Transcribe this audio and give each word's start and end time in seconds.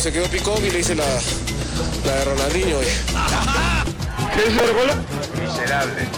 se 0.00 0.10
quedó 0.10 0.26
picón 0.28 0.64
y 0.64 0.70
le 0.70 0.78
hice 0.80 0.94
la, 0.94 1.04
la 2.06 2.12
de 2.14 2.24
Ronaldinho. 2.24 2.78
¿Qué 4.34 4.40
es 4.40 4.56
el 4.56 4.72
gol? 4.72 4.90
Miserable. 5.38 6.08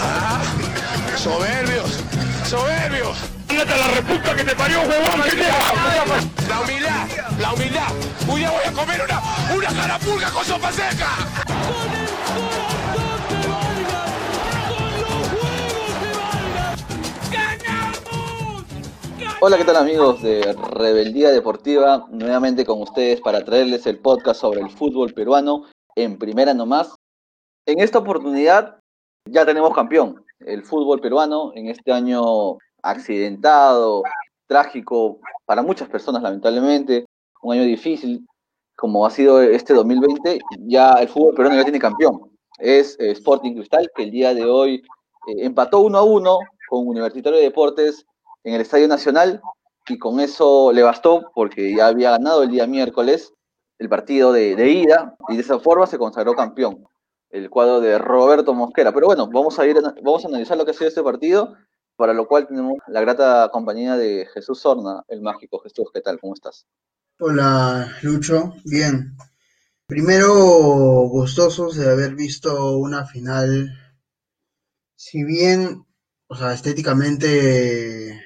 Ah, 0.00 0.42
soberbios, 1.16 1.90
soberbios. 2.48 3.18
¡Ándate 3.48 3.72
a 3.72 3.76
la 3.76 3.88
reputa 3.88 4.34
que 4.34 4.44
te 4.44 4.56
parió, 4.56 4.80
huevón! 4.80 5.20
La 6.48 6.60
humildad, 6.60 7.08
la 7.38 7.52
humildad. 7.52 7.88
Un 8.26 8.36
día 8.36 8.50
voy 8.50 8.64
a 8.66 8.72
comer 8.72 9.00
una, 9.04 9.54
una 9.54 9.80
carapulga 9.80 10.30
con 10.30 10.44
sopa 10.44 10.72
seca. 10.72 11.08
Hola, 19.42 19.56
¿qué 19.56 19.64
tal 19.64 19.76
amigos 19.76 20.20
de 20.20 20.54
Rebeldía 20.74 21.30
Deportiva? 21.30 22.06
Nuevamente 22.10 22.66
con 22.66 22.82
ustedes 22.82 23.22
para 23.22 23.42
traerles 23.42 23.86
el 23.86 23.98
podcast 23.98 24.38
sobre 24.38 24.60
el 24.60 24.68
fútbol 24.68 25.14
peruano 25.14 25.64
en 25.96 26.18
primera 26.18 26.52
nomás. 26.52 26.94
En 27.64 27.80
esta 27.80 28.00
oportunidad 28.00 28.78
ya 29.24 29.46
tenemos 29.46 29.74
campeón, 29.74 30.22
el 30.40 30.62
fútbol 30.62 31.00
peruano 31.00 31.52
en 31.54 31.68
este 31.68 31.90
año 31.90 32.58
accidentado, 32.82 34.02
trágico 34.46 35.20
para 35.46 35.62
muchas 35.62 35.88
personas 35.88 36.22
lamentablemente, 36.22 37.06
un 37.40 37.54
año 37.54 37.62
difícil 37.62 38.26
como 38.76 39.06
ha 39.06 39.10
sido 39.10 39.40
este 39.40 39.72
2020, 39.72 40.38
ya 40.66 40.92
el 41.00 41.08
fútbol 41.08 41.34
peruano 41.34 41.56
ya 41.56 41.64
tiene 41.64 41.78
campeón. 41.78 42.30
Es 42.58 42.94
eh, 43.00 43.12
Sporting 43.12 43.54
Cristal 43.54 43.90
que 43.96 44.02
el 44.02 44.10
día 44.10 44.34
de 44.34 44.44
hoy 44.44 44.82
eh, 45.28 45.46
empató 45.46 45.80
1 45.80 45.96
a 45.96 46.02
1 46.02 46.38
con 46.68 46.86
Universitario 46.86 47.38
de 47.38 47.44
Deportes 47.44 48.04
en 48.44 48.54
el 48.54 48.60
Estadio 48.60 48.88
Nacional 48.88 49.40
y 49.88 49.98
con 49.98 50.20
eso 50.20 50.72
le 50.72 50.82
bastó 50.82 51.30
porque 51.34 51.74
ya 51.74 51.88
había 51.88 52.12
ganado 52.12 52.42
el 52.42 52.50
día 52.50 52.66
miércoles 52.66 53.32
el 53.78 53.88
partido 53.88 54.32
de, 54.32 54.70
ida 54.70 55.16
y 55.28 55.36
de 55.36 55.42
esa 55.42 55.58
forma 55.58 55.86
se 55.86 55.98
consagró 55.98 56.34
campeón 56.34 56.84
el 57.30 57.48
cuadro 57.48 57.80
de 57.80 57.98
Roberto 57.98 58.52
Mosquera. 58.52 58.92
Pero 58.92 59.06
bueno, 59.06 59.28
vamos 59.32 59.58
a 59.58 59.66
ir 59.66 59.76
vamos 60.02 60.24
a 60.24 60.28
analizar 60.28 60.56
lo 60.56 60.64
que 60.64 60.72
ha 60.72 60.74
sido 60.74 60.88
este 60.88 61.02
partido, 61.02 61.56
para 61.96 62.12
lo 62.12 62.26
cual 62.26 62.46
tenemos 62.46 62.74
la 62.88 63.00
grata 63.00 63.48
compañía 63.50 63.96
de 63.96 64.28
Jesús 64.34 64.60
Sorna, 64.60 65.02
el 65.08 65.22
mágico. 65.22 65.60
Jesús, 65.60 65.88
¿qué 65.94 66.00
tal? 66.02 66.20
¿Cómo 66.20 66.34
estás? 66.34 66.66
Hola, 67.20 67.90
Lucho. 68.02 68.52
Bien. 68.64 69.16
Primero, 69.86 70.28
gustosos 71.08 71.76
de 71.76 71.90
haber 71.90 72.14
visto 72.14 72.76
una 72.76 73.06
final, 73.06 73.70
si 74.94 75.24
bien, 75.24 75.86
o 76.28 76.36
sea, 76.36 76.52
estéticamente 76.52 78.22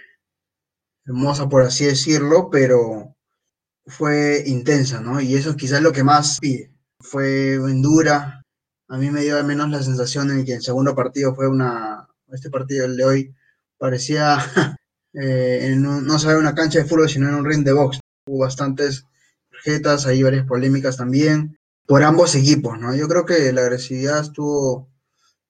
hermosa, 1.06 1.48
por 1.48 1.62
así 1.62 1.84
decirlo, 1.84 2.50
pero 2.50 3.14
fue 3.86 4.42
intensa, 4.46 5.00
¿no? 5.00 5.20
Y 5.20 5.34
eso 5.34 5.56
quizás 5.56 5.82
lo 5.82 5.92
que 5.92 6.04
más 6.04 6.38
pide. 6.40 6.72
Fue 7.00 7.54
en 7.54 7.82
dura. 7.82 8.42
A 8.88 8.98
mí 8.98 9.10
me 9.10 9.22
dio 9.22 9.36
al 9.38 9.44
menos 9.46 9.68
la 9.70 9.82
sensación 9.82 10.30
en 10.30 10.44
que 10.44 10.54
el 10.54 10.62
segundo 10.62 10.94
partido 10.94 11.34
fue 11.34 11.48
una. 11.48 12.08
Este 12.28 12.50
partido, 12.50 12.86
el 12.86 12.96
de 12.96 13.04
hoy, 13.04 13.34
parecía 13.78 14.38
eh, 15.12 15.60
en 15.72 15.86
un, 15.86 16.06
no 16.06 16.18
saber 16.18 16.38
una 16.38 16.54
cancha 16.54 16.80
de 16.80 16.86
fútbol, 16.86 17.08
sino 17.08 17.28
en 17.28 17.34
un 17.34 17.44
ring 17.44 17.64
de 17.64 17.72
box. 17.72 18.00
Hubo 18.26 18.38
bastantes 18.38 19.06
tarjetas, 19.50 20.06
hay 20.06 20.22
varias 20.22 20.46
polémicas 20.46 20.96
también 20.96 21.58
por 21.86 22.02
ambos 22.02 22.34
equipos, 22.34 22.78
¿no? 22.78 22.94
Yo 22.94 23.08
creo 23.08 23.26
que 23.26 23.52
la 23.52 23.62
agresividad 23.62 24.20
estuvo 24.20 24.88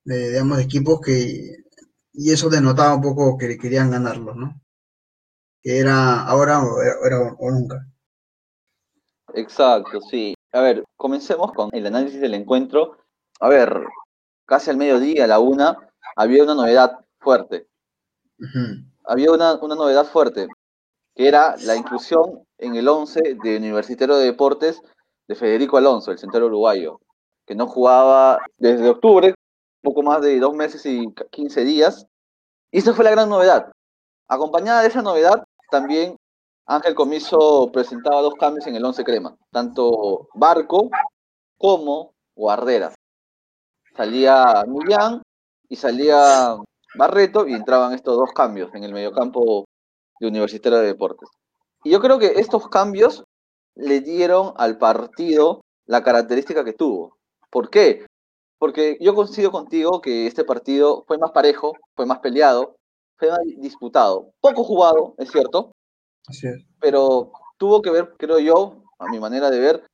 de, 0.04 0.30
de 0.30 0.62
equipos 0.62 1.00
que 1.00 1.64
y 2.12 2.30
eso 2.32 2.48
denotaba 2.48 2.94
un 2.94 3.02
poco 3.02 3.36
que 3.36 3.58
querían 3.58 3.90
ganarlo, 3.90 4.34
¿no? 4.34 4.60
Que 5.64 5.78
era 5.80 6.22
ahora 6.24 6.62
o, 6.62 6.80
era, 6.82 7.18
o 7.38 7.50
nunca. 7.50 7.86
Exacto, 9.32 10.00
sí. 10.02 10.34
A 10.52 10.60
ver, 10.60 10.84
comencemos 10.96 11.52
con 11.52 11.70
el 11.72 11.86
análisis 11.86 12.20
del 12.20 12.34
encuentro. 12.34 12.98
A 13.40 13.48
ver, 13.48 13.82
casi 14.44 14.70
al 14.70 14.76
mediodía, 14.76 15.24
a 15.24 15.26
la 15.26 15.38
una, 15.40 15.76
había 16.16 16.44
una 16.44 16.54
novedad 16.54 17.00
fuerte. 17.18 17.66
Uh 18.38 18.44
-huh. 18.44 18.92
Había 19.04 19.32
una, 19.32 19.54
una, 19.54 19.74
novedad 19.74 20.04
fuerte, 20.04 20.48
que 21.14 21.28
era 21.28 21.56
la 21.64 21.76
inclusión 21.76 22.44
en 22.58 22.76
el 22.76 22.86
11 22.86 23.38
de 23.42 23.56
Universitario 23.56 24.16
de 24.16 24.26
Deportes 24.26 24.80
de 25.26 25.34
Federico 25.34 25.78
Alonso, 25.78 26.10
el 26.10 26.18
centro 26.18 26.46
uruguayo, 26.46 27.00
que 27.46 27.54
no 27.54 27.66
jugaba 27.66 28.38
desde 28.58 28.88
octubre, 28.88 29.34
poco 29.82 30.02
más 30.02 30.20
de 30.20 30.38
dos 30.38 30.54
meses 30.54 30.84
y 30.86 31.06
15 31.30 31.64
días. 31.64 32.06
Y 32.70 32.78
esa 32.78 32.92
fue 32.92 33.04
la 33.04 33.10
gran 33.10 33.28
novedad. 33.28 33.72
Acompañada 34.28 34.82
de 34.82 34.88
esa 34.88 35.02
novedad, 35.02 35.44
también 35.74 36.14
Ángel 36.66 36.94
Comiso 36.94 37.68
presentaba 37.72 38.22
dos 38.22 38.34
cambios 38.34 38.64
en 38.68 38.76
el 38.76 38.84
11 38.84 39.02
crema, 39.02 39.36
tanto 39.50 40.28
Barco 40.32 40.88
como 41.58 42.14
Guarderas. 42.36 42.94
Salía 43.96 44.64
Millán 44.68 45.20
y 45.68 45.74
salía 45.74 46.54
Barreto 46.94 47.48
y 47.48 47.54
entraban 47.54 47.92
estos 47.92 48.16
dos 48.16 48.30
cambios 48.32 48.72
en 48.72 48.84
el 48.84 48.92
mediocampo 48.92 49.64
de 50.20 50.28
Universitario 50.28 50.78
de 50.78 50.86
Deportes. 50.86 51.28
Y 51.82 51.90
yo 51.90 52.00
creo 52.00 52.20
que 52.20 52.38
estos 52.38 52.68
cambios 52.68 53.24
le 53.74 54.00
dieron 54.00 54.52
al 54.56 54.78
partido 54.78 55.60
la 55.86 56.04
característica 56.04 56.64
que 56.64 56.72
tuvo. 56.72 57.16
¿Por 57.50 57.68
qué? 57.68 58.06
Porque 58.60 58.96
yo 59.00 59.16
coincido 59.16 59.50
contigo 59.50 60.00
que 60.00 60.28
este 60.28 60.44
partido 60.44 61.02
fue 61.08 61.18
más 61.18 61.32
parejo, 61.32 61.72
fue 61.96 62.06
más 62.06 62.20
peleado, 62.20 62.76
fue 63.16 63.30
más 63.30 63.40
disputado. 63.58 64.32
Poco 64.40 64.64
jugado, 64.64 65.14
es 65.18 65.30
cierto. 65.30 65.72
Así 66.26 66.46
es. 66.46 66.64
Pero 66.80 67.32
tuvo 67.58 67.82
que 67.82 67.90
ver, 67.90 68.14
creo 68.18 68.38
yo, 68.38 68.82
a 68.98 69.06
mi 69.08 69.18
manera 69.18 69.50
de 69.50 69.60
ver, 69.60 69.86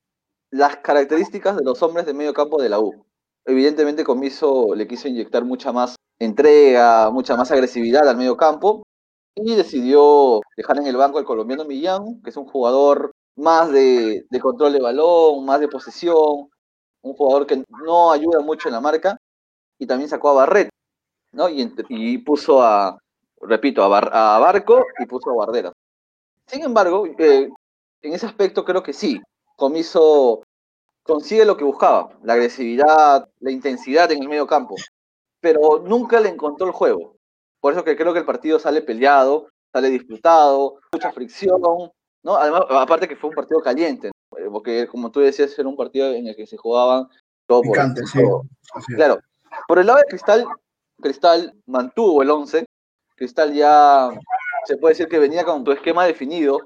las 0.51 0.77
características 0.79 1.57
de 1.57 1.65
los 1.65 1.83
hombres 1.83 2.07
de 2.07 2.15
medio 2.15 2.33
campo 2.35 2.61
de 2.61 2.69
la 2.69 2.81
U. 2.81 3.05
Evidentemente 3.47 4.05
Comiso 4.05 4.75
le 4.75 4.87
quiso 4.87 5.09
inyectar 5.09 5.45
mucha 5.45 5.73
más 5.73 5.97
entrega, 6.19 7.11
mucha 7.11 7.37
más 7.37 7.51
agresividad 7.51 8.07
al 8.07 8.17
medio 8.17 8.37
campo 8.37 8.83
y 9.35 9.55
decidió 9.55 10.41
dejar 10.57 10.79
en 10.79 10.87
el 10.87 10.97
banco 10.97 11.19
al 11.19 11.25
colombiano 11.25 11.65
Millán, 11.65 12.21
que 12.23 12.31
es 12.31 12.37
un 12.37 12.47
jugador 12.47 13.13
más 13.37 13.73
de, 13.73 14.27
de 14.29 14.41
control 14.41 14.73
de 14.73 14.81
balón, 14.81 15.45
más 15.45 15.61
de 15.61 15.69
posesión, 15.69 16.51
un 17.03 17.15
jugador 17.15 17.47
que 17.47 17.65
no 17.87 18.13
ayuda 18.13 18.41
mucho 18.41 18.69
en 18.69 18.75
la 18.75 18.81
marca, 18.81 19.17
y 19.79 19.87
también 19.87 20.11
sacó 20.11 20.31
a 20.31 20.35
Barret, 20.35 20.69
¿no? 21.33 21.49
Y, 21.49 21.73
y 21.89 22.19
puso 22.19 22.63
a, 22.63 22.99
repito, 23.41 23.83
a, 23.83 23.89
Bar, 23.89 24.11
a, 24.13 24.39
Barco 24.39 24.87
y 24.99 25.07
puso 25.07 25.31
a 25.31 25.35
Guarderas. 25.35 25.73
Sin 26.47 26.63
embargo, 26.63 27.07
eh, 27.07 27.49
en 28.03 28.13
ese 28.13 28.27
aspecto 28.27 28.65
creo 28.65 28.83
que 28.83 28.93
sí, 28.93 29.21
Comiso 29.57 30.43
consigue 31.03 31.45
lo 31.45 31.57
que 31.57 31.65
buscaba, 31.65 32.11
la 32.23 32.35
agresividad, 32.35 33.29
la 33.41 33.51
intensidad 33.51 34.11
en 34.13 34.23
el 34.23 34.29
medio 34.29 34.47
campo, 34.47 34.77
pero 35.41 35.83
nunca 35.85 36.21
le 36.21 36.29
encontró 36.29 36.67
el 36.67 36.73
juego. 36.73 37.17
Por 37.61 37.73
eso 37.73 37.85
que 37.85 37.97
creo 37.97 38.13
que 38.13 38.21
el 38.21 38.25
partido 38.25 38.59
sale 38.59 38.83
peleado, 38.83 39.49
sale 39.73 39.91
disputado, 39.91 40.77
mucha 40.93 41.13
fricción, 41.13 41.61
¿no? 41.61 42.37
Además, 42.37 42.63
aparte 42.71 43.09
que 43.09 43.17
fue 43.17 43.31
un 43.31 43.37
partido 43.37 43.61
caliente, 43.61 44.09
¿no? 44.09 44.53
porque 44.53 44.87
como 44.87 45.11
tú 45.11 45.21
decías, 45.21 45.59
era 45.59 45.69
un 45.69 45.77
partido 45.77 46.13
en 46.13 46.27
el 46.27 46.37
que 46.37 46.47
se 46.47 46.57
jugaban 46.57 47.09
todo 47.47 47.63
Picante, 47.63 48.03
por 48.03 48.11
sí. 48.11 48.21
Así 48.75 48.95
Claro. 48.95 49.19
Por 49.67 49.79
el 49.79 49.87
lado 49.87 49.99
de 49.99 50.05
Cristal, 50.05 50.47
Cristal 51.01 51.53
mantuvo 51.67 52.23
el 52.23 52.31
11. 52.31 52.65
Cristal 53.21 53.53
ya 53.53 54.09
se 54.65 54.79
puede 54.79 54.93
decir 54.93 55.07
que 55.07 55.19
venía 55.19 55.45
con 55.45 55.63
tu 55.63 55.73
esquema 55.73 56.07
definido. 56.07 56.61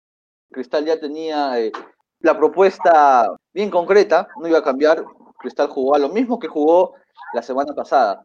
Cristal 0.53 0.84
ya 0.84 1.00
tenía 1.00 1.59
eh, 1.59 1.72
la 2.20 2.38
propuesta 2.38 3.28
bien 3.53 3.72
concreta, 3.72 4.28
no 4.41 4.47
iba 4.47 4.59
a 4.59 4.62
cambiar. 4.62 5.04
Cristal 5.41 5.66
jugó 5.66 5.97
a 5.97 5.98
lo 5.98 6.10
mismo 6.10 6.38
que 6.38 6.47
jugó 6.47 6.94
la 7.32 7.42
semana 7.42 7.75
pasada. 7.75 8.25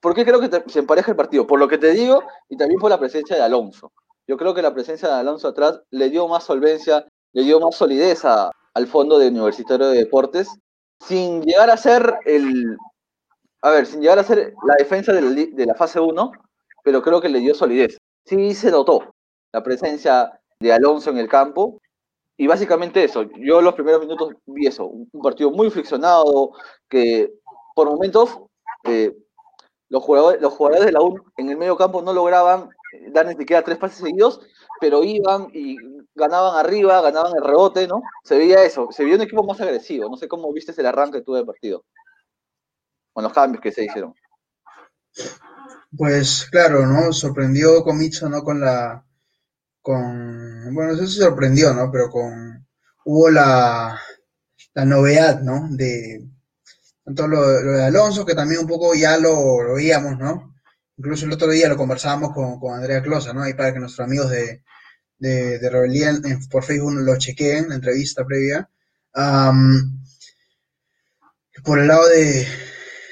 ¿Por 0.00 0.14
qué 0.14 0.24
creo 0.24 0.38
que 0.38 0.62
se 0.70 0.78
empareja 0.78 1.10
el 1.10 1.16
partido? 1.16 1.44
Por 1.44 1.58
lo 1.58 1.66
que 1.66 1.76
te 1.76 1.90
digo 1.90 2.22
y 2.48 2.56
también 2.56 2.78
por 2.78 2.88
la 2.88 3.00
presencia 3.00 3.34
de 3.34 3.42
Alonso. 3.42 3.90
Yo 4.28 4.36
creo 4.36 4.54
que 4.54 4.62
la 4.62 4.72
presencia 4.72 5.08
de 5.08 5.14
Alonso 5.14 5.48
atrás 5.48 5.80
le 5.90 6.08
dio 6.08 6.28
más 6.28 6.44
solvencia, 6.44 7.04
le 7.32 7.42
dio 7.42 7.58
más 7.58 7.74
solidez 7.74 8.24
al 8.24 8.86
fondo 8.86 9.18
de 9.18 9.26
Universitario 9.26 9.88
de 9.88 9.98
Deportes, 9.98 10.56
sin 11.00 11.42
llegar 11.42 11.68
a 11.70 11.76
ser 11.76 12.14
el. 12.26 12.76
A 13.62 13.70
ver, 13.70 13.86
sin 13.86 14.02
llegar 14.02 14.20
a 14.20 14.22
ser 14.22 14.54
la 14.64 14.76
defensa 14.78 15.12
de 15.12 15.20
la, 15.20 15.30
de 15.30 15.66
la 15.66 15.74
fase 15.74 15.98
1, 15.98 16.30
pero 16.86 17.02
creo 17.02 17.20
que 17.20 17.28
le 17.28 17.40
dio 17.40 17.52
solidez. 17.52 17.98
Sí 18.24 18.54
se 18.54 18.70
notó 18.70 19.12
la 19.52 19.60
presencia 19.60 20.40
de 20.60 20.72
Alonso 20.72 21.10
en 21.10 21.18
el 21.18 21.28
campo. 21.28 21.80
Y 22.36 22.46
básicamente 22.46 23.02
eso, 23.02 23.24
yo 23.40 23.60
los 23.60 23.74
primeros 23.74 24.02
minutos 24.02 24.34
vi 24.46 24.68
eso, 24.68 24.86
un 24.86 25.20
partido 25.20 25.50
muy 25.50 25.68
friccionado, 25.68 26.52
que 26.88 27.32
por 27.74 27.90
momentos 27.90 28.38
eh, 28.84 29.12
los, 29.88 30.00
jugadores, 30.00 30.40
los 30.40 30.52
jugadores 30.52 30.86
de 30.86 30.92
la 30.92 31.02
U 31.02 31.18
en 31.36 31.50
el 31.50 31.56
medio 31.56 31.76
campo 31.76 32.02
no 32.02 32.12
lograban 32.12 32.68
dar 33.08 33.26
ni 33.26 33.34
siquiera 33.34 33.64
tres 33.64 33.78
pases 33.78 33.98
seguidos, 33.98 34.40
pero 34.80 35.02
iban 35.02 35.48
y 35.52 35.76
ganaban 36.14 36.56
arriba, 36.56 37.00
ganaban 37.00 37.32
el 37.34 37.42
rebote, 37.42 37.88
¿no? 37.88 38.00
Se 38.22 38.38
veía 38.38 38.62
eso, 38.62 38.92
se 38.92 39.02
veía 39.02 39.16
un 39.16 39.22
equipo 39.22 39.42
más 39.42 39.60
agresivo. 39.60 40.08
No 40.08 40.16
sé 40.16 40.28
cómo 40.28 40.52
viste 40.52 40.72
el 40.80 40.86
arranque 40.86 41.22
tú 41.22 41.34
del 41.34 41.46
partido, 41.46 41.84
con 43.12 43.24
los 43.24 43.32
cambios 43.32 43.60
que 43.60 43.72
se 43.72 43.86
hicieron. 43.86 44.14
Pues 45.96 46.46
claro, 46.50 46.86
¿no? 46.86 47.12
Sorprendió 47.12 47.82
Comiso, 47.82 48.28
¿no? 48.28 48.42
Con 48.42 48.60
la, 48.60 49.04
con, 49.82 50.74
bueno, 50.74 50.92
no 50.92 50.98
sé 50.98 51.08
si 51.08 51.18
sorprendió, 51.20 51.74
¿no? 51.74 51.90
Pero 51.92 52.10
con, 52.10 52.66
hubo 53.06 53.30
la, 53.30 54.00
la 54.74 54.84
novedad, 54.86 55.42
¿no? 55.42 55.68
De, 55.70 56.26
tanto 57.04 57.28
lo, 57.28 57.62
lo 57.62 57.72
de 57.72 57.84
Alonso, 57.84 58.26
que 58.26 58.34
también 58.34 58.60
un 58.62 58.68
poco 58.68 58.94
ya 58.94 59.18
lo, 59.18 59.62
lo 59.62 59.74
veíamos, 59.76 60.18
¿no? 60.18 60.54
Incluso 60.98 61.26
el 61.26 61.32
otro 61.32 61.50
día 61.50 61.68
lo 61.68 61.76
conversábamos 61.78 62.32
con, 62.34 62.60
con 62.60 62.74
Andrea 62.76 63.02
Closa, 63.02 63.32
¿no? 63.34 63.42
Ahí 63.42 63.54
para 63.54 63.72
que 63.74 63.80
nuestros 63.80 64.06
amigos 64.06 64.30
de, 64.30 64.62
de, 65.18 65.58
de 65.60 65.68
en- 66.30 66.48
por 66.48 66.64
Facebook 66.64 66.94
lo 66.96 67.18
chequeen, 67.18 67.70
la 67.70 67.76
entrevista 67.76 68.24
previa. 68.26 68.70
Por 71.64 71.80
el 71.80 71.88
lado 71.88 72.08
de, 72.08 72.46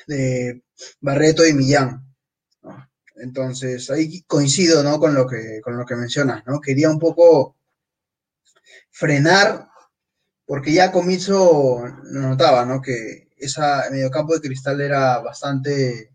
de 0.07 0.63
Barreto 1.01 1.47
y 1.47 1.53
Millán. 1.53 2.04
Entonces, 3.17 3.91
ahí 3.91 4.23
coincido, 4.23 4.83
¿no? 4.83 4.99
Con 4.99 5.15
lo 5.15 5.27
que, 5.27 5.61
con 5.63 5.77
lo 5.77 5.87
que 5.87 5.97
mencionas, 5.97 6.45
¿no? 6.47 6.61
Quería 6.61 6.91
un 6.91 6.99
poco 6.99 7.57
frenar, 8.91 9.69
porque 10.47 10.73
ya 10.73 10.93
Comiso 10.93 11.85
lo 12.05 12.21
notaba, 12.21 12.65
¿no? 12.65 12.81
Que 12.81 13.29
esa 13.37 13.85
mediocampo 13.91 14.35
de 14.35 14.41
cristal 14.41 14.81
era 14.81 15.19
bastante 15.21 16.13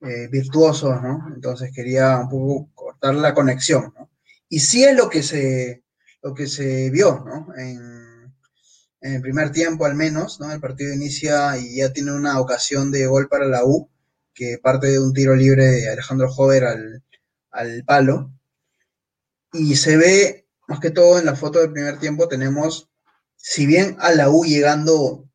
eh, 0.00 0.28
virtuoso, 0.30 1.00
¿no? 1.00 1.32
Entonces 1.34 1.70
quería 1.74 2.18
un 2.18 2.28
poco 2.28 2.70
cortar 2.74 3.14
la 3.14 3.34
conexión, 3.34 3.92
¿no? 3.96 4.10
Y 4.48 4.60
sí 4.60 4.84
es 4.84 4.96
lo 4.96 5.08
que 5.08 5.22
se, 5.22 5.84
lo 6.22 6.34
que 6.34 6.46
se 6.46 6.90
vio, 6.90 7.24
¿no? 7.24 7.54
En, 7.56 8.34
en 9.00 9.14
el 9.14 9.22
primer 9.22 9.50
tiempo 9.52 9.84
al 9.86 9.94
menos, 9.94 10.40
¿no? 10.40 10.52
El 10.52 10.60
partido 10.60 10.92
inicia 10.92 11.56
y 11.58 11.76
ya 11.76 11.92
tiene 11.92 12.12
una 12.12 12.40
ocasión 12.40 12.90
de 12.90 13.06
gol 13.06 13.28
para 13.28 13.46
la 13.46 13.64
U, 13.64 13.90
que 14.34 14.58
parte 14.62 14.88
de 14.88 15.00
un 15.00 15.12
tiro 15.12 15.34
libre 15.34 15.64
de 15.64 15.90
Alejandro 15.90 16.30
Jover 16.30 16.64
al, 16.64 17.04
al 17.50 17.84
palo. 17.84 18.32
Y 19.52 19.76
se 19.76 19.96
ve, 19.96 20.48
más 20.66 20.80
que 20.80 20.90
todo 20.90 21.18
en 21.18 21.26
la 21.26 21.36
foto 21.36 21.60
del 21.60 21.72
primer 21.72 21.98
tiempo, 21.98 22.28
tenemos, 22.28 22.90
si 23.36 23.66
bien 23.66 23.96
a 24.00 24.12
la 24.12 24.30
U 24.30 24.44
llegando 24.44 25.28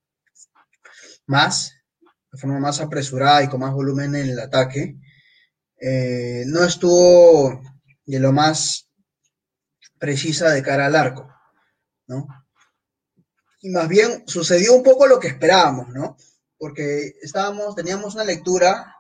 más, 1.28 1.74
de 2.32 2.38
forma 2.38 2.60
más 2.60 2.82
apresurada 2.82 3.44
y 3.44 3.50
con 3.50 3.60
más 3.60 3.74
volumen 3.74 4.16
en 4.16 4.30
el 4.30 4.40
ataque, 4.40 4.98
eh, 5.80 6.44
no 6.48 6.64
estuvo 6.64 7.62
de 8.06 8.20
lo 8.20 8.32
más 8.32 8.90
precisa 10.00 10.50
de 10.52 10.64
cara 10.64 10.88
al 10.88 10.96
arco, 10.96 11.32
¿no? 12.08 12.28
Y 13.62 13.70
más 13.70 13.88
bien 13.88 14.24
sucedió 14.28 14.74
un 14.74 14.84
poco 14.84 15.08
lo 15.08 15.20
que 15.20 15.28
esperábamos, 15.28 15.90
¿no? 15.90 16.18
Porque 16.58 17.14
estábamos, 17.22 17.76
teníamos 17.76 18.16
una 18.16 18.24
lectura 18.24 18.96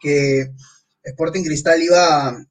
que 0.00 0.52
Sporting 1.02 1.44
Cristal 1.44 1.82
iba, 1.82 2.44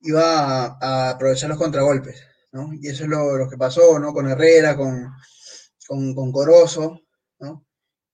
iba 0.00 0.78
a, 0.80 1.10
aprovechar 1.10 1.48
los 1.48 1.58
contragolpes, 1.58 2.22
¿no? 2.52 2.72
Y 2.74 2.88
eso 2.88 3.04
es 3.04 3.08
lo, 3.08 3.36
lo 3.36 3.48
que 3.48 3.56
pasó, 3.56 3.98
¿no? 3.98 4.12
Con 4.12 4.28
Herrera, 4.28 4.76
con, 4.76 5.12
con, 5.86 6.14
con 6.14 6.32
Corozo, 6.32 7.00
¿no? 7.38 7.64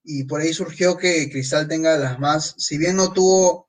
Y 0.03 0.25
por 0.25 0.41
ahí 0.41 0.53
surgió 0.53 0.97
que 0.97 1.29
Cristal 1.29 1.67
tenga 1.67 1.97
las 1.97 2.19
más, 2.19 2.55
si 2.57 2.77
bien 2.77 2.95
no 2.95 3.13
tuvo 3.13 3.67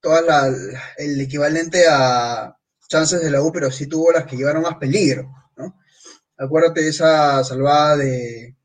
toda 0.00 0.22
la, 0.22 0.52
el 0.96 1.20
equivalente 1.20 1.84
a 1.88 2.56
chances 2.88 3.22
de 3.22 3.30
la 3.30 3.42
U, 3.42 3.52
pero 3.52 3.70
sí 3.70 3.86
tuvo 3.86 4.12
las 4.12 4.26
que 4.26 4.36
llevaron 4.36 4.62
más 4.62 4.76
peligro, 4.76 5.30
¿no? 5.56 5.78
Acuérdate 6.36 6.82
de 6.82 6.88
esa 6.88 7.42
salvada 7.44 7.96
de 7.96 8.56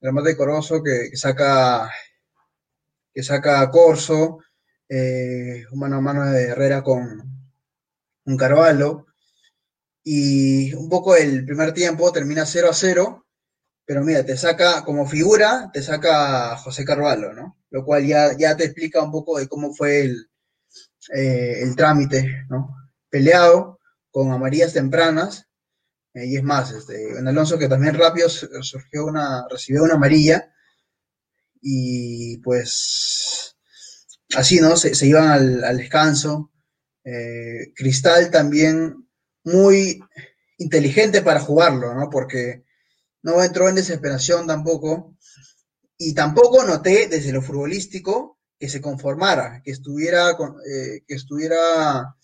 remate 0.00 0.30
de 0.30 0.36
Corozo 0.36 0.82
que, 0.82 1.16
saca 1.16 1.90
que 3.12 3.22
saca 3.22 3.70
Corso, 3.70 4.38
eh, 4.88 5.64
mano 5.72 5.96
a 5.96 6.00
mano 6.00 6.24
de 6.30 6.44
Herrera 6.44 6.82
con 6.82 7.22
un 8.24 8.36
Carvalho, 8.36 9.06
y 10.04 10.72
un 10.74 10.88
poco 10.88 11.16
el 11.16 11.44
primer 11.44 11.72
tiempo 11.72 12.12
termina 12.12 12.46
0 12.46 12.70
a 12.70 12.74
0, 12.74 13.26
pero 13.84 14.04
mira, 14.04 14.24
te 14.24 14.36
saca 14.36 14.84
como 14.84 15.06
figura, 15.06 15.70
te 15.72 15.82
saca 15.82 16.56
José 16.56 16.84
Carvalho, 16.84 17.32
¿no? 17.32 17.58
Lo 17.70 17.84
cual 17.84 18.06
ya, 18.06 18.36
ya 18.36 18.56
te 18.56 18.64
explica 18.64 19.02
un 19.02 19.10
poco 19.10 19.38
de 19.38 19.48
cómo 19.48 19.74
fue 19.74 20.02
el, 20.02 20.30
eh, 21.14 21.62
el 21.62 21.74
trámite, 21.74 22.46
¿no? 22.48 22.76
Peleado 23.08 23.80
con 24.10 24.30
amarillas 24.30 24.74
tempranas, 24.74 25.47
eh, 26.18 26.26
y 26.26 26.36
es 26.36 26.42
más, 26.42 26.72
este, 26.72 27.18
en 27.18 27.28
Alonso 27.28 27.58
que 27.58 27.68
también 27.68 27.94
rápido 27.94 28.28
surgió 28.28 29.06
una, 29.06 29.46
recibió 29.48 29.82
una 29.84 29.94
amarilla, 29.94 30.52
y 31.60 32.38
pues 32.38 33.56
así, 34.36 34.60
¿no? 34.60 34.76
Se, 34.76 35.06
iban 35.06 35.28
al, 35.28 35.64
al 35.64 35.76
descanso. 35.76 36.52
Eh, 37.04 37.72
Cristal 37.74 38.30
también 38.30 39.08
muy 39.44 40.00
inteligente 40.58 41.22
para 41.22 41.40
jugarlo, 41.40 41.94
¿no? 41.94 42.10
Porque 42.10 42.64
no 43.22 43.42
entró 43.42 43.68
en 43.68 43.76
desesperación 43.76 44.46
tampoco. 44.46 45.16
Y 45.96 46.14
tampoco 46.14 46.64
noté 46.64 47.08
desde 47.08 47.32
lo 47.32 47.42
futbolístico 47.42 48.38
que 48.58 48.68
se 48.68 48.80
conformara, 48.80 49.62
que 49.64 49.72
estuviera, 49.72 50.30
eh, 50.30 51.02
que 51.06 51.14
estuviera 51.14 52.16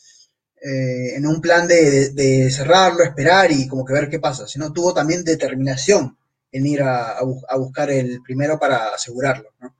eh, 0.66 1.16
en 1.16 1.26
un 1.26 1.42
plan 1.42 1.68
de, 1.68 2.48
cerrarlo, 2.50 3.02
esperar 3.02 3.52
y 3.52 3.68
como 3.68 3.84
que 3.84 3.92
ver 3.92 4.08
qué 4.08 4.18
pasa, 4.18 4.46
sino 4.46 4.72
tuvo 4.72 4.94
también 4.94 5.22
determinación 5.22 6.16
en 6.50 6.66
ir 6.66 6.80
a, 6.82 7.18
buscar 7.58 7.90
el 7.90 8.22
primero 8.22 8.58
para 8.58 8.94
asegurarlo, 8.94 9.50
¿no? 9.60 9.74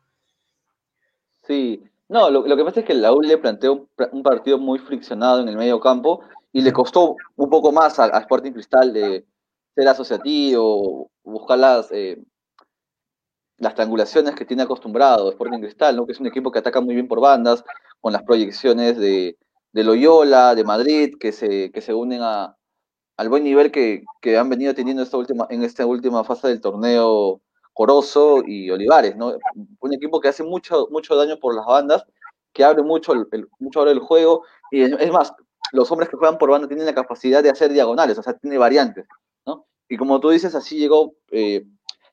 Sí, 1.47 1.83
no, 2.09 2.29
lo, 2.31 2.45
que 2.57 2.65
pasa 2.65 2.81
es 2.81 2.87
que 2.87 2.93
la 2.93 3.15
U 3.15 3.23
le 3.23 3.39
planteó 3.39 3.73
un, 3.73 3.89
un, 4.13 4.23
partido 4.23 4.59
muy 4.59 4.79
friccionado 4.79 5.41
en 5.41 5.49
el 5.49 5.57
medio 5.57 5.81
campo 5.81 6.21
y 6.53 6.61
le 6.61 6.73
costó 6.73 7.17
un 7.37 7.49
poco 7.49 7.73
más 7.73 7.99
a, 7.99 8.05
a 8.05 8.21
Sporting 8.21 8.53
Cristal 8.53 8.93
de 8.93 9.25
ser 9.75 9.89
asociativo, 9.89 11.11
buscar 11.23 11.59
las, 11.59 11.91
eh, 11.93 12.23
las 13.57 13.75
triangulaciones 13.75 14.35
que 14.35 14.45
tiene 14.45 14.65
acostumbrado 14.65 15.31
Sporting 15.31 15.61
Cristal, 15.61 15.97
¿no? 15.97 16.05
que 16.05 16.13
es 16.13 16.21
un 16.21 16.27
equipo 16.27 16.51
que 16.51 16.59
ataca 16.59 16.83
muy 16.83 16.95
bien 16.95 17.09
por 17.09 17.21
bandas, 17.21 17.65
con 18.03 18.13
las 18.13 18.23
proyecciones 18.23 18.99
de, 18.99 19.39
de 19.75 19.83
Loyola, 19.83 20.55
de 20.55 20.63
Madrid, 20.63 21.17
que 21.19 21.33
se, 21.33 21.73
que 21.73 21.81
se 21.81 21.93
unen 21.93 22.23
a, 22.23 22.57
al 23.17 23.29
buen 23.29 23.43
nivel 23.43 23.73
que, 23.73 24.05
que, 24.21 24.39
han 24.39 24.49
venido 24.49 24.73
teniendo 24.73 25.03
esta 25.03 25.17
última, 25.17 25.49
en 25.51 25.65
esta 25.65 25.85
última 25.85 26.23
fase 26.23 26.47
del 26.47 26.61
torneo 26.61 27.41
Corozo 27.73 28.45
y 28.47 28.71
Olivares, 28.71 29.17
¿no? 29.17 29.37
Un 29.81 29.93
equipo 29.93 30.21
que 30.21 30.29
hace 30.29 30.45
mucho, 30.45 30.87
mucho 30.93 31.17
daño 31.17 31.41
por 31.41 31.57
las 31.57 31.67
bandas, 31.67 32.07
que 32.53 32.63
abre 32.63 32.85
mucho 32.85 33.15
el, 33.15 33.27
el 33.33 33.49
mucho 33.59 33.85
el 33.85 33.99
juego, 33.99 34.45
y 34.71 34.83
es, 34.83 35.11
más, 35.11 35.33
los 35.73 35.91
hombres 35.91 36.09
que 36.09 36.17
juegan 36.17 36.39
por 36.39 36.51
banda 36.51 36.69
tienen 36.69 36.87
la 36.87 36.95
capacidad 36.95 37.43
de 37.43 37.51
hacer 37.51 37.73
diagonales, 37.73 38.17
o 38.17 38.23
sea, 38.23 38.35
tiene 38.35 38.59
variantes, 38.59 39.07
¿no? 39.45 39.67
Y 39.89 39.97
como 39.97 40.21
tú 40.21 40.31
dices, 40.31 40.55
así 40.55 40.79
llegó 40.79 41.15
eh, 41.33 41.67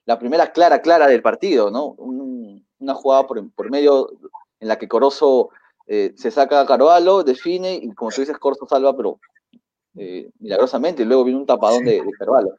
la 0.06 0.18
primera 0.18 0.52
clara, 0.52 0.82
clara 0.82 1.06
del 1.06 1.22
partido, 1.22 1.70
¿no? 1.70 1.90
Un, 1.90 2.66
una 2.80 2.96
jugada 2.96 3.28
por, 3.28 3.52
por, 3.52 3.70
medio 3.70 4.10
en 4.60 4.68
la 4.68 4.80
que 4.80 4.88
Corozo 4.88 5.52
eh, 5.94 6.14
se 6.16 6.32
saca 6.32 6.62
a 6.62 6.66
Carvalho, 6.66 7.22
define, 7.22 7.74
y 7.74 7.94
como 7.94 8.12
tú 8.12 8.22
dices, 8.22 8.38
Corso 8.38 8.66
salva, 8.66 8.96
pero 8.96 9.20
eh, 9.98 10.30
milagrosamente, 10.40 11.04
y 11.04 11.06
luego 11.06 11.26
viene 11.26 11.42
un 11.42 11.46
tapadón 11.46 11.84
de, 11.84 12.02
de 12.02 12.12
Carvalho. 12.18 12.56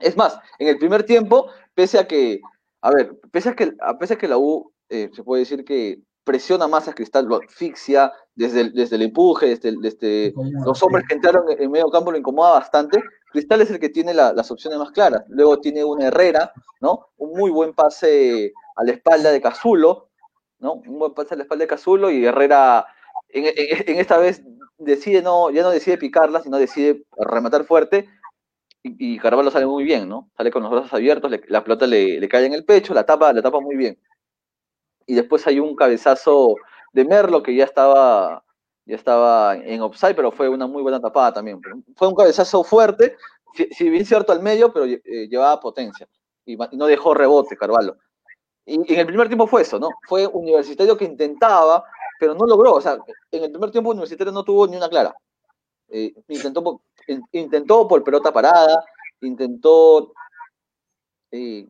Es 0.00 0.16
más, 0.16 0.36
en 0.58 0.66
el 0.66 0.76
primer 0.76 1.04
tiempo, 1.04 1.46
pese 1.74 2.00
a 2.00 2.08
que, 2.08 2.40
a 2.80 2.90
ver, 2.90 3.16
pese 3.30 3.50
a 3.50 3.54
que, 3.54 3.72
a 3.80 3.96
pese 3.96 4.14
a 4.14 4.18
que 4.18 4.26
la 4.26 4.36
U 4.36 4.72
eh, 4.88 5.10
se 5.12 5.22
puede 5.22 5.42
decir 5.42 5.64
que 5.64 6.00
presiona 6.24 6.66
más 6.66 6.88
a 6.88 6.92
Cristal, 6.92 7.26
lo 7.26 7.36
asfixia 7.36 8.12
desde 8.34 8.62
el, 8.62 8.72
desde 8.72 8.96
el 8.96 9.02
empuje, 9.02 9.50
desde, 9.50 9.76
desde 9.80 10.34
los 10.64 10.82
hombres 10.82 11.04
que 11.06 11.14
entraron 11.14 11.44
en 11.56 11.70
medio 11.70 11.88
campo 11.88 12.10
lo 12.10 12.18
incomoda 12.18 12.50
bastante. 12.50 13.00
Cristal 13.30 13.60
es 13.60 13.70
el 13.70 13.78
que 13.78 13.90
tiene 13.90 14.12
la, 14.12 14.32
las 14.32 14.50
opciones 14.50 14.76
más 14.76 14.90
claras. 14.90 15.22
Luego 15.28 15.60
tiene 15.60 15.84
una 15.84 16.08
Herrera, 16.08 16.52
¿no? 16.80 17.06
Un 17.16 17.38
muy 17.38 17.50
buen 17.52 17.74
pase 17.74 18.52
a 18.74 18.82
la 18.82 18.90
espalda 18.90 19.30
de 19.30 19.40
Cazulo, 19.40 20.09
¿no? 20.60 20.74
Un 20.74 20.98
buen 20.98 21.14
pase 21.14 21.34
a 21.34 21.36
la 21.36 21.42
espalda 21.42 21.64
de 21.64 21.68
Cazulo 21.68 22.10
y 22.10 22.24
Herrera 22.24 22.86
en, 23.32 23.98
esta 23.98 24.18
vez 24.18 24.42
decide 24.78 25.22
no, 25.22 25.50
ya 25.50 25.62
no 25.62 25.70
decide 25.70 25.98
picarla, 25.98 26.40
sino 26.42 26.58
decide 26.58 27.04
rematar 27.18 27.64
fuerte 27.64 28.08
y, 28.82 29.14
y 29.14 29.18
Carvalho 29.18 29.50
sale 29.50 29.66
muy 29.66 29.84
bien, 29.84 30.08
¿no? 30.08 30.30
Sale 30.36 30.50
con 30.50 30.62
los 30.62 30.70
brazos 30.70 30.92
abiertos, 30.94 31.30
la 31.48 31.62
pelota 31.64 31.86
le, 31.86 32.18
le, 32.18 32.28
cae 32.28 32.46
en 32.46 32.54
el 32.54 32.64
pecho, 32.64 32.94
la 32.94 33.04
tapa, 33.04 33.32
la 33.32 33.42
tapa 33.42 33.60
muy 33.60 33.76
bien. 33.76 33.98
Y 35.06 35.14
después 35.14 35.46
hay 35.46 35.60
un 35.60 35.76
cabezazo 35.76 36.54
de 36.92 37.04
Merlo 37.04 37.42
que 37.42 37.54
ya 37.54 37.64
estaba, 37.64 38.44
ya 38.86 38.96
estaba 38.96 39.56
en 39.56 39.82
offside, 39.82 40.14
pero 40.14 40.32
fue 40.32 40.48
una 40.48 40.66
muy 40.66 40.82
buena 40.82 41.00
tapada 41.00 41.34
también. 41.34 41.60
Fue 41.96 42.08
un 42.08 42.14
cabezazo 42.14 42.64
fuerte, 42.64 43.16
si, 43.54 43.66
si 43.70 43.90
bien 43.90 44.06
cierto 44.06 44.32
al 44.32 44.40
medio, 44.40 44.72
pero 44.72 44.86
eh, 44.86 45.00
llevaba 45.28 45.60
potencia. 45.60 46.08
Y, 46.46 46.54
y, 46.54 46.76
no 46.76 46.86
dejó 46.86 47.12
rebote 47.12 47.56
Carvalho. 47.56 47.98
Y, 48.70 48.94
en 48.94 49.00
el 49.00 49.06
primer 49.06 49.26
tiempo 49.26 49.48
fue 49.48 49.62
eso, 49.62 49.78
¿no? 49.80 49.88
Fue 50.06 50.26
Universitario 50.28 50.96
que 50.96 51.04
intentaba, 51.04 51.84
pero 52.20 52.34
no 52.34 52.46
logró. 52.46 52.74
O 52.74 52.80
sea, 52.80 52.98
en 53.32 53.44
el 53.44 53.50
primer 53.50 53.70
tiempo 53.72 53.90
Universitario 53.90 54.32
no 54.32 54.44
tuvo 54.44 54.66
ni 54.68 54.76
una 54.76 54.88
clara. 54.88 55.14
Eh, 55.88 56.14
intentó, 56.28 56.62
por, 56.62 56.80
intentó 57.32 57.88
por 57.88 58.04
pelota 58.04 58.32
parada, 58.32 58.84
intentó. 59.22 60.12
Eh, 61.32 61.66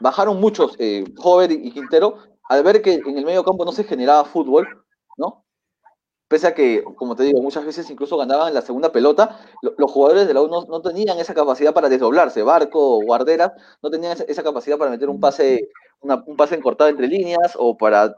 bajaron 0.00 0.40
muchos, 0.40 0.74
eh, 0.78 1.04
y 1.50 1.70
Quintero, 1.70 2.18
al 2.48 2.62
ver 2.62 2.80
que 2.80 2.94
en 2.94 3.18
el 3.18 3.24
medio 3.26 3.44
campo 3.44 3.66
no 3.66 3.72
se 3.72 3.84
generaba 3.84 4.24
fútbol, 4.24 4.84
¿no? 5.18 5.44
Pese 6.30 6.46
a 6.46 6.54
que, 6.54 6.84
como 6.94 7.16
te 7.16 7.24
digo, 7.24 7.42
muchas 7.42 7.64
veces 7.64 7.90
incluso 7.90 8.16
ganaban 8.16 8.54
la 8.54 8.62
segunda 8.62 8.92
pelota, 8.92 9.40
los 9.76 9.90
jugadores 9.90 10.28
de 10.28 10.34
la 10.34 10.40
U 10.42 10.46
no, 10.46 10.80
tenían 10.80 11.18
esa 11.18 11.34
capacidad 11.34 11.74
para 11.74 11.88
desdoblarse. 11.88 12.44
Barco 12.44 12.98
o 12.98 13.02
Guarderas 13.02 13.50
no 13.82 13.90
tenían 13.90 14.16
esa, 14.28 14.42
capacidad 14.44 14.78
para 14.78 14.92
meter 14.92 15.08
un 15.08 15.18
pase, 15.18 15.68
un 16.00 16.36
pase 16.36 16.54
encortado 16.54 16.88
entre 16.88 17.08
líneas 17.08 17.56
o 17.58 17.76
para, 17.76 18.14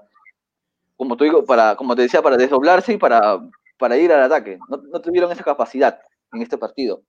como 0.99 1.16
te 1.16 1.25
digo, 1.25 1.47
para, 1.47 1.75
como 1.75 1.97
te 1.97 2.02
decía, 2.02 2.21
para 2.21 2.37
desdoblarse 2.37 2.92
y 2.92 2.99
para, 2.99 3.40
para 3.78 3.97
ir 3.97 4.12
al 4.12 4.25
ataque. 4.25 4.59
No, 4.69 5.00
tuvieron 5.00 5.33
esa 5.33 5.42
capacidad 5.42 5.99
en 6.35 6.42
este 6.42 6.59
partido. 6.59 7.00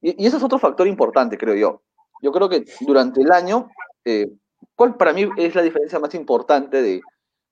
Y, 0.00 0.24
y, 0.24 0.26
ese 0.26 0.38
es 0.38 0.42
otro 0.42 0.58
factor 0.58 0.86
importante, 0.86 1.36
creo 1.36 1.54
yo. 1.54 1.82
Yo 2.22 2.32
creo 2.32 2.48
que 2.48 2.64
durante 2.80 3.20
el 3.20 3.30
año, 3.30 3.68
eh, 4.06 4.30
¿cuál 4.74 4.96
para 4.96 5.12
mí 5.12 5.28
es 5.36 5.54
la 5.54 5.60
diferencia 5.60 5.98
más 5.98 6.14
importante 6.14 6.80
de, 6.80 7.02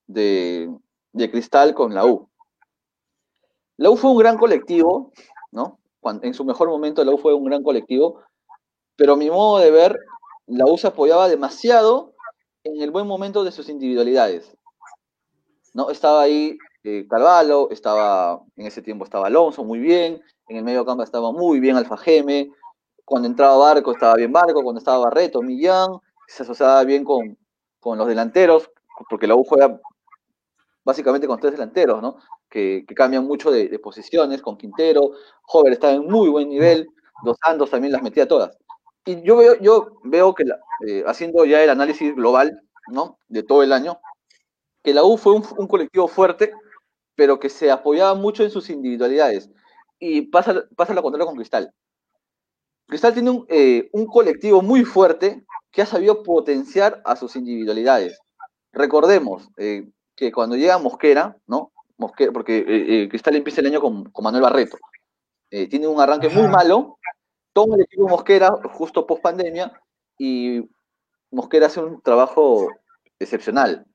de, 0.07 0.75
de 1.11 1.29
Cristal 1.29 1.75
con 1.75 1.93
la 1.93 2.03
U? 2.07 2.27
La 3.77 3.89
U 3.89 3.95
fue 3.95 4.11
un 4.11 4.17
gran 4.17 4.37
colectivo, 4.37 5.11
¿no? 5.51 5.79
en 6.21 6.33
su 6.33 6.45
mejor 6.45 6.69
momento 6.69 7.03
la 7.03 7.13
U 7.13 7.17
fue 7.17 7.33
un 7.33 7.43
gran 7.43 7.63
colectivo, 7.63 8.21
pero 8.95 9.13
a 9.13 9.17
mi 9.17 9.29
modo 9.29 9.59
de 9.59 9.71
ver, 9.71 9.99
la 10.47 10.65
U 10.65 10.77
se 10.77 10.87
apoyaba 10.87 11.27
demasiado 11.27 12.13
en 12.63 12.81
el 12.81 12.91
buen 12.91 13.07
momento 13.07 13.43
de 13.43 13.51
sus 13.51 13.69
individualidades. 13.69 14.55
¿no? 15.73 15.89
Estaba 15.89 16.21
ahí 16.21 16.57
eh, 16.83 17.05
Carvalho, 17.09 17.69
estaba, 17.69 18.41
en 18.55 18.65
ese 18.65 18.81
tiempo 18.81 19.03
estaba 19.03 19.27
Alonso 19.27 19.63
muy 19.63 19.79
bien, 19.79 20.21
en 20.47 20.57
el 20.57 20.63
medio 20.63 20.85
campo 20.85 21.03
estaba 21.03 21.31
muy 21.31 21.59
bien 21.59 21.75
Alfa 21.75 21.97
Geme, 21.97 22.49
cuando 23.03 23.27
entraba 23.27 23.57
Barco 23.57 23.91
estaba 23.91 24.15
bien 24.15 24.31
Barco, 24.31 24.63
cuando 24.63 24.79
estaba 24.79 24.99
Barreto, 24.99 25.41
Millán, 25.41 25.87
se 26.27 26.43
asociaba 26.43 26.83
bien 26.83 27.03
con, 27.03 27.37
con 27.79 27.97
los 27.97 28.07
delanteros, 28.07 28.71
porque 29.09 29.27
la 29.27 29.35
U 29.35 29.43
juega 29.43 29.79
básicamente 30.83 31.27
con 31.27 31.39
tres 31.39 31.53
delanteros, 31.53 32.01
¿no? 32.01 32.17
Que, 32.49 32.85
cambian 32.95 33.25
mucho 33.25 33.51
de, 33.51 33.77
posiciones, 33.79 34.41
con 34.41 34.57
Quintero, 34.57 35.11
Hover 35.47 35.73
está 35.73 35.91
en 35.91 36.05
muy 36.07 36.29
buen 36.29 36.49
nivel, 36.49 36.87
Dos 37.23 37.37
Santos 37.43 37.69
también 37.71 37.91
las 37.91 38.03
metía 38.03 38.27
todas. 38.27 38.57
Y 39.05 39.21
yo 39.23 39.37
veo, 39.37 39.59
yo 39.59 39.99
veo 40.03 40.35
que, 40.35 40.43
eh, 40.87 41.03
haciendo 41.07 41.45
ya 41.45 41.63
el 41.63 41.69
análisis 41.69 42.15
global, 42.15 42.61
¿no? 42.89 43.17
De 43.27 43.43
todo 43.43 43.63
el 43.63 43.73
año, 43.73 43.99
que 44.83 44.93
la 44.93 45.03
U 45.03 45.17
fue 45.17 45.33
un, 45.33 45.67
colectivo 45.67 46.07
fuerte, 46.07 46.53
pero 47.15 47.39
que 47.39 47.49
se 47.49 47.71
apoyaba 47.71 48.13
mucho 48.15 48.43
en 48.43 48.51
sus 48.51 48.69
individualidades. 48.69 49.49
Y 49.99 50.21
pasa, 50.23 50.63
pasa 50.75 50.93
lo 50.93 51.01
contrario 51.01 51.25
con 51.25 51.35
Cristal. 51.35 51.73
Cristal 52.87 53.13
tiene 53.13 53.31
un, 53.31 53.45
eh, 53.49 53.89
un 53.93 54.05
colectivo 54.05 54.61
muy 54.61 54.85
fuerte 54.85 55.43
que 55.71 55.81
ha 55.81 55.85
sabido 55.85 56.23
potenciar 56.23 57.01
a 57.05 57.15
sus 57.15 57.35
individualidades. 57.35 58.19
Recordemos, 58.71 59.49
eh, 59.57 59.89
que 60.15 60.31
cuando 60.31 60.55
llega 60.55 60.77
Mosquera, 60.77 61.37
¿no? 61.47 61.71
Mosquera, 61.97 62.31
porque 62.31 62.59
eh, 62.59 63.03
eh, 63.03 63.09
Cristal 63.09 63.35
empieza 63.35 63.61
el 63.61 63.67
año 63.67 63.81
con, 63.81 64.11
Manuel 64.21 64.43
Barreto. 64.43 64.77
Eh, 65.49 65.67
tiene 65.67 65.87
un 65.87 65.99
arranque 65.99 66.29
muy 66.29 66.47
malo, 66.47 66.99
toma 67.53 67.75
el 67.75 67.81
equipo 67.81 68.07
Mosquera 68.07 68.51
justo 68.73 69.07
post 69.07 69.21
pandemia 69.21 69.71
y 70.17 70.61
Mosquera 71.31 71.67
hace 71.67 71.79
un 71.79 72.01
trabajo 72.01 72.67
excepcional. 73.17 73.85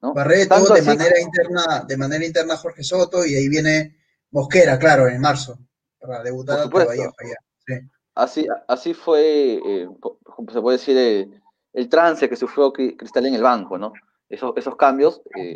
¿no? 0.00 0.14
Barreto 0.14 0.74
de 0.74 0.82
manera 0.82 1.20
interna, 1.20 1.84
de 1.86 1.96
manera 1.96 2.24
interna 2.24 2.56
Jorge 2.56 2.82
Soto 2.82 3.24
y 3.24 3.34
ahí 3.36 3.48
viene 3.48 3.96
Mosquera, 4.30 4.78
claro, 4.78 5.06
en 5.06 5.20
marzo, 5.20 5.58
para 6.00 6.22
debutar 6.22 6.60
a 6.60 6.70
sí. 7.66 7.74
Así, 8.14 8.46
así 8.68 8.92
fue, 8.92 9.60
se 10.52 10.60
puede 10.60 10.78
decir, 10.78 10.96
el, 10.96 11.42
el 11.72 11.88
trance 11.88 12.28
que 12.28 12.36
sufrió 12.36 12.72
Cristal 12.72 13.26
en 13.26 13.34
el 13.34 13.42
banco, 13.42 13.78
¿no? 13.78 13.92
Esos, 14.32 14.52
esos 14.56 14.76
cambios. 14.76 15.22
Eh, 15.36 15.54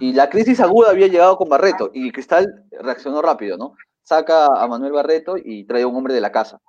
y 0.00 0.12
la 0.12 0.28
crisis 0.28 0.60
aguda 0.60 0.90
había 0.90 1.06
llegado 1.06 1.36
con 1.36 1.48
Barreto 1.48 1.90
y 1.94 2.10
Cristal 2.10 2.64
reaccionó 2.72 3.22
rápido, 3.22 3.56
¿no? 3.56 3.74
Saca 4.02 4.46
a 4.46 4.66
Manuel 4.66 4.92
Barreto 4.92 5.36
y 5.42 5.64
trae 5.64 5.82
a 5.82 5.86
un 5.86 5.96
hombre 5.96 6.14
de 6.14 6.20
la 6.20 6.32
casa. 6.32 6.60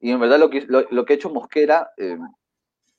Y 0.00 0.10
en 0.10 0.20
verdad 0.20 0.38
lo 0.38 0.50
que, 0.50 0.62
lo, 0.66 1.04
que 1.04 1.12
ha 1.12 1.16
hecho 1.16 1.30
Mosquera 1.30 1.90
eh, 1.98 2.18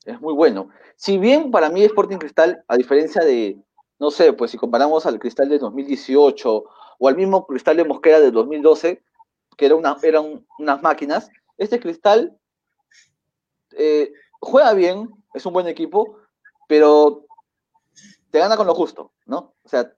es 0.04 0.20
muy 0.20 0.32
bueno. 0.32 0.68
Si 0.96 1.18
bien 1.18 1.50
para 1.50 1.70
mí 1.70 1.82
Sporting 1.84 2.18
Cristal, 2.18 2.64
a 2.68 2.76
diferencia 2.76 3.22
de, 3.22 3.58
no 3.98 4.10
sé, 4.10 4.32
pues 4.32 4.52
si 4.52 4.58
comparamos 4.58 5.04
al 5.04 5.18
Cristal 5.18 5.48
de 5.48 5.58
2018 5.58 6.64
o 7.00 7.08
al 7.08 7.16
mismo 7.16 7.46
Cristal 7.46 7.76
de 7.76 7.84
Mosquera 7.84 8.20
de 8.20 8.30
2012, 8.30 9.02
que 9.56 9.66
era 9.66 9.74
una, 9.74 9.96
eran 10.02 10.46
unas 10.58 10.82
máquinas, 10.82 11.30
este 11.56 11.80
Cristal 11.80 12.38
eh, 13.76 14.12
juega 14.40 14.72
bien, 14.74 15.08
es 15.34 15.44
un 15.46 15.52
buen 15.52 15.66
equipo, 15.66 16.16
pero 16.68 17.27
te 18.30 18.38
gana 18.38 18.56
con 18.56 18.66
lo 18.66 18.74
justo, 18.74 19.12
¿no? 19.26 19.54
O 19.62 19.68
sea, 19.68 19.92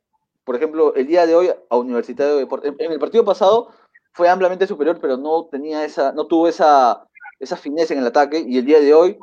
por 0.44 0.56
ejemplo, 0.56 0.94
el 0.94 1.06
día 1.06 1.26
de 1.26 1.34
hoy 1.34 1.50
a 1.68 1.76
Universitario 1.76 2.34
de 2.34 2.40
Deportes, 2.40 2.74
en 2.78 2.92
el 2.92 2.98
partido 2.98 3.24
pasado 3.24 3.68
fue 4.12 4.28
ampliamente 4.28 4.66
superior, 4.66 4.98
pero 5.00 5.16
no 5.16 5.46
tenía 5.46 5.84
esa, 5.84 6.12
no 6.12 6.26
tuvo 6.26 6.48
esa, 6.48 7.06
esa 7.38 7.58
en 7.64 7.98
el 7.98 8.06
ataque, 8.06 8.44
y 8.46 8.58
el 8.58 8.64
día 8.64 8.80
de 8.80 8.92
hoy 8.92 9.18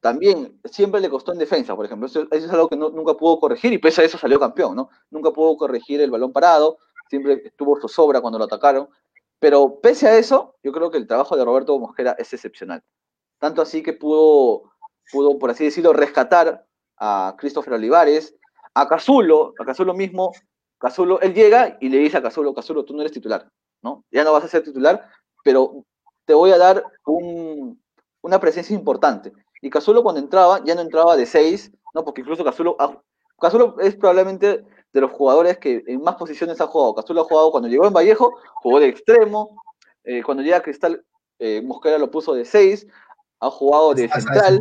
también 0.00 0.60
siempre 0.64 1.00
le 1.00 1.08
costó 1.08 1.32
en 1.32 1.38
defensa, 1.38 1.74
por 1.74 1.86
ejemplo. 1.86 2.06
Eso, 2.06 2.26
es 2.30 2.50
algo 2.50 2.68
que 2.68 2.76
nunca 2.76 3.14
pudo 3.14 3.38
corregir, 3.40 3.72
y 3.72 3.78
pese 3.78 4.02
a 4.02 4.04
eso 4.04 4.18
salió 4.18 4.38
campeón, 4.38 4.76
¿no? 4.76 4.90
Nunca 5.10 5.30
pudo 5.30 5.56
corregir 5.56 6.00
el 6.00 6.10
balón 6.10 6.32
parado, 6.32 6.78
siempre 7.08 7.42
estuvo 7.44 7.80
zozobra 7.80 8.20
cuando 8.20 8.38
lo 8.38 8.44
atacaron. 8.44 8.88
Pero 9.38 9.80
pese 9.80 10.08
a 10.08 10.16
eso, 10.16 10.56
yo 10.62 10.72
creo 10.72 10.90
que 10.90 10.98
el 10.98 11.06
trabajo 11.06 11.36
de 11.36 11.44
Roberto 11.44 11.78
Mosquera 11.78 12.16
es 12.18 12.32
excepcional. 12.32 12.82
Tanto 13.38 13.60
así 13.62 13.82
que 13.82 13.92
pudo, 13.92 14.72
pudo 15.12 15.38
por 15.38 15.50
así 15.50 15.64
decirlo, 15.64 15.92
rescatar 15.92 16.66
a 16.98 17.34
Christopher 17.38 17.74
Olivares, 17.74 18.34
a 18.74 18.88
Cazulo, 18.88 19.54
a 19.58 19.64
Cazulo 19.64 19.94
mismo, 19.94 20.32
Cazulo, 20.78 21.20
él 21.20 21.34
llega 21.34 21.76
y 21.80 21.88
le 21.88 21.98
dice 21.98 22.18
a 22.18 22.22
Cazulo, 22.22 22.54
Cazulo, 22.54 22.84
tú 22.84 22.94
no 22.94 23.00
eres 23.00 23.12
titular, 23.12 23.48
¿no? 23.82 24.04
Ya 24.10 24.24
no 24.24 24.32
vas 24.32 24.44
a 24.44 24.48
ser 24.48 24.62
titular, 24.62 25.08
pero 25.42 25.84
te 26.24 26.34
voy 26.34 26.50
a 26.50 26.58
dar 26.58 26.84
una 27.04 28.40
presencia 28.40 28.74
importante. 28.74 29.32
Y 29.62 29.70
Cazulo 29.70 30.02
cuando 30.02 30.20
entraba, 30.20 30.62
ya 30.64 30.74
no 30.74 30.82
entraba 30.82 31.16
de 31.16 31.26
seis, 31.26 31.72
¿no? 31.94 32.04
Porque 32.04 32.20
incluso 32.20 32.44
Cazulo, 32.44 32.76
Cazulo 33.40 33.76
es 33.80 33.96
probablemente 33.96 34.64
de 34.92 35.00
los 35.00 35.10
jugadores 35.10 35.58
que 35.58 35.82
en 35.86 36.02
más 36.02 36.16
posiciones 36.16 36.60
ha 36.60 36.66
jugado. 36.66 36.94
Cazulo 36.94 37.22
ha 37.22 37.24
jugado 37.24 37.50
cuando 37.50 37.68
llegó 37.68 37.86
en 37.86 37.92
Vallejo, 37.92 38.32
jugó 38.56 38.80
de 38.80 38.88
extremo, 38.88 39.60
eh, 40.04 40.22
cuando 40.22 40.42
llega 40.42 40.58
a 40.58 40.62
Cristal, 40.62 41.04
eh, 41.38 41.62
Mosquera 41.62 41.98
lo 41.98 42.10
puso 42.10 42.34
de 42.34 42.44
seis, 42.44 42.86
ha 43.40 43.50
jugado 43.50 43.94
de 43.94 44.08
central, 44.08 44.60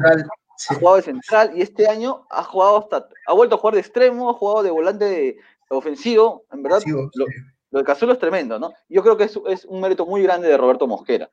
ha 0.70 0.76
jugado 0.76 0.98
de 0.98 1.04
central 1.04 1.52
y 1.56 1.62
este 1.62 1.88
año 1.88 2.26
ha 2.30 2.44
jugado 2.44 2.78
hasta, 2.78 3.08
ha 3.28 3.34
vuelto 3.34 3.56
a 3.56 3.58
jugar 3.58 3.76
de 3.76 3.82
extremo, 3.82 4.30
ha 4.30 4.34
jugado 4.34 4.64
de 4.64 4.72
volante 4.72 5.38
ofensivo, 5.70 6.46
en 6.52 6.64
verdad, 6.64 6.82
lo, 6.86 7.80
de 7.80 7.84
Cazulo 7.84 8.14
es 8.14 8.20
tremendo, 8.20 8.60
¿no? 8.60 8.72
Yo 8.88 9.02
creo 9.02 9.18
que 9.18 9.24
es, 9.24 9.40
es 9.48 9.66
un 9.66 9.82
mérito 9.82 10.06
muy 10.06 10.22
grande 10.22 10.48
de 10.48 10.58
Roberto 10.58 10.88
Mosquera 10.88 11.32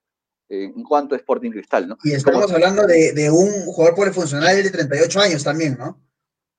eh, 0.49 0.65
en 0.65 0.83
cuanto 0.85 1.15
a 1.15 1.19
Sporting 1.19 1.51
Cristal, 1.51 1.89
¿no? 1.89 1.99
Y 2.03 2.13
estamos 2.13 2.51
hablando 2.51 2.87
de, 2.87 3.13
de, 3.13 3.31
un 3.31 3.67
jugador 3.67 3.95
polifuncional 3.95 4.63
de 4.63 4.71
38 4.71 5.21
años 5.21 5.45
también, 5.45 5.77
¿no? 5.79 6.01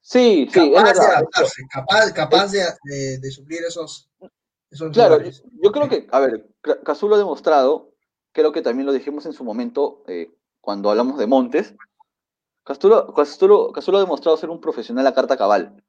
Sí, 0.02 0.48
sí, 0.52 0.72
capaz 0.74 0.94
de 0.94 1.06
adaptarse, 1.06 1.62
capaz, 1.72 2.12
capaz 2.12 2.52
de, 2.52 3.20
de, 3.20 3.32
suplir 3.32 3.62
esos, 3.68 4.10
esos 4.72 4.92
Claro, 4.92 5.20
yo, 5.22 5.72
creo 5.72 5.90
que, 5.90 6.08
a 6.12 6.20
ver, 6.20 6.50
Cazulo 6.84 7.16
ha 7.16 7.20
demostrado, 7.20 7.94
creo 8.32 8.52
que 8.52 8.64
también 8.64 8.88
lo 8.88 8.94
dijimos 8.94 9.26
en 9.28 9.34
su 9.34 9.44
momento 9.44 10.04
eh, 10.08 10.32
cuando 10.60 10.90
hablamos 10.90 11.20
de 11.20 11.28
Montes, 11.28 11.76
Casturo, 12.64 13.14
ha 13.16 14.00
demostrado 14.00 14.38
ser 14.38 14.50
un 14.50 14.62
profesional 14.62 15.08
a 15.08 15.14
carta 15.14 15.38
cabal, 15.38 15.84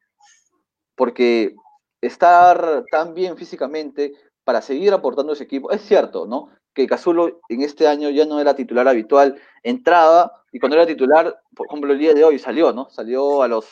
porque 0.96 1.54
estar 2.00 2.84
tan 2.90 3.14
bien 3.14 3.36
físicamente 3.36 4.14
para 4.44 4.62
seguir 4.62 4.92
aportando 4.92 5.32
ese 5.32 5.44
equipo, 5.44 5.70
es 5.70 5.82
cierto, 5.82 6.26
¿no? 6.26 6.48
Que 6.74 6.86
Cazulo 6.86 7.40
en 7.48 7.62
este 7.62 7.86
año 7.86 8.08
ya 8.10 8.24
no 8.24 8.40
era 8.40 8.56
titular 8.56 8.88
habitual, 8.88 9.40
entraba 9.62 10.42
y 10.50 10.58
cuando 10.58 10.76
era 10.76 10.86
titular, 10.86 11.40
por 11.54 11.66
ejemplo, 11.66 11.92
el 11.92 11.98
día 11.98 12.14
de 12.14 12.24
hoy 12.24 12.38
salió, 12.38 12.72
¿no? 12.72 12.88
Salió 12.88 13.42
a 13.42 13.48
los 13.48 13.66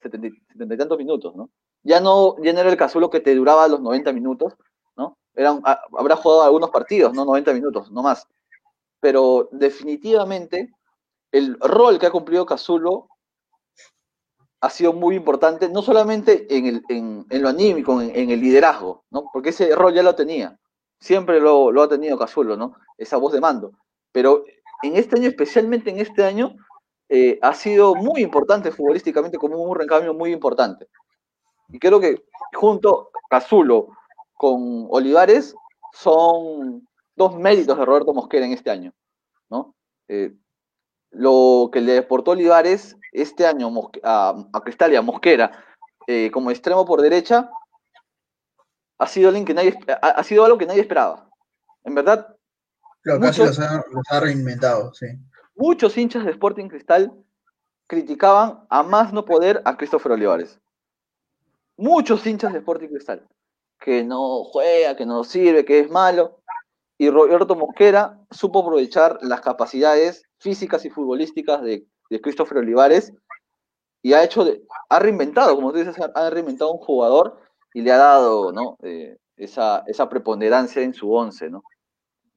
setenta 0.00 0.28
y 0.28 0.78
tantos 0.78 0.98
minutos, 0.98 1.34
¿no? 1.34 1.50
Ya 1.82 2.00
no, 2.00 2.36
ya 2.42 2.52
no 2.52 2.60
era 2.60 2.70
el 2.70 2.76
Cazulo 2.76 3.10
que 3.10 3.20
te 3.20 3.34
duraba 3.34 3.68
los 3.68 3.80
90 3.80 4.12
minutos, 4.12 4.54
¿no? 4.96 5.18
Era, 5.34 5.58
habrá 5.98 6.16
jugado 6.16 6.44
algunos 6.44 6.70
partidos, 6.70 7.12
¿no? 7.12 7.24
90 7.24 7.52
minutos, 7.52 7.90
no 7.90 8.02
más. 8.02 8.26
Pero 9.00 9.48
definitivamente 9.52 10.72
el 11.34 11.58
rol 11.58 11.98
que 11.98 12.06
ha 12.06 12.12
cumplido 12.12 12.46
Cazulo 12.46 13.08
ha 14.60 14.70
sido 14.70 14.92
muy 14.92 15.16
importante, 15.16 15.68
no 15.68 15.82
solamente 15.82 16.46
en, 16.48 17.26
lo 17.28 17.48
anímico, 17.48 18.00
en, 18.00 18.30
el 18.30 18.40
liderazgo, 18.40 19.04
¿no? 19.10 19.28
Porque 19.32 19.48
ese 19.48 19.74
rol 19.74 19.92
ya 19.92 20.04
lo 20.04 20.14
tenía, 20.14 20.56
siempre 21.00 21.40
lo, 21.40 21.82
ha 21.82 21.88
tenido 21.88 22.16
Cazulo, 22.16 22.56
¿no? 22.56 22.76
Esa 22.96 23.16
voz 23.16 23.32
de 23.32 23.40
mando. 23.40 23.72
Pero 24.12 24.44
en 24.84 24.94
este 24.94 25.16
año, 25.16 25.28
especialmente 25.28 25.90
en 25.90 25.98
este 25.98 26.24
año, 26.24 26.54
eh, 27.08 27.40
ha 27.42 27.52
sido 27.52 27.96
muy 27.96 28.22
importante 28.22 28.70
futbolísticamente, 28.70 29.36
como 29.36 29.60
un 29.60 29.76
recambio 29.76 30.14
muy 30.14 30.32
importante. 30.32 30.86
Y 31.68 31.80
creo 31.80 31.98
que 31.98 32.24
junto 32.54 33.10
Cazulo 33.28 33.88
con 34.34 34.86
Olivares 34.88 35.56
son 35.92 36.86
dos 37.16 37.36
méritos 37.36 37.76
de 37.76 37.84
Roberto 37.84 38.14
Mosquera 38.14 38.46
en 38.46 38.52
este 38.52 38.70
año, 38.70 38.92
¿no? 39.50 39.74
Eh, 40.06 40.32
lo 41.14 41.70
que 41.72 41.80
le 41.80 41.92
deportó 41.94 42.32
Olivares 42.32 42.96
este 43.12 43.46
año 43.46 43.72
a, 44.02 44.44
a 44.52 44.60
Cristal 44.60 44.92
y 44.92 44.96
a 44.96 45.02
Mosquera 45.02 45.64
eh, 46.06 46.30
como 46.30 46.50
extremo 46.50 46.84
por 46.84 47.00
derecha, 47.00 47.50
ha 48.98 49.06
sido, 49.06 49.28
alguien 49.28 49.44
que 49.44 49.54
nadie, 49.54 49.78
ha, 50.02 50.08
ha 50.08 50.24
sido 50.24 50.44
algo 50.44 50.58
que 50.58 50.66
nadie 50.66 50.80
esperaba. 50.82 51.28
En 51.84 51.94
verdad, 51.94 52.36
Lo 53.02 53.18
casi 53.20 53.40
muchos- 53.40 53.58
los 53.58 53.66
ha, 53.66 53.84
los 53.90 54.02
ha 54.10 54.20
reinventado, 54.20 54.92
sí. 54.94 55.06
muchos 55.54 55.96
hinchas 55.96 56.24
de 56.24 56.30
Sporting 56.32 56.68
Cristal 56.68 57.12
criticaban 57.86 58.64
a 58.70 58.82
más 58.82 59.12
no 59.12 59.24
poder 59.24 59.60
a 59.64 59.76
Christopher 59.76 60.12
Olivares. 60.12 60.58
Muchos 61.76 62.26
hinchas 62.26 62.52
de 62.52 62.58
Sporting 62.60 62.88
Cristal. 62.88 63.26
Que 63.80 64.04
no 64.04 64.44
juega, 64.44 64.96
que 64.96 65.04
no 65.04 65.24
sirve, 65.24 65.64
que 65.64 65.80
es 65.80 65.90
malo. 65.90 66.40
Y 66.96 67.10
Roberto 67.10 67.56
Mosquera 67.56 68.20
supo 68.30 68.60
aprovechar 68.60 69.18
las 69.22 69.40
capacidades 69.40 70.22
físicas 70.44 70.84
y 70.84 70.90
futbolísticas 70.90 71.62
de, 71.62 71.86
de 72.10 72.20
Christopher 72.20 72.58
Olivares 72.58 73.12
y 74.02 74.12
ha 74.14 74.22
hecho, 74.24 74.44
de- 74.44 74.62
ha 74.90 74.98
reinventado, 74.98 75.54
como 75.56 75.72
tú 75.72 75.78
dices, 75.78 75.96
ha- 76.14 76.30
reinventado 76.30 76.72
un 76.72 76.78
jugador 76.78 77.38
y 77.74 77.82
le 77.82 77.92
ha 77.92 77.96
dado 77.98 78.52
¿no? 78.52 78.76
Eh, 78.82 79.16
esa, 79.36 79.82
esa 79.86 80.08
preponderancia 80.08 80.82
en 80.82 80.94
su 80.94 81.12
once, 81.12 81.50
¿no? 81.50 81.64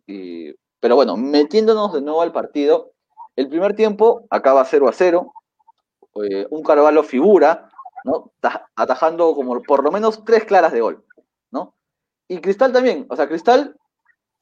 Y- 0.07 0.53
pero 0.79 0.95
bueno, 0.95 1.17
metiéndonos 1.17 1.93
de 1.93 2.01
nuevo 2.01 2.21
al 2.21 2.31
partido, 2.31 2.91
el 3.35 3.49
primer 3.49 3.75
tiempo 3.75 4.25
acaba 4.29 4.65
0 4.65 4.87
a 4.89 4.93
0. 4.93 5.33
eh, 6.23 6.47
un 6.49 6.63
Carvalho 6.63 7.03
figura, 7.03 7.69
¿no? 8.05 8.31
Ta- 8.41 8.69
Atajando 8.75 9.35
como 9.35 9.61
por 9.63 9.83
lo 9.83 9.91
menos 9.91 10.23
tres 10.25 10.45
claras 10.45 10.71
de 10.73 10.81
gol, 10.81 11.03
¿no? 11.51 11.75
Y 12.27 12.41
Cristal 12.41 12.73
también, 12.73 13.05
o 13.09 13.15
sea, 13.15 13.27
Cristal, 13.29 13.75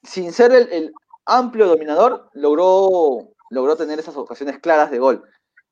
sin 0.04 0.32
ser 0.34 0.54
el, 0.54 0.72
el 0.72 0.94
amplio 1.26 1.68
dominador, 1.68 2.30
logró, 2.34 3.30
logró 3.56 3.78
tener 3.78 3.98
esas 4.00 4.18
ocasiones 4.18 4.60
claras 4.60 4.92
de 4.92 5.00
gol. 5.00 5.24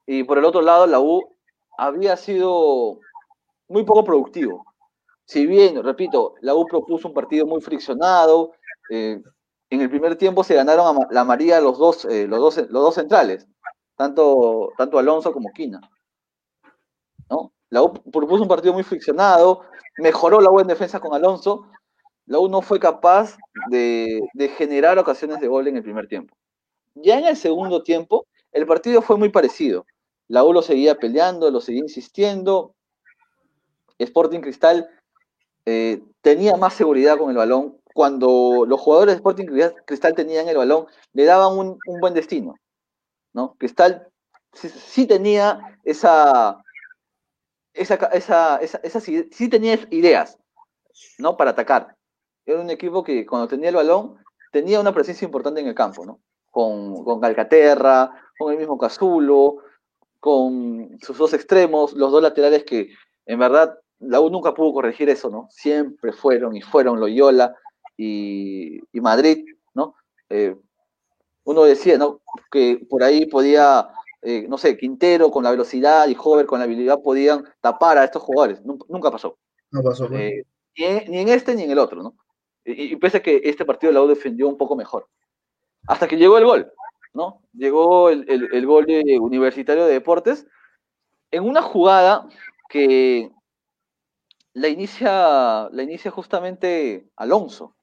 Y 0.06 0.24
por 0.24 0.38
el 0.38 0.46
otro 0.46 0.62
lado, 0.62 0.88
la 0.88 1.02
U 1.02 1.22
había 1.78 2.16
sido 2.16 3.00
muy 3.68 3.84
poco 3.84 4.06
productivo. 4.06 4.66
Si 5.26 5.46
bien, 5.46 5.84
repito, 5.84 6.36
la 6.42 6.56
U 6.56 6.66
propuso 6.66 7.10
un 7.10 7.14
partido 7.14 7.46
muy 7.46 7.62
friccionado, 7.62 8.54
eh, 8.90 9.22
en 9.70 9.82
el 9.82 9.90
primer 9.90 10.16
tiempo 10.16 10.44
se 10.46 10.56
ganaron 10.56 10.98
a 10.98 11.08
la 11.12 11.26
María 11.26 11.60
los 11.60 11.78
dos, 11.78 12.06
eh, 12.06 12.26
los 12.28 12.40
dos, 12.40 12.58
los 12.58 12.84
dos 12.84 12.96
centrales, 12.96 13.48
tanto, 13.98 14.70
tanto 14.78 14.98
Alonso 14.98 15.34
como 15.34 15.52
Quina. 15.52 15.82
¿no? 17.30 17.52
La 17.70 17.84
U 17.84 17.92
propuso 17.94 18.44
un 18.44 18.50
partido 18.50 18.74
muy 18.74 18.84
friccionado, 18.84 19.62
mejoró 19.98 20.40
la 20.40 20.52
U 20.52 20.60
en 20.62 20.68
defensa 20.68 21.02
con 21.02 21.14
Alonso. 21.14 21.68
La 22.28 22.40
U 22.40 22.48
no 22.48 22.62
fue 22.62 22.80
capaz 22.80 23.38
de, 23.70 24.22
de 24.34 24.50
generar 24.50 24.98
ocasiones 25.00 25.42
de 25.42 25.48
gol 25.50 25.68
en 25.68 25.76
el 25.78 25.84
primer 25.84 26.08
tiempo. 26.08 26.34
Ya 26.96 27.18
en 27.18 27.26
el 27.26 27.36
segundo 27.36 27.84
tiempo, 27.84 28.28
el 28.52 28.66
partido 28.66 29.02
fue 29.02 29.18
muy 29.18 29.30
parecido. 29.30 29.86
La 30.28 30.44
U 30.44 30.54
lo 30.54 30.62
seguía 30.62 30.96
peleando, 30.96 31.50
lo 31.52 31.60
seguía 31.60 31.82
insistiendo. 31.82 32.76
Sporting 33.98 34.42
Cristal 34.42 34.90
eh, 35.66 36.02
tenía 36.22 36.56
más 36.56 36.74
seguridad 36.74 37.18
con 37.18 37.30
el 37.30 37.38
balón. 37.38 37.78
Cuando 37.94 38.66
los 38.68 38.80
jugadores 38.80 39.14
de 39.14 39.18
Sporting 39.18 39.48
Cristal 39.86 40.16
tenían 40.16 40.48
el 40.48 40.58
balón, 40.58 40.88
le 41.14 41.26
daban 41.26 41.58
un, 41.58 41.80
buen 42.00 42.14
destino. 42.14 42.56
¿no? 43.34 43.56
Cristal 43.60 44.08
sí, 44.54 45.06
tenía 45.06 45.80
esa, 45.84 46.64
esa, 47.74 48.60
sí 49.00 49.50
tenía 49.50 49.80
ideas 49.92 50.40
¿no? 51.20 51.38
para 51.38 51.52
atacar. 51.52 51.96
Era 52.46 52.62
un 52.62 52.70
equipo 52.70 53.04
que 53.04 53.26
cuando 53.26 53.48
tenía 53.48 53.70
el 53.70 53.76
balón 53.76 54.18
tenía 54.52 54.80
una 54.80 54.94
presencia 54.94 55.26
importante 55.26 55.62
en 55.62 55.68
el 55.68 55.76
campo, 55.76 56.06
¿no? 56.06 56.20
Con, 56.54 57.04
con 57.04 57.20
Calcaterra, 57.20 58.12
con 58.38 58.54
el 58.54 58.60
mismo 58.60 58.78
Cazulo, 58.78 59.58
con 60.20 61.00
sus 61.02 61.18
dos 61.18 61.34
extremos, 61.34 61.94
los 61.94 62.12
dos 62.12 62.22
laterales 62.22 62.64
que 62.64 62.90
en 63.26 63.40
verdad 63.40 63.76
la 63.98 64.22
U 64.22 64.30
nunca 64.30 64.54
pudo 64.54 64.72
corregir 64.72 65.10
eso, 65.10 65.32
¿no? 65.32 65.48
Siempre 65.50 66.14
fueron 66.14 66.56
y 66.56 66.62
fueron 66.62 67.00
Loyola 67.00 67.56
y, 67.98 68.78
y 68.96 69.02
Madrid, 69.02 69.46
¿no? 69.74 69.96
Eh, 70.30 70.56
uno 71.46 71.64
decía, 71.64 71.98
¿no? 71.98 72.22
Que 72.52 72.86
por 72.88 73.02
ahí 73.02 73.26
podía, 73.26 73.90
eh, 74.22 74.46
no 74.48 74.60
sé, 74.60 74.78
Quintero 74.78 75.32
con 75.32 75.44
la 75.44 75.52
velocidad 75.52 76.08
y 76.08 76.16
Hover 76.22 76.46
con 76.46 76.60
la 76.60 76.66
habilidad 76.66 77.02
podían 77.02 77.46
tapar 77.62 77.98
a 77.98 78.04
estos 78.04 78.22
jugadores. 78.22 78.62
Nunca, 78.64 79.10
pasó. 79.10 79.40
No 79.72 79.82
pasó. 79.82 80.08
Eh, 80.14 80.46
ni 80.76 81.18
en 81.18 81.30
este 81.30 81.56
ni 81.56 81.64
en 81.64 81.72
el 81.72 81.80
otro, 81.80 82.04
¿no? 82.04 82.16
Y, 82.64 82.94
y 82.94 82.96
pese 82.98 83.18
a 83.18 83.24
que 83.24 83.42
este 83.44 83.66
partido 83.66 83.92
la 83.92 84.04
U 84.04 84.08
defendió 84.08 84.48
un 84.48 84.58
poco 84.58 84.76
mejor. 84.76 85.08
Hasta 85.88 86.08
que 86.08 86.18
llegó 86.18 86.38
el 86.38 86.46
gol, 86.46 86.72
¿no? 87.14 87.42
Llegó 87.54 88.10
el, 88.10 88.26
el, 88.30 88.50
el 88.54 88.66
gol 88.66 88.86
de 88.86 89.18
Universitario 89.20 89.86
de 89.86 89.94
Deportes 89.94 90.48
en 91.32 91.44
una 91.44 91.62
jugada 91.62 92.28
que 92.70 93.32
la 94.54 94.68
inicia, 94.68 95.70
la 95.72 95.84
inicia 95.84 96.12
justamente 96.12 97.08
Alonso. 97.16 97.76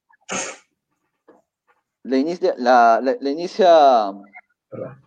La 2.02 2.16
inicia, 2.16 2.54
la, 2.56 3.00
la- 3.02 3.16
la 3.20 3.30
inicia 3.30 4.12
Perdón. 4.70 5.02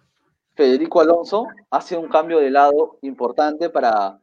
Federico 0.56 1.02
Alonso, 1.02 1.48
hace 1.72 1.98
un 1.98 2.08
cambio 2.08 2.38
de 2.40 2.52
lado 2.52 3.00
importante 3.02 3.70
para, 3.70 4.20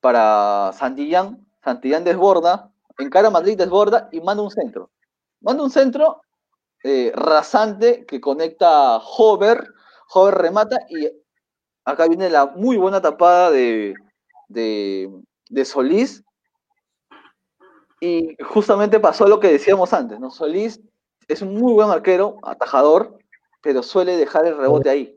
para 0.00 0.72
Santillán. 0.72 1.46
Santillán 1.62 2.04
desborda, 2.04 2.70
encara 2.98 3.30
Madrid, 3.30 3.56
desborda 3.56 4.08
y 4.12 4.20
manda 4.20 4.42
un 4.42 4.50
centro. 4.50 4.90
Manda 5.40 5.62
un 5.62 5.70
centro 5.70 6.22
eh, 6.84 7.12
rasante 7.14 8.04
que 8.06 8.20
conecta 8.20 8.94
a 8.94 8.98
Hover. 8.98 9.66
Hover 10.12 10.34
remata 10.34 10.78
y 10.88 11.08
acá 11.84 12.06
viene 12.08 12.30
la 12.30 12.46
muy 12.46 12.76
buena 12.76 13.00
tapada 13.00 13.50
de, 13.50 13.94
de, 14.48 15.64
Solís. 15.64 16.22
Y 18.00 18.36
justamente 18.44 19.00
pasó 19.00 19.26
lo 19.26 19.40
que 19.40 19.48
decíamos 19.52 19.92
antes, 19.92 20.20
¿no? 20.20 20.30
Solís 20.30 20.80
es 21.26 21.40
un 21.40 21.54
muy 21.54 21.72
buen 21.72 21.88
arquero, 21.90 22.36
atajador, 22.42 23.18
pero 23.62 23.82
suele 23.82 24.16
dejar 24.16 24.46
el 24.46 24.58
rebote 24.58 24.90
ahí, 24.90 25.16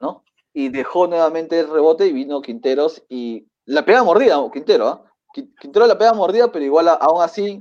¿no? 0.00 0.22
Y 0.52 0.68
dejó 0.70 1.06
nuevamente 1.06 1.60
el 1.60 1.68
rebote 1.68 2.06
y 2.06 2.12
vino 2.12 2.40
Quinteros 2.40 3.02
y 3.08 3.46
la 3.66 3.84
pega 3.84 4.02
mordida, 4.04 4.38
Quintero, 4.52 4.88
¿ah? 4.88 5.02
Qui- 5.34 5.52
Quintero 5.60 5.86
la 5.86 5.98
pega 5.98 6.14
mordida, 6.14 6.50
pero 6.50 6.64
igual 6.64 6.88
aún 6.88 7.22
así 7.22 7.58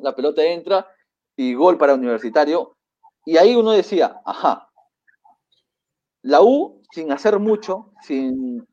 la 0.00 0.14
pelota 0.14 0.42
entra 0.44 0.86
y 1.36 1.54
gol 1.54 1.78
para 1.78 1.94
Universitario. 1.94 2.76
Y 3.24 3.36
ahí 3.36 3.56
uno 3.56 3.72
decía, 3.72 4.20
ajá, 4.24 4.68
la 6.22 6.42
U, 6.42 6.82
sin 6.92 7.12
hacer 7.12 7.38
mucho, 7.38 7.92
sin, 8.02 8.66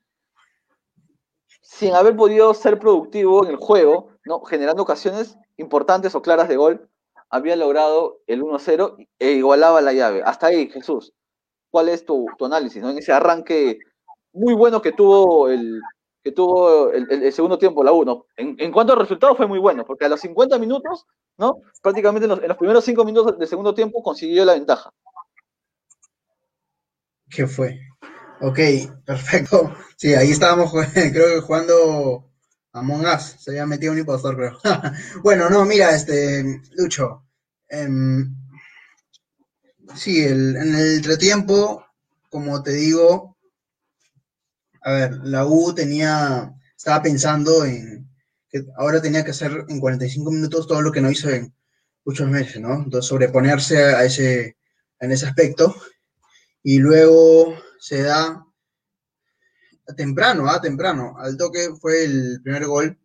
sin 1.62 1.93
haber 1.93 2.15
podido 2.15 2.54
ser 2.54 2.80
productivo 2.80 3.43
en 3.43 3.52
el 3.52 3.58
juego, 3.58 4.10
¿no? 4.26 4.41
generando 4.41 4.84
ocasiones 4.84 5.38
importantes 5.58 6.15
o 6.15 6.21
claras 6.21 6.47
de 6.47 6.58
gol, 6.58 6.89
había 7.30 7.56
logrado 7.56 8.19
el 8.28 8.41
1-0 8.43 9.08
e 9.19 9.32
igualaba 9.32 9.82
la 9.82 9.93
llave. 9.93 10.21
Hasta 10.24 10.47
ahí, 10.47 10.69
Jesús. 10.69 11.13
¿Cuál 11.69 11.89
es 11.89 12.06
tu, 12.06 12.26
tu 12.38 12.45
análisis? 12.45 12.82
¿no? 12.82 12.89
En 12.89 12.97
ese 12.97 13.13
arranque 13.13 13.80
muy 14.34 14.54
bueno 14.54 14.82
que 14.82 14.91
tuvo 14.91 15.50
el, 15.50 15.82
que 16.24 16.32
tuvo 16.32 16.92
el, 16.92 17.34
segundo 17.34 17.58
tiempo, 17.58 17.84
la 17.84 17.92
1. 17.92 18.26
En, 18.38 18.72
cuanto 18.72 18.94
a 18.94 18.98
resultados 18.98 19.38
fue 19.38 19.48
muy 19.48 19.60
bueno, 19.60 19.86
porque 19.86 20.06
a 20.06 20.10
los 20.10 20.20
50 20.22 20.58
minutos, 20.60 21.06
¿no? 21.38 21.62
Prácticamente 21.82 22.26
en 22.26 22.48
los, 22.48 22.58
primeros 22.58 22.86
5 22.86 23.04
minutos 23.06 23.38
del 23.38 23.48
segundo 23.48 23.74
tiempo 23.74 24.04
consiguió 24.04 24.46
la 24.46 24.54
ventaja. 24.54 24.92
¿Qué 27.30 27.48
fue? 27.48 27.80
Ok, 28.42 28.60
perfecto. 29.06 29.74
Sí, 29.98 30.14
ahí 30.14 30.32
estábamos, 30.32 30.72
creo 30.94 31.36
que 31.36 31.42
jugando 31.42 32.32
Among 32.74 33.06
Us. 33.06 33.36
Se 33.40 33.52
había 33.52 33.66
metido 33.66 33.94
un 33.94 34.00
impostor, 34.00 34.36
creo. 34.36 34.60
bueno, 35.24 35.50
no, 35.50 35.66
mira, 35.66 35.96
este, 35.96 36.62
Lucho. 36.76 37.26
em, 37.70 38.36
sí, 39.96 40.24
el- 40.24 40.56
en 40.56 40.76
el 40.76 40.96
entretiempo, 40.98 41.86
como 42.30 42.62
te 42.64 42.72
digo, 42.72 43.31
a 44.82 44.91
ver, 44.91 45.13
la 45.24 45.46
U 45.46 45.74
tenía, 45.74 46.54
estaba 46.76 47.02
pensando 47.02 47.65
en 47.65 48.10
que 48.50 48.65
ahora 48.78 49.02
tenía 49.02 49.24
que 49.24 49.32
hacer 49.32 49.65
en 49.70 49.80
45 49.80 50.32
minutos 50.32 50.67
todo 50.67 50.82
lo 50.82 50.91
que 50.91 51.02
no 51.02 51.10
hizo 51.10 51.30
en 51.30 51.54
muchos 52.04 52.28
meses, 52.28 52.60
¿no? 52.60 52.74
Entonces, 52.74 53.08
sobreponerse 53.08 53.78
a 53.78 54.04
ese, 54.04 54.58
en 55.00 55.12
ese 55.12 55.26
aspecto. 55.26 55.76
Y 56.63 56.80
luego 56.80 57.56
se 57.80 58.04
da 58.04 58.46
temprano, 59.96 60.50
ah, 60.50 60.60
temprano. 60.60 61.15
Al 61.17 61.38
toque 61.38 61.70
fue 61.80 62.04
el 62.04 62.41
primer 62.44 62.65
gol, 62.65 63.00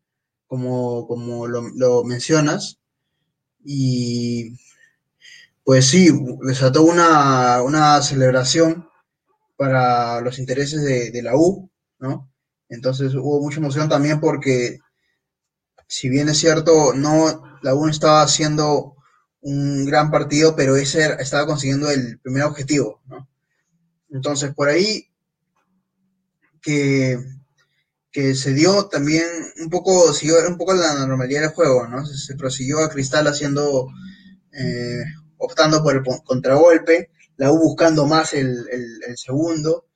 como, 0.47 1.07
como 1.07 1.47
lo, 1.47 1.63
lo 1.75 2.05
mencionas. 2.05 2.79
Y 3.65 4.57
pues 5.65 5.87
sí, 5.87 6.11
desató 6.43 6.83
una, 6.83 7.63
una 7.63 8.01
celebración 8.01 8.86
para 9.57 10.21
los 10.21 10.39
intereses 10.39 10.83
de, 10.83 11.23
la 11.23 11.37
U, 11.37 11.71
¿no? 11.99 12.31
Entonces 12.69 13.15
hubo 13.15 13.41
mucha 13.41 13.59
emoción 13.59 13.89
también 13.89 14.21
porque, 14.21 14.79
si 15.87 16.09
bien 16.09 16.29
es 16.29 16.39
cierto, 16.39 16.93
no, 16.95 17.59
la 17.63 17.75
U 17.75 17.89
estaba 17.89 18.23
haciendo 18.23 18.97
un 19.41 19.87
gran 19.87 20.11
partido, 20.11 20.57
pero 20.57 20.77
ese 20.77 21.17
estaba 21.21 21.47
consiguiendo 21.47 21.91
el 21.91 22.19
primer 22.21 22.45
objetivo, 22.45 23.01
¿no? 23.07 23.29
Entonces, 24.11 24.55
por 24.55 24.69
ahí 24.69 25.09
que, 26.61 27.19
que 28.11 28.35
se 28.35 28.55
dio 28.55 28.87
también 28.87 29.27
un 29.63 29.71
poco, 29.71 30.13
siguió 30.13 30.37
un 30.49 30.57
poco 30.57 30.75
la 30.75 31.07
normalidad 31.07 31.43
del 31.43 31.51
juego, 31.51 31.87
¿no? 31.87 32.05
Se, 32.07 32.35
prosiguió 32.35 32.81
a 32.81 32.89
Cristal 32.89 33.27
haciendo, 33.27 33.89
eh, 34.53 35.05
optando 35.39 35.83
por 35.83 35.97
el 35.97 36.03
contragolpe, 36.25 37.11
la 37.37 37.53
U 37.53 37.59
buscando 37.59 38.07
más 38.07 38.35
el, 38.35 38.67
el, 38.71 39.17
segundo. 39.17 39.87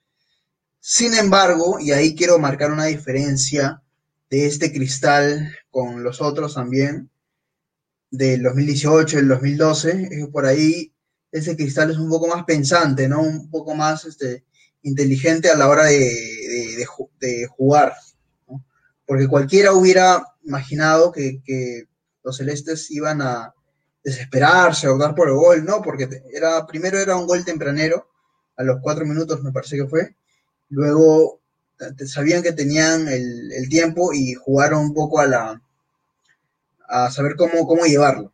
Sin 0.78 1.14
embargo, 1.14 1.78
y 1.80 1.92
ahí 1.92 2.14
quiero 2.14 2.38
marcar 2.38 2.72
una 2.72 2.86
diferencia 2.86 3.82
de 4.30 4.46
este 4.46 4.72
Cristal 4.72 5.54
con 5.70 6.02
los 6.02 6.20
otros 6.20 6.54
también, 6.54 7.10
del 8.10 8.42
2018, 8.42 9.18
el 9.18 9.28
2012, 9.28 10.28
por 10.32 10.46
ahí 10.46 10.92
ese 11.30 11.56
Cristal 11.56 11.90
es 11.90 11.98
un 11.98 12.08
poco 12.08 12.26
más 12.26 12.44
pensante, 12.44 13.08
¿no? 13.08 13.20
Un 13.22 13.50
poco 13.50 13.74
más 13.74 14.04
este, 14.04 14.44
inteligente 14.82 15.48
a 15.50 15.56
la 15.56 15.68
hora 15.68 15.84
de, 15.84 15.98
de, 15.98 16.86
de 17.20 17.46
jugar 17.46 17.94
porque 19.10 19.26
cualquiera 19.26 19.72
hubiera 19.72 20.24
imaginado 20.44 21.10
que, 21.10 21.42
los 22.22 22.36
celestes 22.36 22.92
iban 22.92 23.20
a 23.20 23.52
desesperarse 24.02 24.88
o 24.88 24.98
dar 24.98 25.14
por 25.14 25.28
el 25.28 25.34
gol, 25.34 25.64
¿no? 25.64 25.82
Porque 25.82 26.08
era, 26.32 26.66
primero 26.66 26.98
era 26.98 27.16
un 27.16 27.26
gol 27.26 27.44
tempranero, 27.44 28.08
a 28.56 28.62
los 28.62 28.80
cuatro 28.82 29.06
minutos 29.06 29.42
me 29.42 29.52
parece 29.52 29.76
que 29.76 29.86
fue, 29.86 30.14
luego 30.68 31.40
sabían 32.06 32.42
que 32.42 32.52
tenían 32.52 33.08
el, 33.08 33.68
tiempo 33.68 34.12
y 34.12 34.34
jugaron 34.34 34.82
un 34.82 34.94
poco 34.94 35.20
a 35.20 35.26
la 35.26 35.62
a 36.88 37.10
saber 37.10 37.36
cómo, 37.36 37.66
cómo 37.66 37.84
llevarlo, 37.84 38.32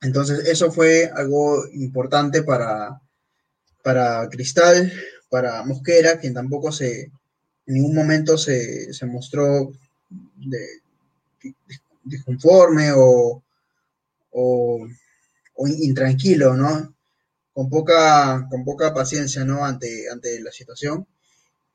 Entonces 0.00 0.46
eso 0.46 0.70
fue 0.70 1.10
algo 1.12 1.66
importante 1.72 2.44
para, 2.44 3.00
para 3.82 4.28
Cristal, 4.28 4.92
para 5.28 5.64
Mosquera, 5.64 6.18
quien 6.18 6.34
tampoco 6.34 6.70
se, 6.70 7.10
en 7.66 7.74
ningún 7.74 7.94
momento 7.94 8.38
se, 8.38 8.88
mostró 9.06 9.72
de, 10.36 10.68
disconforme 12.04 12.92
o, 12.94 13.42
o, 14.36 14.86
intranquilo, 15.80 16.54
¿no? 16.56 16.94
Con 17.54 17.70
poca, 17.70 18.46
con 18.50 18.64
poca 18.64 18.92
paciencia, 18.92 19.44
¿no? 19.44 19.64
Ante, 19.64 20.08
ante 20.10 20.40
la 20.40 20.52
situación. 20.52 21.06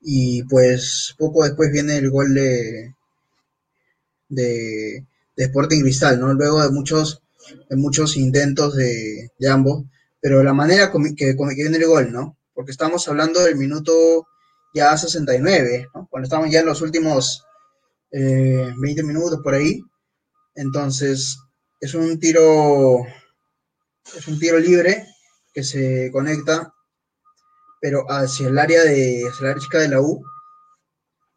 Y 0.00 0.44
pues 0.44 1.14
poco 1.18 1.44
después 1.44 1.70
viene 1.72 1.96
el 1.98 2.10
gol 2.10 2.34
de, 2.34 2.94
de, 4.28 5.04
Sporting 5.36 5.80
Cristal, 5.82 6.20
¿no? 6.20 6.32
Luego 6.34 6.62
de 6.62 6.70
muchos, 6.70 7.22
de 7.68 7.76
muchos 7.76 8.16
intentos 8.16 8.76
de, 8.76 9.30
ambos, 9.50 9.84
pero 10.20 10.42
la 10.42 10.54
manera 10.54 10.92
que, 10.92 11.36
que 11.36 11.54
viene 11.54 11.78
el 11.78 11.86
gol, 11.86 12.12
¿no? 12.12 12.36
Porque 12.54 12.70
estamos 12.70 13.08
hablando 13.08 13.40
del 13.40 13.56
minuto 13.56 14.26
ya 14.74 14.96
69, 14.96 15.88
¿no? 15.94 16.06
cuando 16.10 16.26
estamos 16.26 16.50
ya 16.50 16.60
en 16.60 16.66
los 16.66 16.80
últimos 16.80 17.44
20 18.12 19.00
eh, 19.00 19.04
minutos 19.04 19.40
por 19.42 19.54
ahí. 19.54 19.80
Entonces, 20.54 21.38
es 21.82 21.94
un 21.94 22.20
tiro, 22.20 23.04
es 24.16 24.28
un 24.28 24.38
tiro 24.38 24.56
libre 24.60 25.04
que 25.52 25.64
se 25.64 26.12
conecta, 26.12 26.72
pero 27.80 28.06
hacia 28.08 28.46
el 28.46 28.56
área 28.56 28.84
de, 28.84 29.24
la 29.40 29.58
chica 29.58 29.80
de 29.80 29.88
la 29.88 30.00
U. 30.00 30.24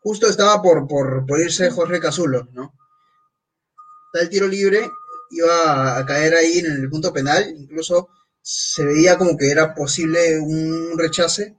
Justo 0.04 0.28
estaba 0.28 0.62
por, 0.62 0.88
por, 0.88 1.26
por 1.26 1.40
irse 1.40 1.72
Jorge 1.72 2.00
Cazulo, 2.00 2.48
¿no? 2.54 2.76
Está 4.14 4.24
el 4.24 4.30
tiro 4.30 4.48
libre, 4.48 4.88
iba 5.32 5.98
a 5.98 6.06
caer 6.06 6.36
ahí 6.36 6.60
en 6.60 6.68
el 6.68 6.90
punto 6.92 7.12
penal, 7.12 7.50
incluso 7.58 8.10
se 8.40 8.86
veía 8.86 9.18
como 9.18 9.36
que 9.36 9.50
era 9.50 9.74
posible 9.74 10.38
un 10.38 10.96
rechace, 10.96 11.58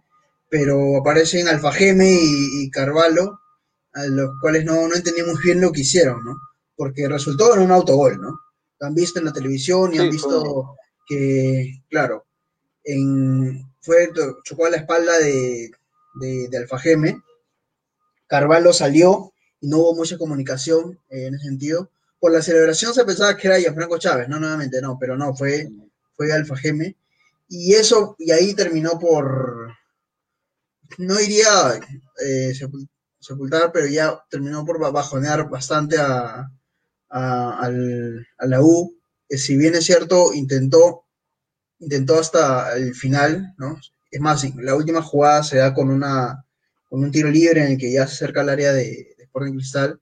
pero 0.48 0.98
aparecen 0.98 1.48
Alfajeme 1.48 2.08
y, 2.08 2.62
y 2.62 2.70
Carvalho, 2.70 3.40
a 3.94 4.06
los 4.06 4.38
cuales 4.40 4.64
no, 4.64 4.86
no 4.86 4.94
entendimos 4.94 5.40
bien 5.42 5.60
lo 5.60 5.72
que 5.72 5.80
hicieron, 5.80 6.24
¿no? 6.24 6.36
Porque 6.76 7.08
resultó 7.08 7.52
en 7.52 7.62
un 7.62 7.72
autogol, 7.72 8.20
¿no? 8.20 8.45
Han 8.80 8.94
visto 8.94 9.18
en 9.18 9.24
la 9.26 9.32
televisión 9.32 9.94
y 9.94 9.98
han 9.98 10.10
visto 10.10 10.76
que, 11.06 11.82
claro, 11.88 12.26
en, 12.84 13.72
fue, 13.80 14.10
chocó 14.44 14.66
a 14.66 14.70
la 14.70 14.78
espalda 14.78 15.18
de, 15.18 15.70
de, 16.20 16.56
Alfajeme, 16.58 17.22
Carvalho 18.26 18.72
salió 18.72 19.32
y 19.60 19.68
no 19.68 19.78
hubo 19.78 19.94
mucha 19.94 20.18
comunicación 20.18 20.98
en 21.08 21.34
ese 21.34 21.44
sentido. 21.44 21.90
Por 22.18 22.32
la 22.32 22.42
celebración 22.42 22.92
se 22.92 23.04
pensaba 23.04 23.36
que 23.36 23.48
era 23.48 23.74
Franco 23.74 23.98
Chávez, 23.98 24.28
no, 24.28 24.40
nuevamente 24.40 24.80
no, 24.80 24.98
pero 24.98 25.16
no, 25.16 25.34
fue, 25.34 25.68
fue 26.16 26.32
Alfajeme. 26.32 26.96
Y 27.48 27.74
eso, 27.74 28.16
y 28.18 28.32
ahí 28.32 28.54
terminó 28.54 28.98
por, 28.98 29.72
no 30.98 31.20
iría 31.20 31.80
eh, 32.20 32.52
sepultar, 33.20 33.70
pero 33.72 33.86
ya 33.86 34.20
terminó 34.28 34.64
por 34.64 34.80
bajonear 34.92 35.48
bastante 35.48 35.96
a, 35.98 36.50
a, 37.10 37.70
la 37.70 38.62
U, 38.62 38.98
si 39.28 39.56
bien 39.56 39.74
es 39.74 39.84
cierto, 39.84 40.32
intentó, 40.34 41.04
intentó 41.78 42.18
hasta 42.18 42.76
el 42.76 42.94
final, 42.94 43.54
¿no? 43.58 43.78
Es 44.10 44.20
más, 44.20 44.44
la 44.56 44.74
última 44.74 45.02
jugada 45.02 45.42
se 45.42 45.58
da 45.58 45.74
con 45.74 45.90
una 45.90 46.42
con 46.88 47.02
un 47.02 47.10
tiro 47.10 47.28
libre 47.28 47.64
en 47.64 47.72
el 47.72 47.78
que 47.78 47.92
ya 47.92 48.06
se 48.06 48.14
acerca 48.14 48.42
al 48.42 48.48
área 48.48 48.72
de, 48.72 49.14
de 49.18 49.24
Sporting 49.24 49.54
Cristal, 49.54 50.00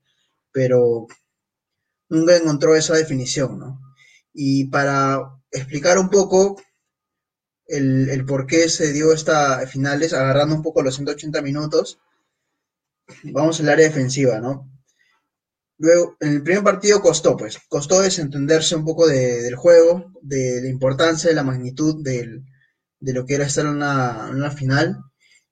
pero 0.51 1.07
nunca 2.09 2.35
encontró 2.37 2.75
esa 2.75 2.93
definición, 2.93 3.57
¿no? 3.59 3.81
Y 4.33 4.65
para 4.65 5.19
explicar 5.51 5.97
un 5.97 6.09
poco 6.09 6.57
el, 7.67 8.25
por 8.25 8.45
qué 8.45 8.69
se 8.69 8.93
dio 8.93 9.13
esta 9.13 9.65
finales, 9.67 10.13
agarrando 10.13 10.55
un 10.55 10.61
poco 10.61 10.83
los 10.83 10.95
180 10.95 11.41
minutos. 11.41 11.99
Vamos 13.23 13.59
al 13.59 13.69
área 13.69 13.87
defensiva, 13.87 14.39
¿no? 14.39 14.69
Luego, 15.77 16.15
en 16.19 16.33
el 16.33 16.43
primer 16.43 16.63
partido 16.63 17.01
costó, 17.01 17.35
pues, 17.35 17.59
costó 17.67 18.01
desentenderse 18.01 18.75
un 18.75 18.85
poco 18.85 19.07
del 19.07 19.55
juego, 19.55 20.11
de 20.21 20.61
la 20.61 20.67
importancia, 20.69 21.29
de 21.29 21.35
la 21.35 21.43
magnitud 21.43 22.03
de 22.03 22.41
lo 23.13 23.25
que 23.25 23.35
era 23.35 23.45
estar 23.45 23.65
en 23.65 23.75
una, 23.75 24.51
final. 24.51 24.97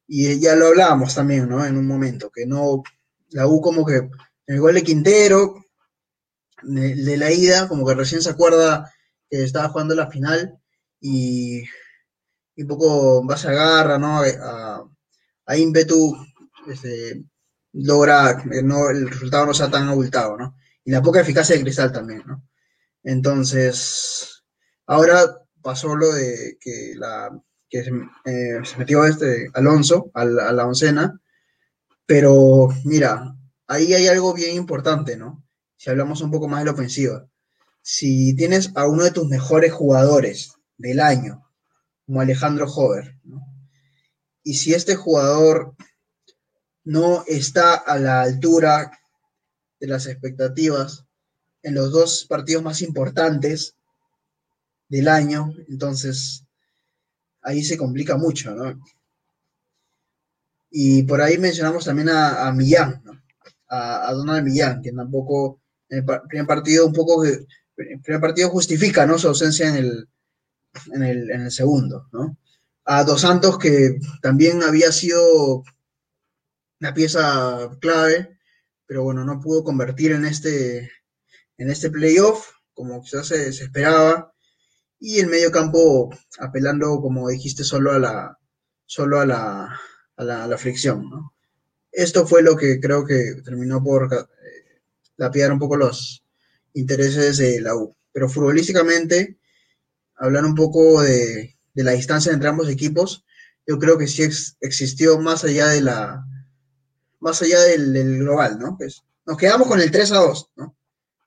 Y 0.07 0.39
ya 0.39 0.55
lo 0.55 0.67
hablábamos 0.67 1.15
también, 1.15 1.49
¿no? 1.49 1.65
En 1.65 1.77
un 1.77 1.87
momento, 1.87 2.29
que 2.29 2.45
no, 2.45 2.83
la 3.29 3.47
U 3.47 3.61
como 3.61 3.85
que, 3.85 3.97
en 3.97 4.09
el 4.55 4.59
gol 4.61 4.75
de 4.75 4.83
Quintero, 4.83 5.65
de, 6.63 6.95
de 6.95 7.17
la 7.17 7.31
ida, 7.31 7.67
como 7.67 7.85
que 7.85 7.95
recién 7.95 8.21
se 8.21 8.29
acuerda 8.29 8.91
que 9.29 9.43
estaba 9.43 9.69
jugando 9.69 9.95
la 9.95 10.09
final 10.09 10.57
y 10.99 11.63
y 12.55 12.63
un 12.63 12.67
poco 12.67 13.23
más 13.23 13.45
agarra, 13.45 13.97
¿no? 13.97 14.21
A, 14.21 14.83
a 15.45 15.57
ímpetu 15.57 16.15
este, 16.67 17.23
logra 17.73 18.43
no, 18.63 18.89
el 18.89 19.09
resultado 19.09 19.47
no 19.47 19.53
sea 19.53 19.69
tan 19.69 19.87
abultado, 19.87 20.37
¿no? 20.37 20.55
Y 20.85 20.91
la 20.91 21.01
poca 21.01 21.21
eficacia 21.21 21.55
de 21.55 21.61
Cristal 21.61 21.91
también, 21.91 22.23
¿no? 22.25 22.47
Entonces, 23.03 24.43
ahora 24.85 25.41
pasó 25.61 25.95
lo 25.95 26.11
de 26.13 26.57
que, 26.59 26.93
la, 26.95 27.29
que 27.69 27.83
se, 27.83 27.89
eh, 27.89 28.61
metió 28.77 29.05
este 29.05 29.49
Alonso 29.53 30.11
a 30.13 30.25
la, 30.25 30.49
a 30.49 30.53
la 30.53 30.65
oncena, 30.65 31.19
pero 32.05 32.69
mira, 32.85 33.35
ahí 33.67 33.93
hay 33.93 34.07
algo 34.07 34.33
bien 34.33 34.55
importante, 34.55 35.17
¿no? 35.17 35.43
Si 35.75 35.89
hablamos 35.89 36.21
un 36.21 36.31
poco 36.31 36.47
más 36.47 36.59
de 36.59 36.65
la 36.65 36.71
ofensiva. 36.71 37.27
Si 37.81 38.35
tienes 38.35 38.71
a 38.75 38.87
uno 38.87 39.03
de 39.03 39.11
tus 39.11 39.27
mejores 39.27 39.73
jugadores 39.73 40.53
del 40.77 40.99
año 40.99 41.43
como 42.05 42.21
Alejandro 42.21 42.67
Hover. 42.67 43.17
Y 44.43 44.55
si 44.55 44.73
este 44.73 44.95
jugador 44.95 45.75
no 46.83 47.23
está 47.27 47.75
a 47.75 47.97
la 47.97 48.21
altura 48.21 48.91
de 49.79 49.87
las 49.87 50.07
expectativas 50.07 51.05
en 51.61 51.75
los 51.75 51.91
dos 51.91 52.25
partidos 52.27 52.63
más 52.63 52.81
importantes 52.81 53.75
del 54.89 55.07
año, 55.07 55.53
entonces 55.69 56.45
ahí 57.41 57.63
se 57.63 57.77
complica 57.77 58.17
mucho, 58.17 58.53
¿no? 58.53 58.81
Y 60.71 61.03
por 61.03 61.21
ahí 61.21 61.37
mencionamos 61.37 61.85
también 61.85 62.09
a, 62.09 62.51
Millán, 62.51 63.01
¿no? 63.03 63.21
a, 63.69 64.11
Donald 64.13 64.43
Millán, 64.43 64.81
que 64.81 64.91
tampoco 64.91 65.61
en 65.89 65.99
el 65.99 66.21
primer 66.27 66.47
partido 66.47 66.87
un 66.87 66.93
poco, 66.93 67.23
el 67.23 67.45
primer 68.03 68.19
partido 68.19 68.49
justifica, 68.49 69.05
¿no? 69.05 69.17
Su 69.17 69.27
ausencia 69.27 69.69
en 69.69 69.75
el, 69.75 70.09
en 70.93 71.41
el, 71.41 71.51
segundo, 71.51 72.07
¿no? 72.11 72.37
A 72.85 73.03
Dos 73.03 73.21
Santos, 73.21 73.57
que 73.57 73.99
también 74.21 74.63
había 74.63 74.91
sido 74.91 75.63
una 76.83 76.93
pieza 76.93 77.69
clave, 77.79 78.37
pero 78.85 79.03
bueno, 79.03 79.23
no 79.23 79.39
pudo 79.39 79.63
convertir 79.63 80.11
en 80.11 80.25
este, 80.25 80.91
en 81.57 81.69
este 81.69 81.89
playoff, 81.89 82.49
como 82.73 83.01
quizás 83.01 83.27
se, 83.27 83.47
esperaba. 83.47 84.33
Y 84.99 85.19
el 85.19 85.27
medio 85.27 85.49
campo 85.49 86.09
apelando, 86.39 86.99
como 86.99 87.29
dijiste, 87.29 87.63
solo 87.63 87.93
a 87.93 87.99
la, 87.99 88.37
solo 88.85 89.21
a 89.21 89.25
la, 89.25 89.79
a 90.17 90.23
la, 90.25 90.57
fricción. 90.57 91.05
Esto 91.89 92.27
fue 92.27 92.43
lo 92.43 92.57
que 92.57 92.81
creo 92.81 93.05
que 93.05 93.35
terminó 93.45 93.81
por 93.81 94.13
eh, 94.13 94.81
lapiar 95.15 95.53
un 95.53 95.59
poco 95.59 95.77
los 95.77 96.25
intereses 96.73 97.37
de 97.37 97.61
la 97.61 97.77
U. 97.77 97.95
Pero 98.11 98.27
futbolísticamente, 98.27 99.37
hablar 100.17 100.43
un 100.43 100.55
poco 100.55 101.01
de, 101.01 101.55
la 101.75 101.93
distancia 101.93 102.33
entre 102.33 102.49
ambos 102.49 102.67
equipos, 102.67 103.23
yo 103.65 103.79
creo 103.79 103.97
que 103.97 104.07
sí 104.07 104.27
existió 104.59 105.17
más 105.19 105.45
allá 105.45 105.69
de 105.69 105.79
la 105.79 106.25
más 107.23 107.41
allá 107.41 107.59
del, 107.61 108.19
global, 108.19 108.59
¿no? 108.59 108.75
Pues 108.77 109.03
nos 109.25 109.37
quedamos 109.37 109.67
con 109.67 109.79
el 109.79 109.89
3 109.89 110.11
a 110.11 110.17
2, 110.17 110.51
¿no? 110.57 110.75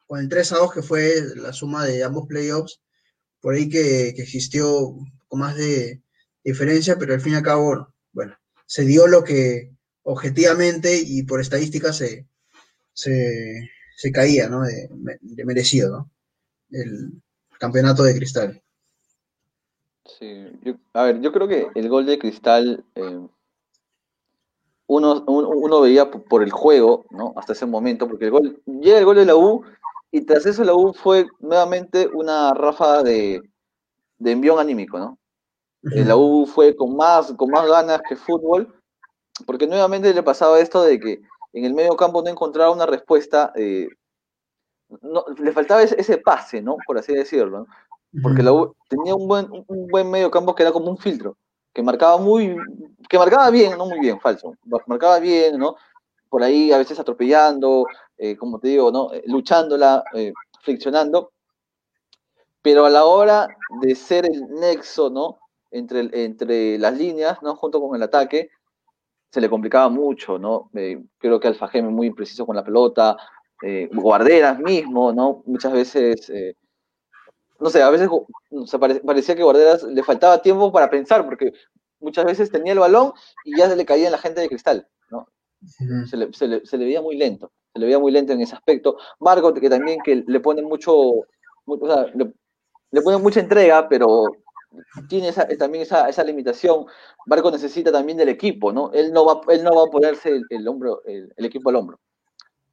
Con 0.07 0.21
el 0.21 0.29
3 0.29 0.53
a 0.53 0.59
2 0.59 0.73
que 0.75 0.83
fue 0.83 1.23
la 1.37 1.55
suma 1.55 1.87
de 1.87 2.05
ambos 2.05 2.27
playoffs, 2.27 2.81
por 3.41 3.55
ahí 3.55 3.69
que, 3.69 4.13
que 4.15 4.23
existió 4.23 4.95
con 5.27 5.41
más 5.41 5.57
de 5.57 6.03
diferencia, 6.45 6.97
pero 6.99 7.15
al 7.15 7.21
fin 7.23 7.33
y 7.33 7.37
al 7.37 7.43
cabo, 7.43 7.95
bueno, 8.13 8.37
se 8.67 8.85
dio 8.85 9.07
lo 9.07 9.25
que 9.25 9.73
objetivamente 10.03 11.01
y 11.03 11.23
por 11.23 11.41
estadística 11.41 11.93
se, 11.95 12.27
se, 12.93 13.71
se 13.97 14.13
caía, 14.13 14.51
¿no? 14.51 14.63
De, 14.63 14.89
merecido, 15.47 15.91
¿no? 15.91 16.11
El 16.71 17.23
campeonato 17.59 18.03
de 18.03 18.15
cristal. 18.15 18.63
Sí, 20.19 20.47
a 20.93 21.05
ver, 21.05 21.21
yo 21.23 21.33
creo 21.33 21.49
que 21.49 21.69
el 21.75 21.89
gol 21.89 22.07
de 22.07 22.19
Cristal, 22.19 22.85
eh, 22.95 23.27
uno, 24.87 25.25
uno, 25.27 25.49
uno 25.49 25.81
veía 25.81 26.11
por 26.11 26.43
el 26.43 26.51
juego, 26.51 27.07
¿no? 27.11 27.33
Hasta 27.37 27.53
ese 27.53 27.67
momento, 27.67 28.07
porque 28.07 28.27
el 28.27 28.31
gol, 28.31 28.63
llega 28.67 28.99
el 28.99 29.05
gol 29.05 29.17
de 29.17 29.27
la 29.27 29.37
U 29.37 29.63
y 30.11 30.23
tras 30.23 30.47
eso 30.47 30.65
la 30.65 30.75
U 30.75 30.95
fue 30.95 31.27
nuevamente 31.41 32.09
una 32.13 32.55
ráfaga 32.55 33.03
de, 33.03 33.43
de 34.19 34.31
envión 34.31 34.59
anímico, 34.59 34.99
¿no? 34.99 35.19
Eh, 35.93 36.05
la 36.05 36.17
U 36.17 36.47
fue 36.47 36.75
con 36.75 36.97
más, 36.97 37.33
con 37.33 37.51
más 37.51 37.67
ganas 37.69 38.01
que 38.09 38.17
fútbol, 38.17 38.75
porque 39.45 39.67
nuevamente 39.67 40.13
le 40.15 40.23
pasaba 40.23 40.59
esto 40.61 40.83
de 40.83 40.99
que 40.99 41.21
en 41.53 41.65
el 41.65 41.75
medio 41.75 41.97
campo 41.97 42.23
no 42.23 42.31
encontraba 42.31 42.71
una 42.71 42.87
respuesta, 42.87 43.53
eh, 43.55 43.89
no, 45.03 45.25
le 45.39 45.53
faltaba 45.53 45.83
ese, 45.83 46.01
ese 46.01 46.19
pase, 46.19 46.63
¿no? 46.63 46.77
Por 46.87 46.99
así 46.99 47.13
decirlo, 47.13 47.61
¿no? 47.61 47.67
porque 48.23 48.43
la 48.43 48.53
U 48.53 48.75
tenía 48.89 49.15
un 49.15 49.29
buen, 49.29 49.49
un 49.51 49.89
buen 49.89 50.11
medio 50.11 50.31
campo 50.31 50.55
que 50.55 50.63
era 50.63 50.73
como 50.73 50.91
un 50.91 50.99
filtro, 50.99 51.37
que 51.77 51.83
marcaba 51.83 52.17
muy, 52.17 52.57
que 53.07 53.19
marcaba 53.19 53.51
bien, 53.51 53.77
no 53.77 53.85
muy 53.85 54.01
bien, 54.01 54.19
falso, 54.19 54.55
marcaba 54.87 55.19
bien, 55.19 55.59
¿no? 55.59 55.77
Por 56.31 56.43
ahí 56.43 56.73
a 56.73 56.79
veces 56.79 56.99
atropellando, 56.99 57.87
eh, 58.17 58.35
como 58.35 58.59
te 58.59 58.69
digo, 58.69 58.91
¿no? 58.91 59.13
Eh, 59.13 59.23
Luchándola, 59.27 60.03
eh, 60.15 60.33
friccionando, 60.63 61.33
pero 62.63 62.87
a 62.87 62.91
la 62.91 63.05
hora 63.05 63.47
de 63.83 63.95
ser 63.95 64.25
el 64.25 64.49
nexo, 64.59 65.11
¿no? 65.11 65.39
Entre, 65.71 66.09
entre 66.25 66.79
las 66.79 66.97
líneas, 66.97 67.43
¿no? 67.43 67.55
Junto 67.57 67.79
con 67.79 67.95
el 67.95 68.03
ataque, 68.03 68.49
se 69.31 69.43
le 69.43 69.51
complicaba 69.51 69.91
mucho, 69.91 70.39
¿no? 70.39 70.71
Eh, 70.73 71.05
creo 71.19 71.39
que 71.39 71.49
Alfa 71.49 71.69
Geme 71.69 71.91
muy 71.91 72.07
impreciso 72.07 72.47
con 72.47 72.57
la 72.57 72.65
pelota, 72.65 73.19
Guarderas 73.93 74.59
mismo, 74.61 75.13
¿no? 75.13 75.43
Muchas 75.45 75.73
veces, 75.75 76.31
no 77.61 77.71
sé, 77.71 77.83
a 77.83 77.91
veces 77.91 78.09
o 78.11 78.67
sea, 78.67 78.79
parecía 78.81 79.35
que 79.37 79.43
Guarderas 79.43 79.83
le 79.85 80.03
faltaba 80.03 80.43
tiempo 80.43 80.73
para 80.73 80.91
pensar, 80.91 81.25
porque 81.25 81.53
muchas 82.01 82.25
veces 82.25 82.51
tenía 82.51 82.73
el 82.73 82.79
balón 82.79 83.13
y 83.45 83.57
ya 83.57 83.69
se 83.69 83.77
le 83.77 83.87
caía 83.87 84.07
en 84.07 84.13
la 84.13 84.19
gente 84.19 84.41
de 84.41 84.49
cristal, 84.49 84.89
¿no? 85.11 85.29
Se 86.07 86.17
le, 86.17 86.33
se 86.33 86.47
le- 86.49 86.67
se 86.67 86.77
le 86.79 86.85
veía 86.85 87.01
muy 87.03 87.17
lento, 87.17 87.51
se 87.73 87.79
le 87.81 87.87
veía 87.87 87.99
muy 87.99 88.13
lento 88.13 88.33
en 88.33 88.41
ese 88.43 88.55
aspecto. 88.55 88.99
Marco, 89.21 89.53
que 89.55 89.71
también 89.71 90.01
que 90.03 90.25
le 90.27 90.41
pone 90.41 90.63
mucho, 90.63 90.93
mu- 91.67 91.79
o 91.81 91.87
sea, 91.87 92.07
le, 92.15 92.33
le 92.93 93.03
pone 93.03 93.17
mucha 93.19 93.41
entrega, 93.41 93.89
pero 93.89 94.27
tiene 95.09 95.29
esa, 95.29 95.47
también 95.59 95.83
esa, 95.83 96.09
esa 96.09 96.25
limitación. 96.25 96.87
Marco 97.27 97.51
necesita 97.51 97.91
también 97.93 98.19
del 98.19 98.29
equipo, 98.29 98.73
¿no? 98.73 98.91
Él 98.93 99.13
no 99.13 99.25
va, 99.25 99.41
él 99.53 99.65
no 99.65 99.75
va 99.75 99.85
a 99.85 99.91
ponerse 99.91 100.31
el, 100.31 100.45
el 100.51 100.69
hombro, 100.69 101.03
el, 101.07 101.33
el 101.37 101.45
equipo 101.45 101.71
al 101.71 101.77
hombro. 101.77 101.99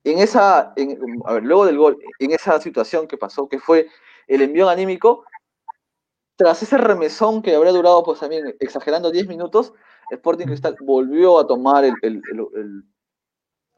En 0.04 0.19
esa, 0.19 0.74
en- 0.76 1.00
a 1.26 1.34
ver, 1.34 1.43
luego 1.43 1.65
del 1.65 1.78
gol, 1.78 1.98
en 2.19 2.32
esa 2.32 2.60
situación 2.60 3.08
que 3.08 3.17
pasó, 3.17 3.48
que 3.48 3.60
fue 3.60 3.88
el 4.28 4.42
envío 4.42 4.70
anímico, 4.70 5.26
tras 6.36 6.64
ese 6.64 6.78
remesón 6.78 7.42
que 7.42 7.56
habría 7.56 7.72
durado, 7.72 8.04
pues 8.04 8.20
también 8.20 8.56
exagerando 8.60 9.12
10 9.12 9.28
minutos, 9.28 9.74
Sporting 10.10 10.46
Cristal 10.46 10.76
volvió 10.82 11.40
a 11.40 11.48
tomar 11.48 11.86
el, 11.86 12.00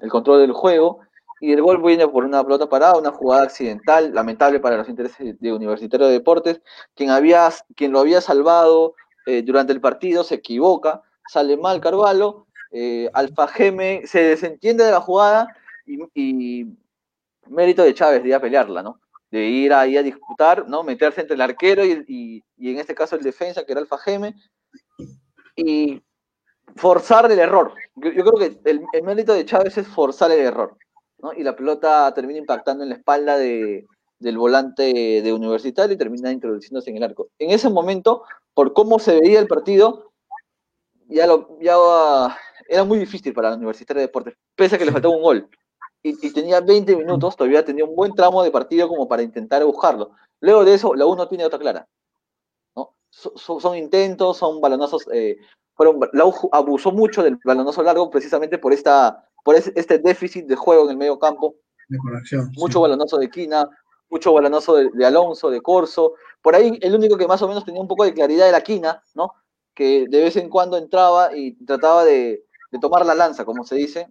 control 0.10 0.42
del 0.42 0.52
juego 0.52 1.02
y 1.42 1.52
el 1.52 1.62
gol 1.62 1.82
viene 1.82 2.08
por 2.08 2.24
una 2.24 2.44
pelota 2.44 2.70
parada, 2.70 2.98
una 2.98 3.12
jugada 3.12 3.44
accidental, 3.44 4.14
lamentable 4.14 4.60
para 4.60 4.78
los 4.78 4.90
intereses 4.90 5.40
de 5.40 5.54
Universitario 5.54 6.08
de 6.08 6.14
Deportes, 6.14 6.62
quien, 6.96 7.10
había, 7.10 7.50
quien 7.76 7.92
lo 7.92 8.00
había 8.00 8.22
salvado 8.22 8.96
eh, 9.26 9.42
durante 9.42 9.74
el 9.74 9.82
partido 9.82 10.24
se 10.24 10.36
equivoca, 10.36 11.02
sale 11.28 11.58
mal 11.58 11.82
Carvalho, 11.82 12.48
eh, 12.72 13.10
Alfa 13.14 13.48
Geme 13.48 14.02
se 14.06 14.22
desentiende 14.22 14.84
de 14.84 14.92
la 14.92 15.02
jugada 15.02 15.56
y, 15.86 16.00
y 16.14 16.78
mérito 17.48 17.84
de 17.84 17.94
Chávez 17.94 18.24
de 18.24 18.30
ir 18.30 18.36
a 18.36 18.42
pelearla, 18.42 18.82
¿no? 18.82 19.00
De 19.36 19.44
ir 19.48 19.74
ahí 19.74 19.98
a 19.98 20.04
disputar, 20.04 20.68
¿no? 20.70 20.84
Meterse 20.84 21.22
entre 21.22 21.36
el 21.36 21.42
arquero 21.42 21.84
y, 21.86 21.92
y- 22.08 22.44
y 22.58 22.72
en 22.72 22.80
este 22.80 22.96
caso 22.96 23.16
el 23.16 23.24
defensa, 23.24 23.64
que 23.66 23.72
era 23.74 23.82
Alfa 23.82 23.98
Geme, 23.98 24.34
y 25.56 26.02
forzar 26.76 27.32
el 27.32 27.40
error. 27.40 27.74
Yo, 27.96 28.12
creo 28.12 28.34
que 28.40 28.60
el, 28.70 28.82
el 28.94 29.04
mérito 29.04 29.34
de 29.34 29.46
Chávez 29.46 29.78
es 29.78 29.88
forzar 29.88 30.32
el 30.32 30.40
error, 30.40 30.78
¿no? 31.20 31.34
Y 31.34 31.44
la 31.44 31.56
pelota 31.56 32.14
termina 32.14 32.40
impactando 32.40 32.84
en 32.84 32.90
la 32.90 32.96
espalda 32.96 33.38
de, 33.38 33.86
del 34.20 34.38
volante 34.38 35.22
de 35.22 35.34
Universitario 35.34 35.96
y 35.96 35.98
termina 35.98 36.32
introduciéndose 36.32 36.90
en 36.90 36.98
el 36.98 37.04
arco. 37.04 37.30
En 37.40 37.52
ese 37.52 37.70
momento, 37.70 38.24
por 38.54 38.74
cómo 38.74 39.00
se 39.00 39.20
veía 39.20 39.40
el 39.40 39.48
partido, 39.48 40.12
ya, 41.08 41.28
lo, 41.28 41.58
ya 41.62 41.76
ah, 41.78 42.38
era 42.68 42.84
muy 42.84 43.00
difícil 43.00 43.34
para 43.34 43.50
la 43.52 43.56
Universitario 43.58 44.02
de 44.02 44.08
Deportes, 44.08 44.36
pese 44.56 44.76
a 44.76 44.80
que 44.80 44.86
le 44.86 44.92
faltaba 44.92 45.16
un 45.16 45.24
gol. 45.24 45.50
Y, 46.08 46.28
y 46.28 46.32
tenía 46.32 46.62
20 46.62 46.96
minutos, 46.96 47.36
todavía 47.36 47.66
tenía 47.66 47.84
un 47.84 47.96
buen 47.96 48.14
tramo 48.14 48.44
de 48.44 48.52
partido 48.52 48.88
como 48.88 49.08
para 49.08 49.24
intentar 49.24 49.66
buscarlo. 49.66 50.12
Luego 50.40 50.64
de 50.64 50.76
eso, 50.76 50.94
la 50.94 51.08
U 51.08 51.16
no 51.16 51.28
tiene 51.28 51.46
otra 51.46 51.58
clara. 51.58 51.88
¿no? 52.76 52.94
So- 53.10 53.34
so- 53.36 53.60
son 53.60 53.76
intentos, 53.76 54.38
son 54.38 54.62
balonazos. 54.62 55.08
eh, 55.12 55.38
fueron, 55.74 56.00
la 56.14 56.26
U 56.26 56.34
abusó 56.52 56.92
mucho 56.92 57.24
del 57.24 57.40
balonazo 57.44 57.82
largo 57.82 58.10
precisamente 58.12 58.60
por, 58.60 58.72
esta, 58.72 59.28
por 59.44 59.56
ese- 59.56 59.74
este 59.76 59.98
déficit 59.98 60.46
de 60.46 60.56
juego 60.56 60.84
en 60.86 60.92
el 60.92 60.98
medio 60.98 61.18
campo 61.18 61.56
De 61.90 61.98
conexión. 61.98 62.52
sí. 62.54 62.60
mucho 62.60 62.82
balonazo 62.82 63.18
de 63.18 63.30
Quina, 63.32 63.68
mucho 64.10 64.32
balonazo 64.32 64.76
de, 64.76 64.90
de 64.94 65.06
Alonso, 65.08 65.50
de 65.50 65.60
Corso. 65.62 66.14
Por 66.44 66.56
ahí 66.56 66.78
el 66.84 66.94
único 66.94 67.18
que 67.18 67.26
más 67.28 67.42
o 67.42 67.48
menos 67.48 67.66
tenía 67.66 67.82
un 67.82 67.88
poco 67.88 68.04
de 68.04 68.14
claridad 68.14 68.48
era 68.48 68.62
Quina, 68.62 69.02
¿no? 69.16 69.32
Que 69.74 70.06
de 70.08 70.22
vez 70.22 70.36
en 70.36 70.50
cuando 70.50 70.78
entraba 70.78 71.36
y 71.36 71.54
trataba 71.66 72.06
de, 72.06 72.46
de 72.72 72.80
tomar 72.80 73.04
la 73.08 73.16
lanza, 73.16 73.44
como 73.44 73.64
se 73.66 73.74
dice. 73.76 74.08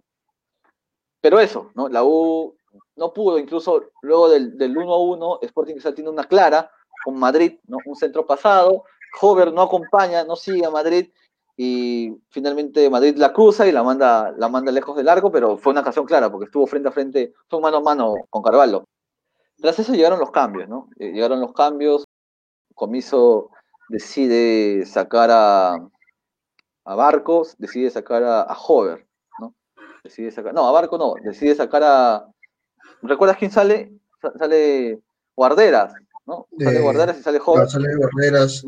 Pero 1.25 1.39
eso, 1.39 1.71
¿no? 1.73 1.89
La 1.89 2.03
U 2.03 2.55
no 2.97 3.11
pudo, 3.11 3.39
incluso 3.39 3.85
luego 4.03 4.29
del, 4.29 4.59
del 4.59 4.75
1-1, 4.75 5.39
Sporting 5.41 5.73
Cristal 5.73 5.95
tiene 5.95 6.11
una 6.11 6.25
clara 6.25 6.69
con 7.03 7.17
Madrid, 7.17 7.57
¿no? 7.65 7.79
Un 7.83 7.95
centro 7.95 8.27
pasado, 8.27 8.83
Hover 9.19 9.51
no 9.51 9.63
acompaña, 9.63 10.23
no 10.23 10.35
sigue 10.35 10.67
a 10.67 10.69
Madrid 10.69 11.09
y 11.57 12.15
finalmente 12.29 12.87
Madrid 12.91 13.17
la 13.17 13.33
cruza 13.33 13.65
y 13.65 13.71
la 13.71 13.81
manda, 13.81 14.35
la 14.37 14.49
manda 14.49 14.71
lejos 14.71 14.95
del 14.95 15.09
arco, 15.09 15.31
pero 15.31 15.57
fue 15.57 15.71
una 15.71 15.81
ocasión 15.81 16.05
clara 16.05 16.31
porque 16.31 16.45
estuvo 16.45 16.67
frente 16.67 16.89
a 16.89 16.91
frente, 16.91 17.33
fue 17.49 17.59
mano 17.59 17.77
a 17.77 17.81
mano 17.81 18.13
con 18.29 18.43
Carvalho. 18.43 18.83
Tras 19.57 19.79
eso 19.79 19.93
llegaron 19.93 20.19
los 20.19 20.29
cambios, 20.29 20.69
¿no? 20.69 20.89
Eh, 20.99 21.11
Llegaron 21.11 21.41
los 21.41 21.53
cambios, 21.53 22.05
Comiso 22.75 23.49
decide 23.89 24.85
sacar 24.85 25.31
a, 25.31 25.73
a 26.85 26.95
Barcos, 26.95 27.55
decide 27.57 27.89
sacar 27.89 28.21
a, 28.21 28.41
a 28.43 28.55
Hover. 28.55 29.04
Decide 30.05 30.29
sacar, 30.29 30.53
no, 30.53 30.67
a 30.67 30.71
Barco 30.71 30.99
no, 30.99 31.15
decide 31.23 31.55
sacar 31.55 31.81
a, 31.83 32.27
¿recuerdas 33.01 33.37
quién 33.37 33.49
sale? 33.49 33.91
Sa- 34.21 34.31
Sale 34.37 34.99
Guarderas, 35.35 35.95
¿no? 36.27 36.47
Sale 36.59 36.73
De- 36.73 36.81
Guarderas 36.81 37.17
y 37.17 37.23
sale 37.23 37.41
Hover, 37.43 37.67
Sale 37.67 37.95
Guarderas, 37.95 38.67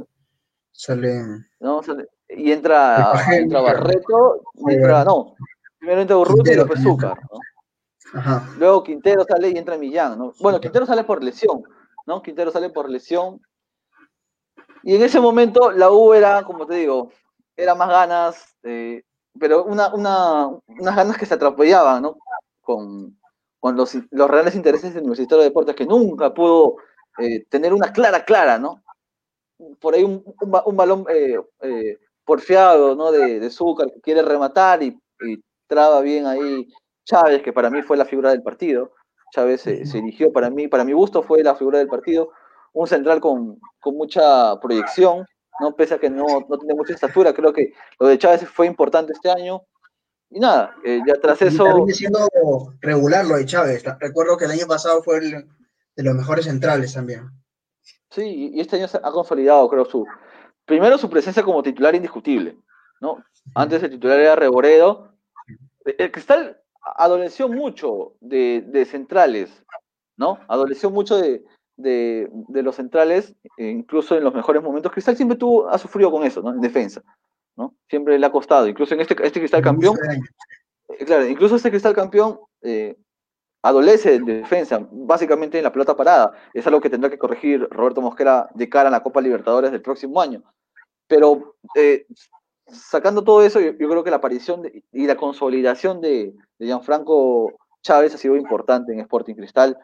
sale. 0.71 1.21
¿no? 1.60 1.84
Sale- 1.84 2.08
y 2.30 2.52
entra, 2.52 3.13
entra. 3.32 3.62
Barreto, 3.62 4.41
y 4.67 4.73
entra, 4.73 5.04
no, 5.06 5.36
primero 5.78 6.02
entra 6.02 6.17
Urrutia 6.17 6.54
y 6.54 6.56
después. 6.56 6.82
Zúcar, 6.82 7.19
¿no? 7.32 8.19
Ajá. 8.19 8.50
Luego 8.58 8.84
Quintero 8.84 9.23
sale 9.23 9.50
y 9.50 9.58
entra 9.60 9.78
Millán, 9.78 10.17
¿no? 10.17 10.34
Bueno, 10.39 10.60
Quintero 10.60 10.88
sale 10.88 11.04
por 11.04 11.23
lesión, 11.23 11.62
¿no? 12.08 12.23
Quintero 12.23 12.50
sale 12.50 12.71
por 12.71 12.89
lesión. 12.89 13.39
Y 14.82 14.95
en 14.95 15.04
ese 15.04 15.19
momento 15.19 15.69
la 15.71 15.91
U 15.91 16.15
era, 16.15 16.41
como 16.41 16.65
te 16.65 16.73
digo, 16.73 17.12
era 17.56 17.76
más 17.76 17.89
ganas, 17.89 18.56
eh, 18.63 19.04
pero 19.39 19.63
una, 19.65 19.93
una, 19.93 20.47
unas 20.47 20.95
ganas 20.95 21.17
que 21.17 21.26
se 21.26 21.34
atropellaban, 21.36 22.02
¿no? 22.04 22.17
Con, 22.62 23.17
con 23.60 23.76
los, 23.76 23.95
los 24.12 24.30
reales 24.30 24.56
intereses 24.56 24.93
del 24.93 25.04
Universitario 25.04 25.43
de 25.43 25.50
Deportes, 25.50 25.76
que 25.76 25.86
nunca 25.86 26.34
pudo 26.34 26.76
eh, 27.17 27.45
tener 27.50 27.73
una 27.73 27.91
clara, 27.91 28.23
clara, 28.26 28.58
¿no? 28.58 28.84
Por 29.80 29.95
ahí 29.95 30.04
un, 30.04 30.23
un, 30.41 30.62
un 30.65 30.76
balón 30.78 31.06
eh, 31.10 31.39
eh, 31.62 31.97
porfiado, 32.26 32.95
¿no? 32.95 33.12
De, 33.12 33.39
de 33.39 33.50
Zúcar, 33.50 33.91
que 33.91 34.02
quiere 34.02 34.21
rematar 34.21 34.84
y, 34.84 35.00
y 35.21 35.41
traba 35.67 36.02
bien 36.02 36.26
ahí 36.28 36.67
Chávez, 37.06 37.41
que 37.41 37.54
para 37.54 37.69
mí 37.69 37.82
fue 37.82 37.97
la 37.97 38.06
figura 38.06 38.32
del 38.32 38.43
partido. 38.43 38.91
Chávez 39.32 39.62
se, 39.62 39.86
se 39.86 39.97
eligió 40.00 40.32
para 40.32 40.50
mí, 40.50 40.67
para 40.67 40.84
mi 40.84 40.93
gusto 40.93 41.21
fue 41.23 41.43
la 41.43 41.56
figura 41.56 41.80
del 41.80 41.88
partido. 41.88 42.32
Un 42.73 42.86
central 42.88 43.19
con, 43.19 43.60
con 43.80 43.95
mucha 43.95 44.60
proyección, 44.60 45.26
¿no? 45.60 45.76
Pese 45.76 45.96
a 45.96 46.00
que 46.00 46.10
no, 46.10 46.26
no 46.48 46.58
tiene 46.58 46.76
mucha 46.76 46.93
estatura, 46.93 47.34
creo 47.34 47.54
que 47.54 47.74
lo 48.00 48.08
de 48.08 48.17
Chávez 48.17 48.48
fue 48.50 48.67
importante 48.67 49.13
este 49.13 49.30
año. 49.30 49.63
Y 50.30 50.39
nada, 50.39 50.76
eh, 50.84 51.00
ya 51.08 51.15
tras 51.22 51.41
eso. 51.41 51.63
viene 51.63 51.93
siendo 51.93 52.28
regular 52.82 53.26
lo 53.26 53.38
de 53.38 53.46
Chávez. 53.46 53.84
Recuerdo 54.00 54.38
que 54.38 54.46
el 54.46 54.52
año 54.52 54.67
pasado 54.67 55.02
fue 55.02 55.17
el 55.20 55.48
de 55.96 56.04
los 56.04 56.15
mejores 56.15 56.46
centrales 56.46 56.93
también. 56.93 57.30
Sí, 58.10 58.52
y 58.54 58.60
este 58.60 58.76
año 58.78 58.88
ha 59.04 59.12
consolidado, 59.12 59.67
creo, 59.70 59.86
su. 59.86 60.06
Primero 60.65 60.98
su 60.98 61.10
presencia 61.10 61.43
como 61.43 61.63
titular 61.63 61.96
indiscutible, 61.96 62.58
¿no? 63.00 63.24
Antes 63.56 63.82
el 63.84 63.91
titular 63.91 64.20
era 64.20 64.36
Reboredo, 64.36 65.13
el 65.86 66.12
Cristal 66.12 66.62
adoleció 66.96 67.48
mucho 67.48 68.15
de, 68.20 68.88
centrales, 68.89 69.63
¿no? 70.17 70.39
Adoleció 70.48 70.89
mucho 70.89 71.17
de, 71.17 71.43
los 71.78 72.76
centrales, 72.76 73.36
e 73.58 73.68
incluso 73.68 74.18
en 74.18 74.24
los 74.24 74.34
mejores 74.34 74.63
momentos. 74.63 74.92
Cristal 74.92 75.16
siempre 75.16 75.38
tuvo, 75.38 75.70
ha 75.70 75.78
sufrido 75.78 76.12
con 76.12 76.24
eso, 76.24 76.42
¿no? 76.42 76.52
En 76.52 76.62
defensa, 76.62 77.02
¿no? 77.56 77.76
Siempre 77.90 78.18
le 78.18 78.26
ha 78.26 78.32
costado. 78.32 78.68
Incluso 78.68 78.94
en 78.94 79.02
este, 79.02 79.16
este 79.26 79.40
Cristal 79.40 79.62
campeón, 79.62 79.96
eh, 80.90 81.06
claro, 81.06 81.26
incluso 81.28 81.56
este 81.56 81.70
Cristal 81.70 81.94
campeón 81.94 82.40
eh, 82.62 82.98
adolece 83.62 84.20
de 84.20 84.40
defensa, 84.40 84.88
básicamente 84.92 85.58
en 85.58 85.63
la 85.63 85.72
pelota 85.72 85.96
parada. 85.96 86.32
Es 86.54 86.66
algo 86.68 86.82
que 86.82 86.90
tendrá 86.90 87.10
que 87.10 87.18
corregir 87.18 87.68
Roberto 87.70 88.02
Mosquera 88.02 88.50
de 88.54 88.70
cara 88.70 88.90
a 88.90 88.92
la 88.92 89.04
Copa 89.04 89.22
Libertadores 89.22 89.72
del 89.72 89.82
próximo 89.82 90.22
año. 90.22 90.44
Pero 91.08 91.56
eh, 91.76 92.06
sacando 92.68 93.24
todo 93.24 93.44
eso, 93.44 93.60
yo, 93.60 93.76
creo 93.76 94.04
que 94.04 94.10
la 94.10 94.18
aparición 94.18 94.63
y 94.92 95.08
la 95.08 95.16
consolidación 95.16 96.02
de, 96.02 96.34
de, 96.60 96.66
Gianfranco 96.66 97.54
Chávez 97.82 98.13
ha 98.13 98.18
sido 98.18 98.36
importante 98.36 98.94
en 98.94 99.00
Sporting 99.00 99.36
Cristal. 99.36 99.78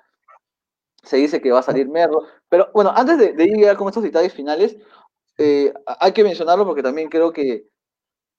Se 1.03 1.17
dice 1.17 1.41
que 1.41 1.51
va 1.51 1.59
a 1.59 1.63
salir 1.63 1.87
Merlo. 1.87 2.23
Pero 2.49 2.69
bueno, 2.73 2.91
antes 2.95 3.17
de, 3.17 3.33
de 3.33 3.43
ir 3.45 3.75
con 3.77 3.89
estos 3.89 4.03
detalles 4.03 4.33
finales, 4.33 4.77
eh, 5.37 5.73
hay 5.85 6.11
que 6.11 6.23
mencionarlo 6.23 6.65
porque 6.65 6.83
también 6.83 7.09
creo 7.09 7.31
que 7.31 7.67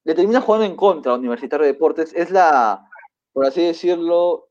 le 0.04 0.14
termina 0.14 0.40
jugando 0.40 0.66
en 0.66 0.76
contra 0.76 1.12
a 1.12 1.16
Universitario 1.16 1.66
de 1.66 1.72
Deportes. 1.72 2.12
Es 2.14 2.30
la, 2.30 2.88
por 3.32 3.46
así 3.46 3.62
decirlo, 3.62 4.48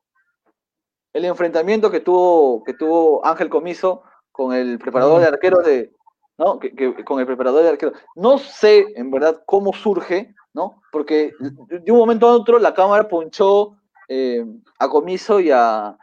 el 1.14 1.26
enfrentamiento 1.26 1.92
que 1.92 2.00
tuvo, 2.00 2.64
que 2.64 2.74
tuvo 2.74 3.26
Ángel 3.26 3.50
Comiso 3.50 4.04
con 4.32 4.54
el 4.54 4.80
preparador 4.80 5.22
de 5.22 5.28
arqueros 5.28 5.64
de, 5.64 5.94
¿no? 6.38 6.60
Que, 6.60 6.74
con 7.06 7.20
el 7.20 7.26
preparador 7.26 7.64
de 7.64 7.70
arqueros. 7.70 7.98
No 8.16 8.38
sé, 8.40 8.86
en 8.96 9.12
verdad, 9.12 9.44
cómo 9.46 9.74
surge, 9.74 10.36
¿no? 10.54 10.82
Porque 10.92 11.34
de 11.40 11.92
un 11.92 11.98
momento 11.98 12.28
a 12.28 12.34
otro 12.34 12.60
la 12.60 12.74
cámara 12.74 13.08
ponchó 13.08 13.78
eh, 14.10 14.44
a 14.80 14.90
Comiso 14.90 15.40
y, 15.40 15.52
a, 15.52 15.98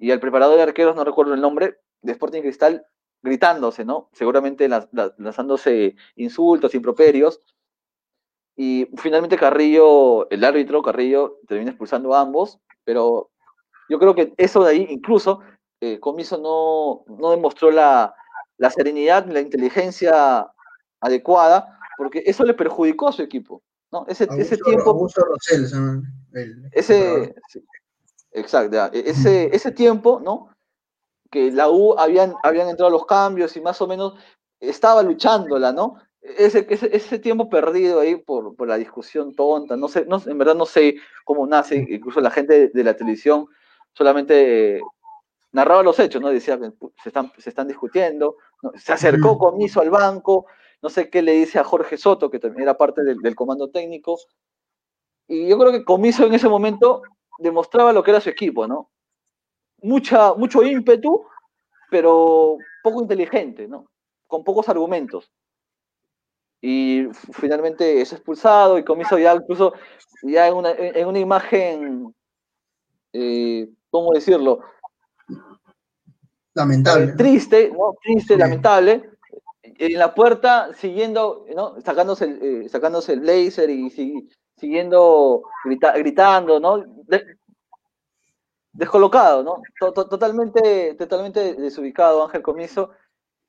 y 0.00 0.10
al 0.10 0.18
preparador 0.18 0.56
de 0.56 0.62
arqueros, 0.62 0.96
no 0.96 1.04
recuerdo 1.04 1.34
el 1.34 1.40
nombre, 1.40 1.78
de 2.02 2.12
Sporting 2.12 2.40
Cristal, 2.40 2.86
gritándose, 3.22 3.84
¿no? 3.84 4.08
Seguramente 4.12 4.66
lanzándose 4.66 5.94
insultos, 6.16 6.74
improperios. 6.74 7.40
Y 8.56 8.88
finalmente 8.96 9.36
Carrillo, 9.36 10.28
el 10.30 10.42
árbitro 10.42 10.82
Carrillo, 10.82 11.38
termina 11.46 11.70
expulsando 11.70 12.14
a 12.14 12.22
ambos, 12.22 12.58
pero 12.84 13.30
yo 13.90 13.98
creo 13.98 14.14
que 14.14 14.32
eso 14.38 14.64
de 14.64 14.70
ahí, 14.70 14.86
incluso, 14.88 15.40
eh, 15.80 16.00
Comiso 16.00 16.38
no, 16.38 17.16
no 17.18 17.30
demostró 17.30 17.70
la, 17.70 18.14
la 18.56 18.70
serenidad, 18.70 19.26
la 19.26 19.40
inteligencia 19.40 20.50
adecuada, 21.00 21.78
porque 21.98 22.22
eso 22.24 22.44
le 22.44 22.54
perjudicó 22.54 23.08
a 23.08 23.12
su 23.12 23.22
equipo. 23.22 23.62
¿no? 23.92 24.06
Ese, 24.08 24.28
ese 24.38 24.56
tiempo. 24.56 25.08
ese, 26.72 27.34
exacto, 28.32 28.76
e, 28.92 29.10
ese, 29.10 29.54
ese 29.54 29.72
tiempo, 29.72 30.20
¿no? 30.22 30.54
Que 31.30 31.50
la 31.50 31.68
U 31.70 31.98
habían, 31.98 32.34
habían 32.42 32.68
entrado 32.68 32.90
los 32.90 33.06
cambios 33.06 33.56
y 33.56 33.60
más 33.60 33.80
o 33.80 33.86
menos 33.86 34.14
estaba 34.58 35.02
luchándola, 35.02 35.72
¿no? 35.72 35.96
Ese, 36.20 36.66
ese, 36.68 36.94
ese 36.94 37.18
tiempo 37.18 37.48
perdido 37.48 38.00
ahí 38.00 38.16
por, 38.16 38.54
por, 38.54 38.68
la 38.68 38.76
discusión 38.76 39.34
tonta, 39.34 39.76
no 39.76 39.88
sé, 39.88 40.04
no, 40.06 40.20
en 40.24 40.36
verdad 40.36 40.54
no 40.54 40.66
sé 40.66 40.96
cómo 41.24 41.46
nace, 41.46 41.76
incluso 41.88 42.20
la 42.20 42.30
gente 42.30 42.68
de 42.68 42.84
la 42.84 42.94
televisión 42.94 43.46
solamente 43.94 44.82
narraba 45.52 45.82
los 45.82 45.98
hechos, 45.98 46.20
¿no? 46.20 46.28
Decía 46.28 46.58
que 46.58 46.72
se 47.02 47.08
están, 47.08 47.32
se 47.38 47.48
están 47.48 47.68
discutiendo, 47.68 48.36
se 48.76 48.92
acercó 48.92 49.38
Comiso 49.38 49.80
al 49.80 49.90
banco, 49.90 50.46
no 50.82 50.88
sé 50.88 51.10
qué 51.10 51.22
le 51.22 51.32
dice 51.32 51.58
a 51.58 51.64
Jorge 51.64 51.96
Soto, 51.96 52.30
que 52.30 52.38
también 52.38 52.62
era 52.62 52.76
parte 52.76 53.02
del, 53.02 53.34
comando 53.34 53.70
técnico, 53.70 54.18
y 55.26 55.48
yo 55.48 55.58
creo 55.58 55.72
que 55.72 55.84
Comiso 55.84 56.26
en 56.26 56.34
ese 56.34 56.48
momento 56.48 57.02
demostraba 57.40 57.92
lo 57.92 58.02
que 58.02 58.10
era 58.10 58.20
su 58.20 58.28
equipo, 58.28 58.66
¿no? 58.66 58.90
Mucha, 59.82 60.34
mucho 60.34 60.62
ímpetu, 60.62 61.24
pero 61.90 62.58
poco 62.82 63.02
inteligente, 63.02 63.66
¿no? 63.66 63.86
Con 64.26 64.44
pocos 64.44 64.68
argumentos. 64.68 65.30
Y 66.60 67.08
finalmente 67.32 68.00
es 68.00 68.12
expulsado 68.12 68.78
y 68.78 68.84
Comiso 68.84 69.18
ya 69.18 69.34
incluso 69.34 69.72
ya 70.22 70.46
en 70.46 70.54
una, 70.54 70.72
en 70.72 71.08
una 71.08 71.18
imagen 71.18 72.14
eh, 73.12 73.68
¿cómo 73.90 74.12
decirlo? 74.12 74.60
Lamentable. 76.54 77.12
triste, 77.14 77.70
¿no? 77.70 77.94
Triste, 78.02 78.36
lamentable. 78.36 79.10
En 79.62 79.98
la 79.98 80.14
puerta, 80.14 80.70
siguiendo, 80.74 81.46
¿no? 81.54 81.80
Sacándose 81.80 82.24
el, 82.24 82.42
eh, 82.42 82.68
sacándose 82.68 83.14
el 83.14 83.20
blazer 83.20 83.70
y 83.70 84.28
siguiendo 84.60 85.42
gritando, 85.64 86.60
¿no? 86.60 86.84
descolocado, 88.72 89.42
¿no? 89.42 89.62
totalmente, 89.92 90.94
totalmente 90.94 91.54
desubicado 91.54 92.24
Ángel 92.24 92.42
Comiso. 92.42 92.90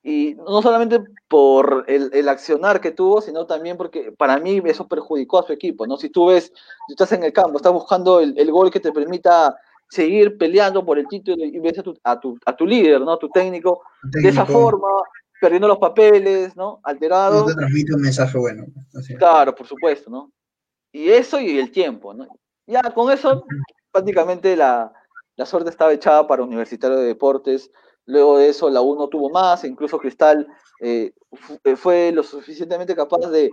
Y 0.03 0.33
no 0.33 0.63
solamente 0.63 0.99
por 1.27 1.85
el, 1.87 2.27
accionar 2.27 2.81
que 2.81 2.89
tuvo, 2.89 3.21
sino 3.21 3.45
también 3.45 3.77
porque 3.77 4.11
para 4.11 4.39
mí 4.39 4.59
eso 4.65 4.87
perjudicó 4.87 5.39
a 5.39 5.45
su 5.45 5.53
equipo, 5.53 5.85
¿no? 5.85 5.95
Si 5.95 6.09
tú 6.09 6.25
ves, 6.27 6.51
si 6.87 6.93
estás 6.93 7.11
en 7.11 7.23
el 7.23 7.31
campo, 7.31 7.57
estás 7.57 7.71
buscando 7.71 8.19
el, 8.19 8.51
gol 8.51 8.71
que 8.71 8.79
te 8.79 8.91
permita 8.91 9.55
seguir 9.87 10.39
peleando 10.39 10.83
por 10.83 10.97
el 10.97 11.07
título 11.07 11.45
y 11.45 11.59
ves 11.59 11.77
a 11.77 11.83
tu, 11.83 11.95
a 12.03 12.19
tu, 12.19 12.35
a 12.47 12.55
tu 12.55 12.65
líder, 12.65 13.01
¿no? 13.01 13.15
Tu 13.17 13.29
técnico, 13.29 13.83
de 14.01 14.29
esa 14.29 14.43
forma, 14.43 14.87
perdiendo 15.39 15.67
los 15.67 15.77
papeles, 15.77 16.55
¿no? 16.55 16.79
Alterado. 16.83 17.41
No 17.41 17.45
te 17.45 17.53
transmite 17.53 17.93
un 17.93 18.01
mensaje 18.01 18.39
bueno. 18.39 18.65
Claro, 19.19 19.53
por 19.53 19.67
supuesto, 19.67 20.09
¿no? 20.09 20.31
Y 20.91 21.09
eso 21.09 21.39
y 21.39 21.57
el 21.59 21.71
tiempo, 21.71 22.13
¿no? 22.13 22.27
Ya 22.67 22.81
con 22.93 23.11
eso, 23.11 23.45
prácticamente 23.91 24.55
la, 24.55 24.93
la 25.35 25.45
suerte 25.45 25.69
estaba 25.69 25.93
echada 25.93 26.27
para 26.27 26.43
Universitario 26.43 26.97
de 26.97 27.05
Deportes 27.05 27.71
Luego 28.05 28.39
de 28.39 28.49
eso, 28.49 28.69
la 28.69 28.81
U 28.81 28.95
no 28.95 29.07
tuvo 29.07 29.29
más, 29.29 29.63
incluso 29.63 29.99
Cristal 29.99 30.47
eh, 30.81 31.13
eh, 31.63 31.75
fue 31.75 32.11
lo 32.11 32.23
suficientemente 32.23 32.95
capaz 32.95 33.29
de, 33.29 33.51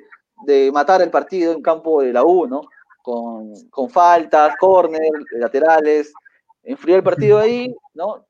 matar 0.72 1.02
el 1.02 1.10
partido 1.10 1.52
en 1.52 1.62
campo 1.62 2.00
de 2.02 2.12
la 2.12 2.24
U, 2.24 2.46
¿no? 2.46 2.62
Con, 3.02 3.88
faltas, 3.90 4.56
córner, 4.58 5.10
laterales, 5.32 6.12
enfrió 6.62 6.96
el 6.96 7.02
partido 7.02 7.38
ahí, 7.38 7.74
¿no? 7.94 8.26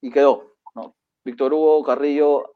Y 0.00 0.10
quedó, 0.10 0.54
¿no? 0.74 0.94
Víctor 1.24 1.52
Hugo 1.52 1.82
Carrillo 1.84 2.52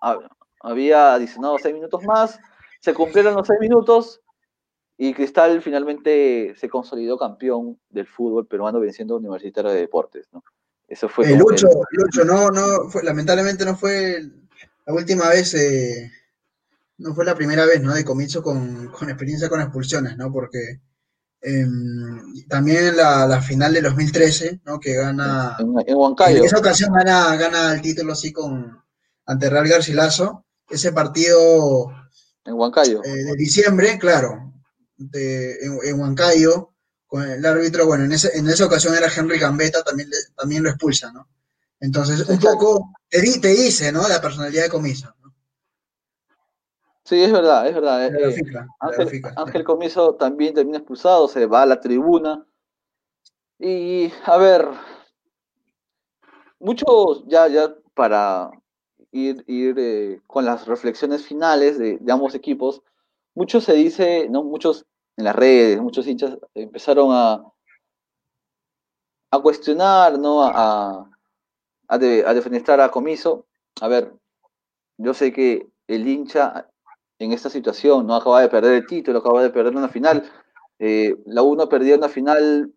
había 0.61 1.15
adicionado 1.15 1.57
seis 1.59 1.75
minutos 1.75 2.05
más, 2.05 2.39
se 2.81 2.95
cumplieron 2.95 3.35
los 3.35 3.47
seis 3.47 3.61
minutos 3.61 4.21
y 5.01 5.15
Cristal 5.15 5.63
finalmente 5.63 6.55
se 6.57 6.69
consolidó 6.69 7.17
campeón 7.17 7.79
del 7.89 8.07
fútbol 8.09 8.49
peruano 8.49 8.81
venciendo 8.81 9.15
a 9.15 9.19
Universitario 9.19 9.71
de 9.71 9.79
Deportes, 9.79 10.27
¿no? 10.33 10.43
Eso 10.89 11.09
fue. 11.09 11.33
El 11.33 11.41
8, 11.41 11.69
no, 12.25 12.51
no, 12.51 12.91
fue, 12.91 13.05
lamentablemente 13.05 13.65
no 13.65 13.77
fue 13.77 14.21
la 14.87 14.93
última 14.93 15.29
vez, 15.29 15.55
eh, 15.55 16.11
no 16.97 17.15
fue 17.15 17.25
la 17.25 17.37
primera 17.37 17.65
vez, 17.65 17.81
¿no? 17.81 17.95
De 17.95 18.05
comienzo 18.05 18.43
con, 18.43 18.91
experiencia 19.03 19.49
con 19.49 19.61
expulsiones, 19.61 20.17
¿no? 20.17 20.33
Porque 20.33 20.81
em, 21.43 22.45
también 22.49 22.97
la, 22.97 23.25
la, 23.29 23.41
final 23.41 23.75
de 23.75 23.83
2013, 23.83 24.63
¿no? 24.65 24.81
Que 24.81 24.95
gana. 24.95 25.57
En, 25.61 25.95
Huancayo. 25.95 26.39
En 26.39 26.45
esa 26.45 26.59
ocasión 26.59 26.93
gana, 26.93 27.37
gana 27.37 27.73
el 27.73 27.83
título 27.83 28.15
así 28.15 28.33
con. 28.33 28.83
Ante 29.27 29.49
Real 29.49 29.69
Garcilaso. 29.69 30.45
Ese 30.69 30.91
partido. 30.91 31.93
En 32.45 32.55
Huancayo. 32.55 33.05
Eh, 33.05 33.25
de 33.25 33.37
diciembre, 33.37 33.97
claro. 33.99 34.49
De, 34.99 35.53
en, 35.65 35.79
en 35.85 36.01
Huancayo 36.01 36.73
con 37.09 37.23
el 37.23 37.45
árbitro, 37.45 37.87
bueno, 37.87 38.05
en, 38.05 38.13
ese, 38.13 38.37
en 38.37 38.47
esa 38.49 38.67
ocasión 38.67 38.95
era 38.95 39.09
Henry 39.15 39.39
Gambetta, 39.39 39.83
también, 39.83 40.11
también 40.37 40.63
lo 40.63 40.69
expulsa, 40.69 41.11
¿no? 41.11 41.27
Entonces, 41.81 42.29
un 42.29 42.39
poco 42.39 42.93
te, 43.09 43.21
te, 43.41 43.49
dice, 43.49 43.91
¿no? 43.93 44.07
La 44.09 44.21
personalidad 44.21 44.65
de 44.65 44.69
Comiso. 44.69 45.15
¿no? 45.23 45.33
Sí, 47.05 47.23
es 47.23 47.33
verdad, 47.33 47.67
es 47.67 47.75
verdad. 47.75 48.07
Eh, 48.07 48.43
Ángel, 49.37 49.65
Comiso 49.65 50.15
también 50.17 50.53
termina 50.55 50.79
expulsado, 50.79 51.29
se 51.29 51.47
va 51.47 51.63
a 51.63 51.67
la 51.67 51.81
tribuna. 51.81 52.47
Y, 53.59 54.13
a 54.25 54.37
ver, 54.37 54.69
muchos, 56.59 57.25
ya, 57.27 57.49
ya 57.49 57.75
para 57.95 58.51
ir, 59.13 59.43
ir 59.47 59.75
eh, 59.79 60.21
con 60.27 60.45
las 60.45 60.67
reflexiones 60.67 61.25
finales 61.25 61.79
de, 61.79 61.97
de 61.99 62.13
ambos 62.13 62.35
equipos, 62.35 62.83
mucho 63.39 63.61
se 63.61 63.73
dice, 63.75 64.29
¿no? 64.29 64.43
Muchos 64.43 64.85
en 65.17 65.25
las 65.25 65.37
redes, 65.37 65.81
muchos 65.81 66.09
hinchas 66.09 66.37
empezaron 66.55 67.11
a, 67.13 67.41
a 69.31 69.39
cuestionar, 69.39 70.19
¿no? 70.19 70.43
A, 70.43 71.09
a, 71.87 71.99
defenestrar 71.99 72.81
a 72.81 72.91
Comiso. 72.91 73.47
A 73.81 73.87
ver, 73.87 74.13
yo 74.97 75.15
sé 75.15 75.33
que 75.33 75.69
el 75.87 76.09
hincha 76.09 76.69
en 77.21 77.31
esta 77.31 77.49
situación 77.49 78.09
no 78.09 78.17
acaba 78.17 78.41
de 78.41 78.49
perder 78.49 78.73
el 78.75 78.87
título, 78.87 79.21
acaba 79.21 79.41
de 79.41 79.51
perder 79.51 79.77
una 79.77 79.89
final. 79.89 80.29
Eh, 80.81 81.17
la 81.27 81.43
UNO 81.43 81.69
perdió 81.69 81.97
una 81.97 82.09
final, 82.09 82.73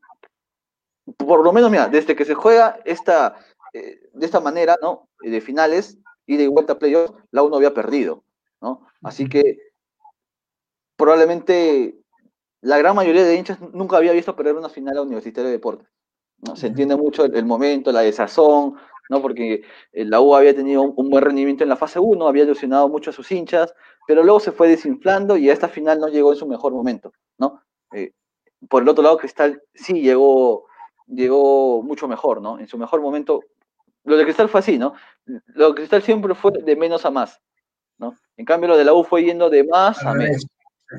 por 1.17 1.43
lo 1.43 1.51
menos, 1.53 1.71
mira, 1.71 1.87
desde 1.87 2.15
que 2.15 2.25
se 2.25 2.35
juega 2.35 2.79
esta, 2.85 3.35
eh, 3.73 3.99
de 4.13 4.25
esta 4.27 4.39
manera, 4.39 4.77
¿no? 4.79 5.09
De 5.21 5.41
finales 5.41 5.97
y 6.27 6.37
de 6.37 6.47
vuelta 6.47 6.73
a 6.73 6.79
playoff, 6.79 7.15
la 7.31 7.41
UNO 7.41 7.55
había 7.55 7.73
perdido, 7.73 8.23
¿no? 8.61 8.85
Así 9.01 9.27
que 9.27 9.70
probablemente 11.01 11.95
la 12.61 12.77
gran 12.77 12.95
mayoría 12.95 13.23
de 13.23 13.35
hinchas 13.35 13.59
nunca 13.73 13.97
había 13.97 14.11
visto 14.11 14.35
perder 14.35 14.55
una 14.55 14.69
final 14.69 14.95
a 14.97 15.01
Universitario 15.01 15.47
de 15.47 15.53
Deportes. 15.53 15.87
¿no? 16.37 16.55
Se 16.55 16.67
entiende 16.67 16.95
mucho 16.95 17.25
el, 17.25 17.35
el 17.35 17.43
momento, 17.43 17.91
la 17.91 18.01
desazón, 18.01 18.75
¿no? 19.09 19.19
porque 19.19 19.63
eh, 19.93 20.05
la 20.05 20.21
U 20.21 20.35
había 20.35 20.55
tenido 20.55 20.83
un, 20.83 20.93
un 20.95 21.09
buen 21.09 21.23
rendimiento 21.23 21.63
en 21.63 21.69
la 21.69 21.75
fase 21.75 21.97
1, 21.97 22.27
había 22.27 22.43
ilusionado 22.43 22.87
mucho 22.87 23.09
a 23.09 23.13
sus 23.13 23.31
hinchas, 23.31 23.73
pero 24.05 24.23
luego 24.23 24.39
se 24.39 24.51
fue 24.51 24.67
desinflando 24.67 25.37
y 25.37 25.49
a 25.49 25.53
esta 25.53 25.67
final 25.67 25.99
no 25.99 26.07
llegó 26.07 26.33
en 26.33 26.37
su 26.37 26.45
mejor 26.45 26.71
momento. 26.71 27.11
¿no? 27.39 27.63
Eh, 27.93 28.11
por 28.69 28.83
el 28.83 28.89
otro 28.89 29.03
lado, 29.03 29.17
Cristal 29.17 29.59
sí 29.73 30.01
llegó, 30.01 30.67
llegó 31.07 31.81
mucho 31.81 32.07
mejor, 32.07 32.43
¿no? 32.43 32.59
En 32.59 32.67
su 32.67 32.77
mejor 32.77 33.01
momento, 33.01 33.41
lo 34.03 34.17
de 34.17 34.23
Cristal 34.23 34.49
fue 34.49 34.59
así, 34.59 34.77
¿no? 34.77 34.93
Lo 35.25 35.69
de 35.69 35.75
Cristal 35.75 36.03
siempre 36.03 36.35
fue 36.35 36.51
de 36.51 36.75
menos 36.75 37.05
a 37.05 37.09
más, 37.09 37.41
¿no? 37.97 38.15
En 38.37 38.45
cambio, 38.45 38.69
lo 38.69 38.77
de 38.77 38.85
la 38.85 38.93
U 38.93 39.03
fue 39.03 39.23
yendo 39.23 39.49
de 39.49 39.63
más 39.63 40.05
a 40.05 40.13
menos. 40.13 40.45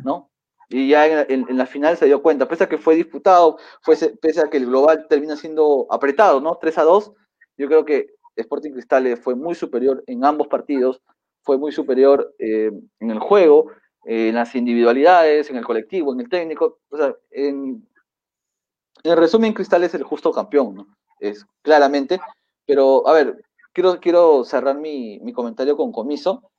¿No? 0.04 0.30
Y 0.68 0.88
ya 0.88 1.06
en, 1.24 1.46
la 1.56 1.66
final 1.66 1.96
se 1.96 2.06
dio 2.06 2.22
cuenta, 2.22 2.48
pese 2.48 2.64
a 2.64 2.68
que 2.68 2.78
fue 2.78 2.94
disputado, 2.96 3.58
fuese- 3.84 4.18
pese 4.20 4.40
a 4.40 4.48
que 4.50 4.56
el 4.56 4.66
global 4.66 5.06
termina 5.08 5.36
siendo 5.36 5.86
apretado, 5.90 6.40
¿no? 6.40 6.56
3 6.60 6.78
a 6.78 6.82
2, 6.84 7.12
yo 7.58 7.66
creo 7.68 7.84
que 7.84 8.06
Sporting 8.36 8.72
Cristal 8.72 9.16
fue 9.18 9.34
muy 9.34 9.54
superior 9.54 10.02
en 10.06 10.24
ambos 10.24 10.48
partidos, 10.48 11.02
fue 11.42 11.58
muy 11.58 11.72
superior 11.72 12.34
eh, 12.38 12.70
en 13.00 13.10
el 13.10 13.18
juego, 13.18 13.70
eh, 14.06 14.28
en 14.28 14.34
las 14.36 14.54
individualidades, 14.54 15.50
en 15.50 15.56
el 15.56 15.64
colectivo, 15.64 16.12
en 16.14 16.20
el 16.20 16.28
técnico. 16.28 16.78
O 16.90 16.96
sea, 16.96 17.14
en, 17.30 17.86
en 19.04 19.16
resumen, 19.16 19.52
Cristal 19.52 19.84
es 19.84 19.94
el 19.94 20.02
justo 20.02 20.32
campeón, 20.32 20.74
¿no? 20.74 20.86
Es 21.18 21.44
claramente. 21.62 22.20
Pero, 22.66 23.06
a 23.08 23.12
ver, 23.12 23.42
quiero, 23.72 23.98
quiero 24.00 24.44
cerrar 24.44 24.76
mi, 24.78 25.18
mi 25.20 25.32
comentario 25.32 25.76
con 25.76 25.92
Comiso. 25.92 26.51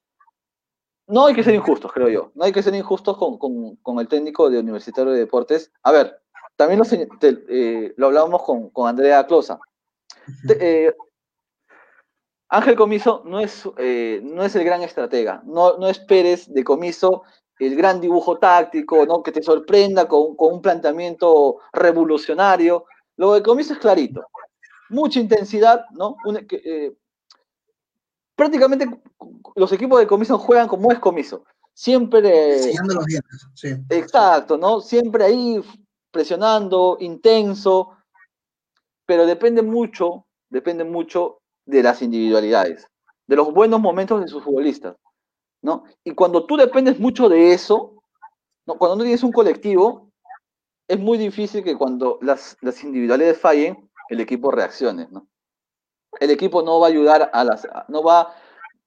No 1.08 1.26
hay 1.26 1.36
que 1.36 1.44
ser 1.44 1.54
injustos, 1.56 1.92
creo 1.92 2.10
yo. 2.10 2.32
No 2.36 2.46
hay 2.46 2.52
que 2.52 2.64
ser 2.64 2.74
injustos 2.76 3.18
con, 3.18 3.38
con- 3.38 3.76
con 3.78 4.00
el 4.00 4.08
técnico 4.08 4.50
de 4.50 4.60
Universitario 4.60 5.12
de 5.12 5.20
Deportes. 5.20 5.72
A 5.84 5.92
ver, 5.92 6.22
también 6.56 6.80
lo, 6.80 6.86
te- 7.20 7.44
eh, 7.50 7.94
lo 7.98 8.08
hablábamos 8.08 8.44
con, 8.44 8.70
con 8.70 8.88
Andrea 8.88 9.26
Closa. 9.28 9.60
Te- 10.48 10.88
eh, 10.88 10.96
Ángel 12.50 12.76
Comiso 12.76 13.24
no 13.26 13.40
es, 13.40 13.68
eh, 13.78 14.22
no 14.24 14.44
es 14.44 14.56
el 14.56 14.64
gran 14.64 14.82
estratega. 14.84 15.42
No, 15.46 15.78
no 15.78 15.88
esperes 15.88 16.54
de 16.54 16.64
Comiso 16.64 17.24
el 17.60 17.76
gran 17.76 18.00
dibujo 18.02 18.38
táctico, 18.40 19.06
¿no? 19.06 19.24
que 19.24 19.32
te 19.32 19.42
sorprenda 19.42 20.08
con, 20.08 20.36
con 20.36 20.54
un 20.54 20.62
planteamiento 20.62 21.58
revolucionario. 21.72 22.86
Lo 23.18 23.34
de 23.34 23.44
Comiso 23.44 23.74
es 23.74 23.80
clarito. 23.80 24.26
Mucha 24.90 25.20
intensidad, 25.20 25.86
¿no? 25.92 26.16
Un- 26.26 26.46
prácticamente 28.36 28.90
los 29.56 29.72
equipos 29.72 30.00
de 30.00 30.08
Comiso 30.08 30.38
juegan 30.38 30.68
como 30.68 30.92
es 30.92 31.00
Comiso. 31.00 31.46
Siempre 31.74 32.58
Enseñando 32.58 32.96
los 32.96 33.06
dientes, 33.06 33.48
sí. 33.56 33.70
Exacto, 33.90 34.58
¿no? 34.58 34.80
Siempre 34.80 35.26
ahí 35.26 35.62
presionando, 36.12 36.98
intenso, 37.00 37.98
pero 39.06 39.26
depende 39.26 39.64
mucho, 39.64 40.28
depende 40.50 40.84
mucho 40.84 41.40
de 41.66 41.82
las 41.82 42.02
individualidades, 42.02 42.88
de 43.28 43.36
los 43.36 43.52
buenos 43.52 43.80
momentos 43.80 44.22
de 44.22 44.28
sus 44.28 44.44
futbolistas, 44.44 44.96
¿no? 45.62 45.86
Y 46.04 46.12
cuando 46.12 46.46
tú 46.46 46.58
dependes 46.58 47.00
mucho 47.00 47.30
de 47.30 47.54
eso, 47.54 48.04
¿no? 48.68 48.78
Cuando 48.78 48.98
no 48.98 49.04
tienes 49.04 49.24
un 49.24 49.32
colectivo, 49.32 50.12
es 50.88 51.00
muy 51.00 51.18
difícil 51.18 51.64
que 51.64 51.76
cuando 51.76 52.20
las, 52.22 52.58
las 52.62 52.84
individualidades 52.84 53.40
fallen, 53.40 53.90
el 54.10 54.20
equipo 54.20 54.52
reaccione, 54.52 55.08
¿no? 55.10 55.28
El 56.20 56.32
equipo 56.32 56.62
no 56.62 56.80
va 56.80 56.88
a 56.88 56.90
ayudar 56.90 57.30
a 57.34 57.44
las, 57.44 57.68
no 57.88 58.04
va, 58.04 58.34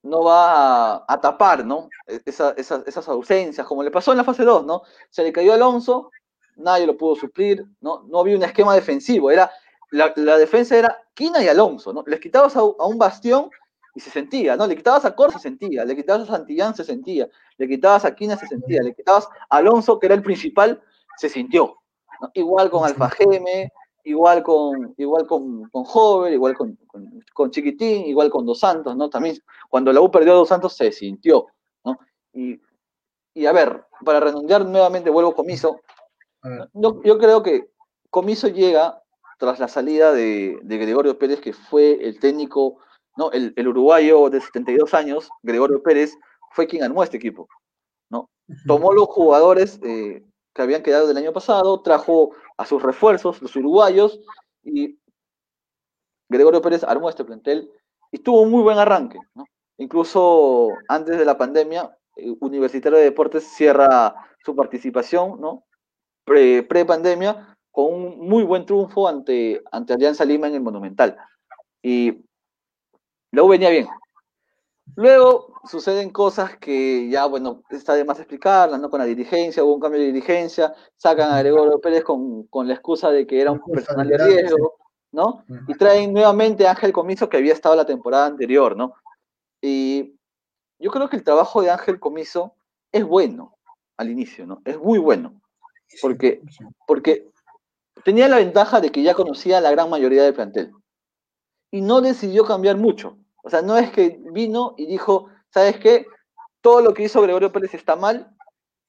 no 0.03 0.23
va 0.25 0.95
a, 0.97 1.05
a 1.09 1.21
tapar, 1.21 1.65
¿no? 1.65 1.89
E- 2.07 2.21
esa- 2.25 2.55
esas, 2.57 2.87
esas 2.87 3.09
ausencias, 3.09 3.67
como 3.67 3.83
le 3.83 3.91
pasó 3.91 4.13
en 4.13 4.19
la 4.19 4.25
fase 4.25 4.45
2, 4.45 4.65
¿no? 4.65 4.83
Se 5.11 5.23
le 5.23 5.33
cayó 5.33 5.53
Alonso, 5.53 6.11
nadie 6.57 6.87
lo 6.87 6.97
pudo 6.97 7.17
suplir, 7.17 7.67
¿no? 7.81 8.05
No 8.09 8.21
había 8.21 8.37
un 8.37 8.43
esquema 8.45 8.75
defensivo, 8.75 9.31
era, 9.31 9.51
la, 9.91 10.13
la 10.17 10.39
defensa 10.39 10.77
era 10.77 11.03
Quina 11.15 11.43
y 11.43 11.49
Alonso, 11.49 11.93
¿no? 11.93 12.03
Les 12.07 12.21
quitabas 12.21 12.57
a, 12.57 12.61
a 12.61 12.87
un 12.87 12.99
bastión 12.99 13.51
y 13.95 14.01
se 14.01 14.11
sentía, 14.11 14.57
¿no? 14.57 14.67
Le 14.67 14.77
quitabas 14.77 15.05
a 15.05 15.15
Cor, 15.15 15.33
se 15.33 15.39
sentía, 15.39 15.85
le 15.85 15.97
quitabas 15.97 16.29
a 16.29 16.37
Santillán, 16.37 16.75
se 16.75 16.85
sentía, 16.85 17.29
le 17.57 17.69
quitabas 17.69 18.05
a 18.05 18.15
Quina, 18.15 18.37
se 18.37 18.47
sentía, 18.47 18.83
le 18.83 18.95
quitabas 18.95 19.27
a 19.49 19.57
Alonso, 19.57 19.99
que 19.99 20.07
era 20.07 20.15
el 20.15 20.23
principal, 20.23 20.83
se 21.17 21.29
sintió, 21.29 21.79
¿no? 22.21 22.31
Igual 22.35 22.71
con 22.71 22.85
Alfa 22.85 23.09
Geme, 23.11 23.73
igual 24.07 24.43
con, 24.45 24.95
igual 24.97 25.27
con, 25.27 25.69
con 25.71 25.85
Hover, 25.93 26.33
igual 26.33 26.55
con, 26.55 26.77
con, 26.87 27.25
con 27.35 27.51
Chiquitín, 27.51 28.07
igual 28.07 28.31
con 28.31 28.47
Dos 28.47 28.61
Santos, 28.61 28.97
¿no? 28.97 29.11
También 29.11 29.37
cuando 29.69 29.93
la 29.93 30.01
U 30.01 30.11
perdió 30.11 30.33
a 30.33 30.37
Dos 30.37 30.49
Santos 30.49 30.77
se 30.77 30.93
sintió, 30.93 31.47
¿no? 31.85 31.99
Y, 32.33 32.61
y 33.35 33.47
a 33.47 33.53
ver, 33.53 33.85
para 34.05 34.21
redondear 34.21 34.65
nuevamente, 34.65 35.11
vuelvo 35.11 35.35
Comiso, 35.35 35.81
yo, 36.73 37.03
yo 37.03 37.19
creo 37.19 37.43
que 37.43 37.69
Comiso 38.09 38.47
llega 38.47 39.03
tras 39.39 39.59
la 39.59 39.67
salida 39.67 40.13
de, 40.13 40.59
de 40.63 40.79
Gregorio 40.79 41.19
Pérez, 41.19 41.41
que 41.41 41.53
fue 41.53 41.99
el 42.01 42.21
técnico, 42.21 42.79
¿no? 43.17 43.33
El, 43.33 43.53
el 43.57 43.69
uruguayo 43.69 44.31
de 44.31 44.41
72 44.41 44.95
años, 44.95 45.29
Gregorio 45.43 45.83
Pérez, 45.83 46.17
fue 46.53 46.69
quien 46.69 46.85
armó 46.85 47.03
este 47.03 47.17
equipo, 47.17 47.49
¿no? 48.09 48.31
Tomó 48.69 48.93
los 48.93 49.09
jugadores 49.09 49.81
eh, 49.83 50.23
que 50.57 50.63
habían 50.63 50.83
quedado 50.83 51.07
del 51.07 51.19
año 51.19 51.35
pasado, 51.35 51.83
trajo 51.83 52.31
a 52.57 52.65
sus 52.65 52.83
refuerzos, 52.83 53.43
los 53.43 53.55
uruguayos, 53.57 54.19
y 54.65 54.99
Gregorio 56.31 56.63
Pérez 56.63 56.83
armó 56.83 57.11
este 57.11 57.27
plantel 57.27 57.71
y 58.11 58.19
tuvo 58.19 58.41
un 58.41 58.51
muy 58.51 58.63
buen 58.63 58.79
arranque. 58.79 59.19
Incluso 59.77 60.71
antes 60.89 61.19
de 61.19 61.25
la 61.27 61.37
pandemia, 61.37 61.95
eh, 62.17 62.35
Universitario 62.41 62.97
de 62.99 63.05
Deportes 63.05 63.45
cierra 63.45 64.15
su 64.43 64.57
participación, 64.57 65.39
¿no? 65.39 65.65
Pre- 66.25 66.63
Pre-pandemia, 66.63 67.57
con 67.71 67.93
un 67.93 68.19
muy 68.27 68.43
buen 68.43 68.65
triunfo 68.65 69.07
ante, 69.07 69.63
ante 69.71 69.93
Alianza 69.93 70.25
Lima 70.25 70.49
en 70.49 70.55
el 70.55 70.63
Monumental. 70.63 71.19
Y 71.83 72.25
luego 73.31 73.51
venía 73.51 73.69
bien. 73.69 73.87
Luego 74.95 75.53
suceden 75.69 76.11
cosas 76.11 76.57
que 76.59 77.09
ya, 77.11 77.27
bueno, 77.27 77.63
está 77.71 77.95
de 77.95 78.05
más 78.05 78.19
explicarlas, 78.19 78.81
¿no? 78.81 78.89
Con 78.89 79.01
la 79.01 79.07
dirigencia, 79.07 79.65
hubo 79.65 79.75
un 79.75 79.81
cambio 79.81 80.01
de 80.01 80.07
dirigencia, 80.07 80.73
sacan 80.97 81.33
a 81.33 81.41
Gregorio 81.41 81.81
Pérez 81.81 82.05
con, 82.05 82.45
con 82.45 82.69
la 82.69 82.75
excusa 82.75 83.11
de 83.11 83.27
que 83.27 83.41
era 83.41 83.51
un 83.51 83.61
personal 83.61 84.09
de 84.09 84.17
riesgo, 84.17 84.77
¿no? 85.13 85.45
Y 85.67 85.75
traen 85.75 86.13
nuevamente 86.13 86.67
a 86.67 86.71
Ángel 86.71 86.93
Comiso 86.93 87.29
que 87.29 87.37
había 87.37 87.53
estado 87.53 87.75
la 87.75 87.85
temporada 87.85 88.27
anterior, 88.27 88.77
¿no? 88.77 88.95
Y 89.61 90.15
yo 90.79 90.91
creo 90.91 91.09
que 91.09 91.17
el 91.17 91.25
trabajo 91.25 91.63
de 91.63 91.71
Ángel 91.71 91.99
Comiso 91.99 92.55
es 92.93 93.05
bueno 93.05 93.57
al 93.97 94.11
inicio, 94.11 94.47
¿no? 94.47 94.63
Es 94.65 94.79
muy 94.79 94.99
bueno, 94.99 95.41
porque, 96.01 96.43
porque 96.87 97.29
tenía 98.05 98.29
la 98.29 98.37
ventaja 98.37 98.81
de 98.81 98.91
que 98.91 99.03
ya 99.03 99.15
conocía 99.15 99.59
a 99.59 99.61
la 99.61 99.71
gran 99.71 99.91
mayoría 99.91 100.23
del 100.23 100.35
plantel 100.35 100.73
y 101.71 101.81
no 101.81 102.01
decidió 102.01 102.45
cambiar 102.45 102.77
mucho. 102.77 103.19
O 103.47 103.49
sea, 103.49 103.63
no 103.63 103.79
es 103.79 103.93
que 103.93 104.19
vino 104.33 104.75
y 104.77 104.87
dijo, 104.87 105.29
¿sabes 105.51 105.79
qué? 105.79 106.05
Todo 106.61 106.81
lo 106.81 106.93
que 106.93 107.05
hizo 107.05 107.23
Gregorio 107.23 107.53
Pérez 107.53 107.75
está 107.75 107.95
mal 107.95 108.37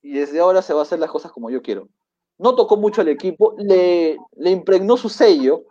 y 0.01 0.13
desde 0.13 0.39
ahora 0.39 0.63
se 0.63 0.73
va 0.73 0.79
a 0.79 0.81
hacer 0.81 0.97
las 0.97 1.11
cosas 1.11 1.31
como 1.31 1.51
yo 1.51 1.61
quiero. 1.61 1.89
No 2.39 2.55
tocó 2.55 2.75
mucho 2.75 3.01
al 3.01 3.07
equipo, 3.07 3.53
le, 3.59 4.17
le 4.35 4.49
impregnó 4.49 4.97
su 4.97 5.09
sello, 5.09 5.65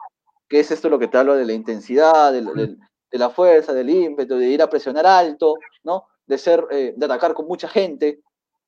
que 0.48 0.60
es 0.60 0.70
esto 0.70 0.88
lo 0.88 1.00
que 1.00 1.08
te 1.08 1.18
hablo 1.18 1.34
de 1.34 1.44
la 1.44 1.52
intensidad, 1.52 2.32
de, 2.32 3.18
la 3.18 3.30
fuerza, 3.30 3.72
del 3.72 3.90
ímpetu, 3.90 4.36
de 4.36 4.46
ir 4.46 4.62
a 4.62 4.70
presionar 4.70 5.04
alto, 5.04 5.56
¿no? 5.82 6.04
De 6.24 6.38
ser, 6.38 6.64
eh, 6.70 6.94
de 6.96 7.06
atacar 7.06 7.34
con 7.34 7.48
mucha 7.48 7.66
gente, 7.66 8.20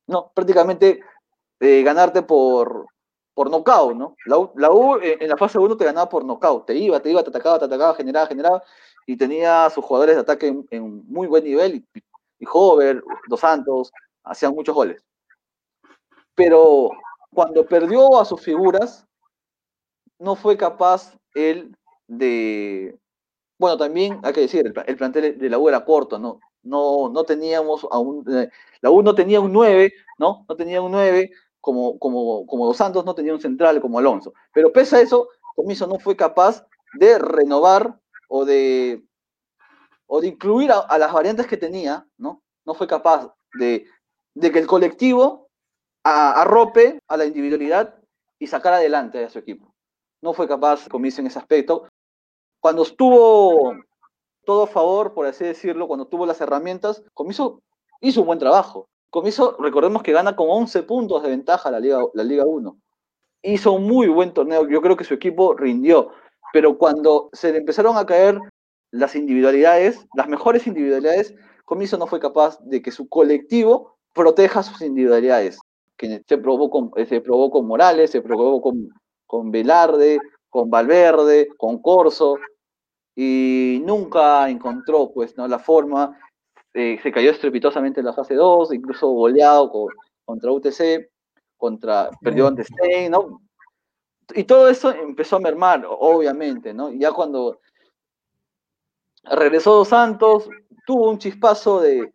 ¿no? 0.08 0.32
Prácticamente 0.34 0.98
eh, 1.60 1.82
ganarte 1.84 2.22
por, 2.22 2.88
por 3.34 3.50
nocaut, 3.50 3.94
¿no? 3.94 4.16
La 4.26 4.36
U, 4.36 4.50
la 4.56 4.68
eh, 5.00 5.18
en 5.20 5.28
la 5.28 5.36
fase 5.36 5.60
1 5.60 5.76
te 5.76 5.84
ganaba 5.84 6.08
por 6.08 6.24
nocaut, 6.24 6.66
te 6.66 6.74
iba, 6.74 6.98
te 6.98 7.08
iba, 7.08 7.22
te 7.22 7.30
atacaba, 7.30 7.60
te 7.60 7.66
atacaba, 7.66 7.94
generaba, 7.94 8.26
generaba, 8.26 8.64
y 9.08 9.16
tenía 9.16 9.70
sus 9.70 9.84
jugadores 9.84 10.16
de 10.16 10.22
ataque 10.22 10.48
en, 10.48 10.66
en 10.70 11.04
muy 11.08 11.26
buen 11.26 11.44
nivel, 11.44 11.76
y, 11.76 12.02
y 12.40 12.46
Hover, 12.52 13.02
Dos 13.28 13.40
Santos, 13.40 13.90
hacían 14.24 14.54
muchos 14.54 14.74
goles. 14.74 15.02
Pero 16.34 16.90
cuando 17.34 17.66
perdió 17.66 18.18
a 18.20 18.24
sus 18.24 18.40
figuras, 18.40 19.06
no 20.18 20.34
fue 20.36 20.56
capaz 20.56 21.14
él 21.34 21.76
de... 22.06 22.98
Bueno, 23.58 23.76
también 23.76 24.20
hay 24.22 24.32
que 24.32 24.42
decir, 24.42 24.66
el, 24.66 24.72
pla- 24.72 24.84
el 24.84 24.96
plantel 24.96 25.38
de 25.38 25.50
la 25.50 25.58
U 25.58 25.68
era 25.68 25.84
corto, 25.84 26.18
¿no? 26.18 26.40
No, 26.62 27.08
no 27.10 27.24
teníamos 27.24 27.86
a 27.90 27.98
un... 27.98 28.24
eh, 28.34 28.50
la 28.80 28.90
U 28.90 29.02
no 29.02 29.14
tenía 29.14 29.40
un 29.40 29.52
9, 29.52 29.92
¿no? 30.18 30.44
No 30.48 30.56
tenía 30.56 30.82
un 30.82 30.92
9 30.92 31.30
como, 31.60 31.98
como, 31.98 32.46
como 32.46 32.66
Dos 32.66 32.76
Santos, 32.76 33.04
no 33.04 33.14
tenía 33.14 33.34
un 33.34 33.40
central 33.40 33.80
como 33.80 33.98
Alonso. 33.98 34.32
Pero 34.52 34.72
pese 34.72 34.96
a 34.96 35.00
eso, 35.00 35.28
Comiso 35.56 35.86
no 35.86 35.98
fue 35.98 36.16
capaz 36.16 36.66
de 36.94 37.18
renovar 37.18 37.98
o 38.28 38.44
de, 38.44 39.02
o 40.06 40.20
de 40.20 40.28
incluir 40.28 40.70
a, 40.72 40.80
a 40.80 40.98
las 40.98 41.12
variantes 41.12 41.46
que 41.46 41.56
tenía, 41.56 42.06
¿no? 42.16 42.42
No 42.64 42.74
fue 42.74 42.86
capaz 42.86 43.32
de, 43.54 43.86
de 44.34 44.52
que 44.52 44.58
el 44.58 44.66
colectivo 44.66 45.48
a- 46.04 46.42
arrope 46.42 47.00
a 47.08 47.16
la 47.16 47.26
individualidad 47.26 47.94
y 48.38 48.46
sacar 48.46 48.74
adelante 48.74 49.24
a 49.24 49.30
su 49.30 49.38
equipo. 49.38 49.74
No 50.22 50.32
fue 50.32 50.48
capaz 50.48 50.88
Comiso 50.88 51.20
en 51.20 51.26
ese 51.28 51.38
aspecto. 51.38 51.88
Cuando 52.60 52.82
estuvo 52.82 53.74
todo 54.44 54.64
a 54.64 54.66
favor, 54.66 55.14
por 55.14 55.26
así 55.26 55.44
decirlo, 55.44 55.86
cuando 55.86 56.06
tuvo 56.06 56.26
las 56.26 56.40
herramientas, 56.40 57.02
Comiso 57.14 57.62
hizo 58.00 58.20
un 58.20 58.26
buen 58.26 58.38
trabajo. 58.38 58.88
Comiso, 59.10 59.56
recordemos 59.58 60.02
que 60.02 60.12
gana 60.12 60.36
con 60.36 60.48
11 60.50 60.82
puntos 60.82 61.22
de 61.22 61.30
ventaja 61.30 61.70
la 61.70 61.80
Liga, 61.80 62.00
la 62.14 62.24
Liga 62.24 62.44
1. 62.46 62.76
Hizo 63.42 63.72
un 63.72 63.84
muy 63.86 64.08
buen 64.08 64.32
torneo, 64.34 64.68
yo 64.68 64.82
creo 64.82 64.96
que 64.96 65.04
su 65.04 65.14
equipo 65.14 65.54
rindió, 65.54 66.10
pero 66.52 66.78
cuando 66.78 67.30
se 67.32 67.52
le 67.52 67.58
empezaron 67.58 67.96
a 67.96 68.06
caer 68.06 68.38
las 68.90 69.14
individualidades, 69.14 70.06
las 70.14 70.28
mejores 70.28 70.66
individualidades, 70.66 71.34
Comiso 71.64 71.98
no 71.98 72.06
fue 72.06 72.20
capaz 72.20 72.58
de 72.62 72.80
que 72.80 72.90
su 72.90 73.08
colectivo 73.08 73.98
proteja 74.14 74.62
sus 74.62 74.80
individualidades, 74.80 75.58
que 75.96 76.22
se 76.26 76.38
probó 76.38 76.70
con, 76.70 76.90
se 77.06 77.20
probó 77.20 77.50
con 77.50 77.66
Morales, 77.66 78.10
se 78.10 78.22
probó 78.22 78.60
con, 78.62 78.88
con 79.26 79.50
Velarde, 79.50 80.18
con 80.48 80.70
Valverde, 80.70 81.48
con 81.58 81.82
Corso, 81.82 82.38
y 83.14 83.82
nunca 83.84 84.48
encontró 84.48 85.10
pues, 85.12 85.36
¿no? 85.36 85.46
la 85.48 85.58
forma 85.58 86.18
eh, 86.72 86.98
se 87.02 87.10
cayó 87.10 87.30
estrepitosamente 87.30 88.00
en 88.00 88.06
la 88.06 88.12
fase 88.12 88.34
2, 88.34 88.72
incluso 88.72 89.08
goleado 89.08 89.88
contra 90.24 90.52
UTC, 90.52 91.10
contra, 91.56 92.10
perdió 92.22 92.46
ante 92.46 92.64
Stein, 92.64 93.10
¿no? 93.10 93.42
Y 94.34 94.44
todo 94.44 94.68
eso 94.68 94.90
empezó 94.90 95.36
a 95.36 95.40
mermar, 95.40 95.86
obviamente, 95.88 96.74
¿no? 96.74 96.92
Ya 96.92 97.12
cuando 97.12 97.60
regresó 99.24 99.74
Dos 99.74 99.88
Santos, 99.88 100.48
tuvo 100.86 101.10
un 101.10 101.18
chispazo 101.18 101.80
de, 101.80 102.12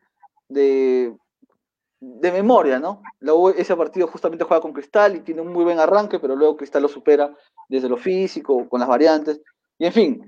de, 0.49 1.15
memoria, 2.31 2.79
¿no? 2.79 3.01
ese 3.55 3.75
partido 3.75 4.07
justamente 4.07 4.43
juega 4.43 4.61
con 4.61 4.73
Cristal 4.73 5.15
y 5.15 5.21
tiene 5.21 5.41
un 5.41 5.53
muy 5.53 5.63
buen 5.63 5.79
arranque, 5.79 6.19
pero 6.19 6.35
luego 6.35 6.57
Cristal 6.57 6.81
lo 6.81 6.87
supera 6.87 7.35
desde 7.67 7.89
lo 7.89 7.97
físico, 7.97 8.67
con 8.67 8.79
las 8.79 8.89
variantes. 8.89 9.41
Y 9.77 9.85
en 9.85 9.93
fin, 9.93 10.27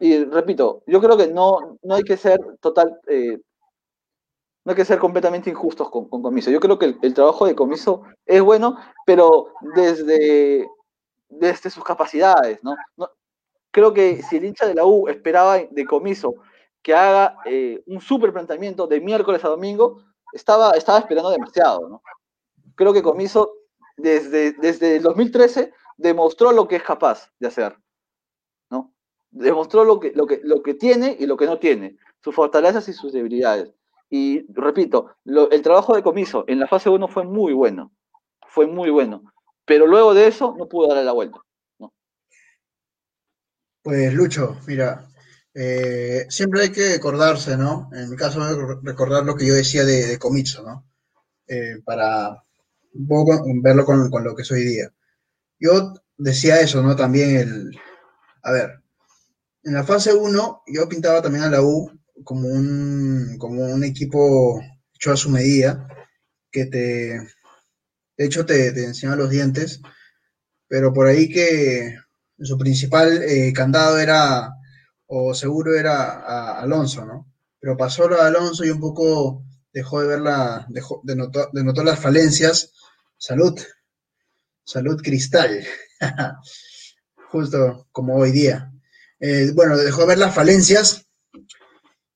y 0.00 0.24
repito, 0.24 0.82
yo 0.86 1.00
creo 1.00 1.16
que 1.16 1.28
no, 1.28 1.78
no 1.82 1.94
hay 1.94 2.02
que 2.02 2.16
ser 2.16 2.38
total, 2.60 2.98
eh, 3.06 3.38
no 4.68 4.72
hay 4.72 4.76
que 4.76 4.84
ser 4.84 4.98
completamente 4.98 5.48
injustos 5.48 5.88
con, 5.88 6.10
Comiso. 6.10 6.50
Yo 6.50 6.60
creo 6.60 6.78
que 6.78 6.94
el, 7.00 7.14
trabajo 7.14 7.46
de 7.46 7.54
Comiso 7.54 8.02
es 8.26 8.42
bueno, 8.42 8.76
pero 9.06 9.54
desde, 9.74 10.68
desde 11.30 11.70
sus 11.70 11.82
capacidades, 11.82 12.62
¿no? 12.62 12.76
Creo 13.70 13.94
que 13.94 14.22
si 14.22 14.36
el 14.36 14.44
hincha 14.44 14.66
de 14.66 14.74
la 14.74 14.84
U 14.84 15.08
esperaba 15.08 15.56
de 15.56 15.86
Comiso 15.86 16.34
que 16.82 16.94
haga 16.94 17.38
eh, 17.46 17.82
un 17.86 18.02
super 18.02 18.30
planteamiento 18.30 18.86
de 18.86 19.00
miércoles 19.00 19.42
a 19.42 19.48
domingo, 19.48 20.02
estaba, 20.34 20.72
estaba 20.72 20.98
esperando 20.98 21.30
demasiado, 21.30 21.88
¿no? 21.88 22.02
Creo 22.74 22.92
que 22.92 23.02
Comiso 23.02 23.54
desde, 23.96 24.52
desde 24.52 24.96
el 24.96 25.02
2013 25.02 25.72
demostró 25.96 26.52
lo 26.52 26.68
que 26.68 26.76
es 26.76 26.82
capaz 26.82 27.32
de 27.38 27.48
hacer 27.48 27.74
demostró 29.30 29.84
lo 29.84 30.00
que, 30.00 30.12
lo, 30.14 30.26
que, 30.26 30.40
lo 30.42 30.62
que 30.62 30.74
tiene 30.74 31.16
y 31.18 31.26
lo 31.26 31.36
que 31.36 31.46
no 31.46 31.58
tiene, 31.58 31.96
sus 32.22 32.34
fortalezas 32.34 32.88
y 32.88 32.92
sus 32.92 33.12
debilidades. 33.12 33.72
Y 34.10 34.50
repito, 34.52 35.16
el 35.24 35.62
trabajo 35.62 35.94
de 35.94 36.02
Comiso 36.02 36.44
en 36.48 36.60
la 36.60 36.66
fase 36.66 36.88
1 36.88 37.08
fue 37.08 37.24
muy 37.24 37.52
bueno, 37.52 37.92
fue 38.48 38.66
muy 38.66 38.90
bueno, 38.90 39.22
pero 39.64 39.86
luego 39.86 40.14
de 40.14 40.28
eso 40.28 40.54
no 40.56 40.68
pudo 40.68 40.88
darle 40.88 41.04
la 41.04 41.12
vuelta. 41.12 41.40
Pues 43.82 44.12
Lucho, 44.12 44.56
mira, 44.66 45.08
eh, 45.54 46.26
siempre 46.28 46.62
hay 46.62 46.72
que 46.72 46.94
acordarse, 46.94 47.56
¿no? 47.56 47.90
En 47.92 48.10
mi 48.10 48.16
caso, 48.16 48.40
recordar 48.82 49.24
lo 49.24 49.34
que 49.34 49.46
yo 49.46 49.54
decía 49.54 49.84
de, 49.84 50.18
Comiso, 50.18 50.62
¿no? 50.62 50.86
Eh, 51.46 51.80
para 51.84 52.42
verlo 52.92 53.84
con, 53.84 54.10
con 54.10 54.24
lo 54.24 54.34
que 54.34 54.44
soy 54.44 54.62
día. 54.62 54.92
Yo 55.58 55.94
decía 56.16 56.60
eso, 56.60 56.82
¿no? 56.82 56.96
También 56.96 57.36
el, 57.36 57.80
a 58.42 58.52
ver, 58.52 58.82
en 59.64 59.74
la 59.74 59.84
fase 59.84 60.14
1 60.14 60.62
yo 60.66 60.88
pintaba 60.88 61.22
también 61.22 61.44
a 61.44 61.50
la 61.50 61.62
U 61.62 61.90
como 62.24 62.48
un, 62.48 63.36
como 63.38 63.64
un 63.66 63.84
equipo 63.84 64.60
hecho 64.94 65.12
a 65.12 65.16
su 65.16 65.30
medida, 65.30 65.86
que 66.50 66.66
te, 66.66 66.78
de 68.16 68.24
hecho 68.24 68.46
te, 68.46 68.72
te 68.72 68.84
enseñaba 68.84 69.16
los 69.16 69.30
dientes, 69.30 69.80
pero 70.66 70.92
por 70.92 71.06
ahí 71.06 71.28
que 71.28 71.96
su 72.40 72.58
principal 72.58 73.22
eh, 73.22 73.52
candado 73.52 73.98
era, 73.98 74.52
o 75.06 75.34
seguro 75.34 75.74
era 75.74 76.58
Alonso, 76.58 77.04
¿no? 77.04 77.32
Pero 77.60 77.76
pasó 77.76 78.08
lo 78.08 78.16
de 78.16 78.22
Alonso 78.22 78.64
y 78.64 78.70
un 78.70 78.80
poco 78.80 79.44
dejó 79.72 80.00
de 80.00 80.08
ver 80.08 80.20
la, 80.20 80.66
dejó, 80.68 81.00
denotó, 81.04 81.48
denotó 81.52 81.82
las 81.82 81.98
falencias. 81.98 82.72
Salud, 83.16 83.58
salud 84.64 85.00
cristal, 85.02 85.64
justo 87.30 87.88
como 87.90 88.16
hoy 88.16 88.30
día. 88.30 88.72
Eh, 89.18 89.50
bueno, 89.54 89.76
dejó 89.76 90.02
de 90.02 90.08
ver 90.08 90.18
las 90.18 90.34
falencias 90.34 91.07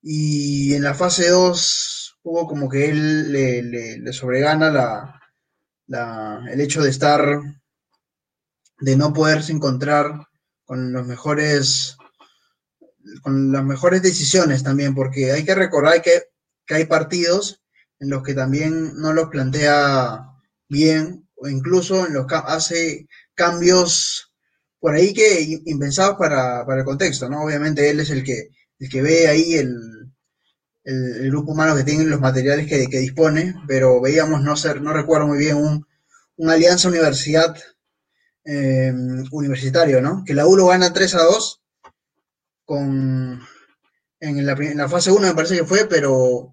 y 0.03 0.75
en 0.75 0.83
la 0.83 0.95
fase 0.95 1.29
2 1.29 2.19
hubo 2.25 2.47
como 2.47 2.69
que 2.69 2.91
él 2.91 3.33
le, 3.33 4.13
sobregana 4.13 5.21
la, 5.87 6.45
el 6.51 6.61
hecho 6.61 6.83
de 6.83 6.91
estar, 6.91 7.41
de 8.81 8.97
no 8.97 9.13
poderse 9.13 9.53
encontrar 9.53 10.27
con 10.65 10.93
los 10.93 11.07
mejores, 11.07 11.97
con 13.23 13.53
las 13.53 13.65
mejores 13.65 14.03
decisiones 14.03 14.63
también, 14.65 14.95
porque 14.95 15.31
hay 15.31 15.45
que 15.45 15.55
recordar 15.55 16.03
que, 16.03 16.25
que 16.67 16.75
hay 16.75 16.87
partidos 16.87 17.63
en 18.01 18.11
los 18.11 18.25
que 18.25 18.35
también 18.35 18.97
no 18.97 19.13
los 19.13 19.29
plantea 19.29 20.33
bien 20.69 21.29
o 21.37 21.49
incluso 21.49 22.07
en 22.07 22.15
los 22.15 22.27
que 22.27 22.35
hace 22.35 23.09
cambios 23.35 24.33
por 24.81 24.95
ahí 24.95 25.15
que 25.15 25.61
impensados 25.67 26.17
para, 26.17 26.67
para 26.67 26.81
el 26.81 26.85
contexto, 26.85 27.29
¿no? 27.29 27.45
Obviamente 27.45 27.89
él 27.89 28.01
es 28.01 28.11
el 28.11 28.25
que, 28.25 28.49
el 28.83 28.89
que 28.89 29.01
ve 29.01 29.29
ahí 29.29 29.55
el, 29.55 30.13
el, 30.83 31.31
grupo 31.31 31.53
humano 31.53 31.77
que 31.77 31.85
tiene 31.85 32.05
los 32.05 32.21
materiales 32.21 32.67
que, 32.67 32.89
que, 32.89 32.99
dispone, 32.99 33.55
pero 33.69 34.01
veíamos, 34.01 34.43
no 34.43 34.57
ser, 34.57 34.83
no 34.83 34.93
recuerdo 34.93 35.29
muy 35.29 35.39
bien, 35.39 35.57
un, 35.57 35.87
un 36.37 36.51
alianza 36.51 36.89
universidad 36.89 37.57
eh, 38.45 38.93
universitario, 39.31 40.03
¿no? 40.03 40.25
Que 40.27 40.35
la 40.35 40.49
U 40.49 40.57
lo 40.57 40.67
gana 40.67 40.93
3 40.93 41.15
a 41.15 41.23
2 41.23 41.63
con, 42.65 43.41
en, 44.19 44.47
la, 44.47 44.53
en 44.55 44.79
la 44.79 44.89
fase 44.89 45.13
1 45.13 45.29
me 45.29 45.35
parece 45.35 45.57
que 45.57 45.65
fue, 45.65 45.87
pero 45.87 46.53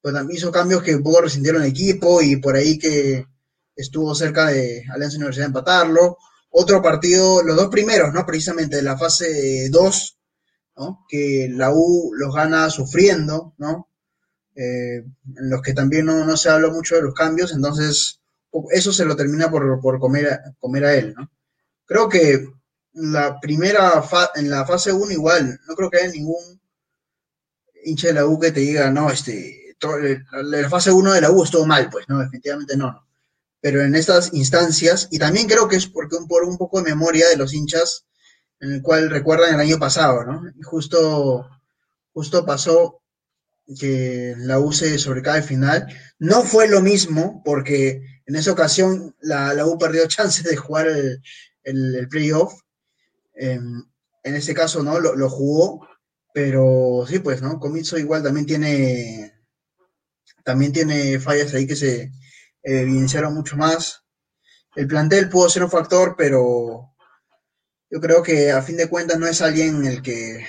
pues, 0.00 0.14
hizo 0.30 0.52
cambios 0.52 0.84
que 0.84 0.94
un 0.94 1.02
poco 1.02 1.22
resintieron 1.22 1.62
el 1.62 1.70
equipo 1.70 2.22
y 2.22 2.36
por 2.36 2.54
ahí 2.54 2.78
que 2.78 3.26
estuvo 3.74 4.14
cerca 4.14 4.46
de 4.46 4.84
Alianza 4.92 5.16
Universidad 5.16 5.46
de 5.46 5.48
empatarlo 5.48 6.18
otro 6.50 6.80
partido, 6.80 7.42
los 7.42 7.56
dos 7.56 7.68
primeros, 7.68 8.14
¿no? 8.14 8.24
Precisamente 8.24 8.76
de 8.76 8.82
la 8.82 8.96
fase 8.96 9.68
2, 9.70 10.17
¿no? 10.78 11.04
Que 11.08 11.48
la 11.50 11.72
U 11.72 12.12
los 12.14 12.34
gana 12.34 12.70
sufriendo, 12.70 13.54
¿no? 13.58 13.88
Eh, 14.54 15.04
en 15.36 15.50
los 15.50 15.62
que 15.62 15.74
también 15.74 16.06
no, 16.06 16.36
se 16.36 16.48
habla 16.48 16.68
mucho 16.70 16.96
de 16.96 17.02
los 17.02 17.14
cambios, 17.14 17.52
entonces 17.52 18.20
eso 18.70 18.92
se 18.92 19.04
lo 19.04 19.14
termina 19.14 19.50
por, 19.50 19.98
comer, 20.00 20.32
a, 20.32 20.54
comer 20.58 20.84
a 20.84 20.94
él, 20.94 21.14
¿no? 21.16 21.30
Creo 21.84 22.08
que 22.08 22.48
la 22.92 23.38
primera 23.40 24.02
en 24.34 24.50
la 24.50 24.66
fase 24.66 24.92
1 24.92 25.12
igual, 25.12 25.60
no 25.68 25.74
creo 25.74 25.90
que 25.90 25.98
haya 25.98 26.12
ningún 26.12 26.60
hincha 27.84 28.08
de 28.08 28.14
la 28.14 28.26
U 28.26 28.38
que 28.38 28.52
te 28.52 28.60
diga, 28.60 28.90
no, 28.90 29.10
este, 29.10 29.76
la, 30.32 30.42
la 30.42 30.68
fase 30.68 30.90
1 30.90 31.12
de 31.12 31.20
la 31.20 31.30
U 31.30 31.44
estuvo 31.44 31.66
mal, 31.66 31.88
pues, 31.90 32.08
no, 32.08 32.18
definitivamente 32.18 32.76
no 32.76 33.08
pero 33.60 33.82
en 33.82 33.94
estas 33.94 34.32
instancias, 34.32 35.08
y 35.10 35.18
también 35.18 35.48
creo 35.48 35.68
que 35.68 35.76
es 35.76 35.86
porque 35.86 36.16
un, 36.16 36.28
por 36.28 36.44
un 36.44 36.56
poco 36.56 36.80
de 36.80 36.90
memoria 36.90 37.28
de 37.28 37.36
los 37.36 37.52
hinchas, 37.52 38.06
en 38.60 38.72
el 38.72 38.82
cual 38.82 39.10
recuerdan 39.10 39.54
el 39.54 39.60
año 39.60 39.78
pasado, 39.78 40.24
¿no? 40.24 40.42
Y 40.58 40.62
justo, 40.62 41.48
justo 42.12 42.44
pasó 42.44 43.00
que 43.78 44.34
la 44.38 44.58
U 44.58 44.72
se 44.72 44.98
sobrecae 44.98 45.38
al 45.38 45.42
final. 45.42 45.86
No 46.18 46.42
fue 46.42 46.68
lo 46.68 46.80
mismo, 46.80 47.42
porque 47.44 48.02
en 48.26 48.36
esa 48.36 48.52
ocasión 48.52 49.14
la, 49.20 49.64
U 49.66 49.78
perdió 49.78 50.06
chances 50.08 50.44
de 50.44 50.56
jugar 50.56 50.88
el, 50.88 51.22
el, 51.62 52.08
playoff. 52.08 52.60
en 53.34 53.84
este 54.22 54.54
caso, 54.54 54.82
¿no? 54.82 54.98
Lo, 55.00 55.30
jugó, 55.30 55.86
pero 56.32 57.04
sí, 57.08 57.18
pues, 57.18 57.42
¿no? 57.42 57.60
Comiso 57.60 57.98
igual 57.98 58.22
también 58.22 58.46
tiene, 58.46 59.34
también 60.44 60.72
tiene 60.72 61.20
fallas 61.20 61.54
ahí 61.54 61.66
que 61.66 61.76
se, 61.76 62.10
evidenciaron 62.62 63.34
mucho 63.34 63.56
más. 63.56 64.04
El 64.76 64.86
plantel 64.86 65.28
pudo 65.28 65.48
ser 65.48 65.64
un 65.64 65.70
factor, 65.70 66.14
pero 66.16 66.94
yo 67.90 68.00
creo 68.00 68.22
que 68.22 68.50
a 68.50 68.62
fin 68.62 68.76
de 68.76 68.88
cuentas 68.88 69.18
no 69.18 69.26
es 69.26 69.40
alguien 69.40 69.84
el 69.86 70.02
que... 70.02 70.44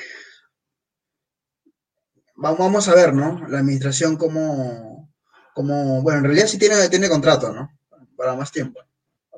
Vamos 2.35 2.87
a 2.87 2.95
ver, 2.95 3.13
¿no? 3.13 3.45
La 3.49 3.59
administración 3.59 4.15
como, 4.15 5.11
como 5.53 6.01
bueno, 6.01 6.19
en 6.19 6.25
realidad 6.25 6.47
sí 6.47 6.57
tiene, 6.57 6.87
tiene 6.87 7.09
contrato, 7.09 7.51
¿no? 7.51 7.77
Para 8.15 8.35
más 8.35 8.51
tiempo. 8.51 8.79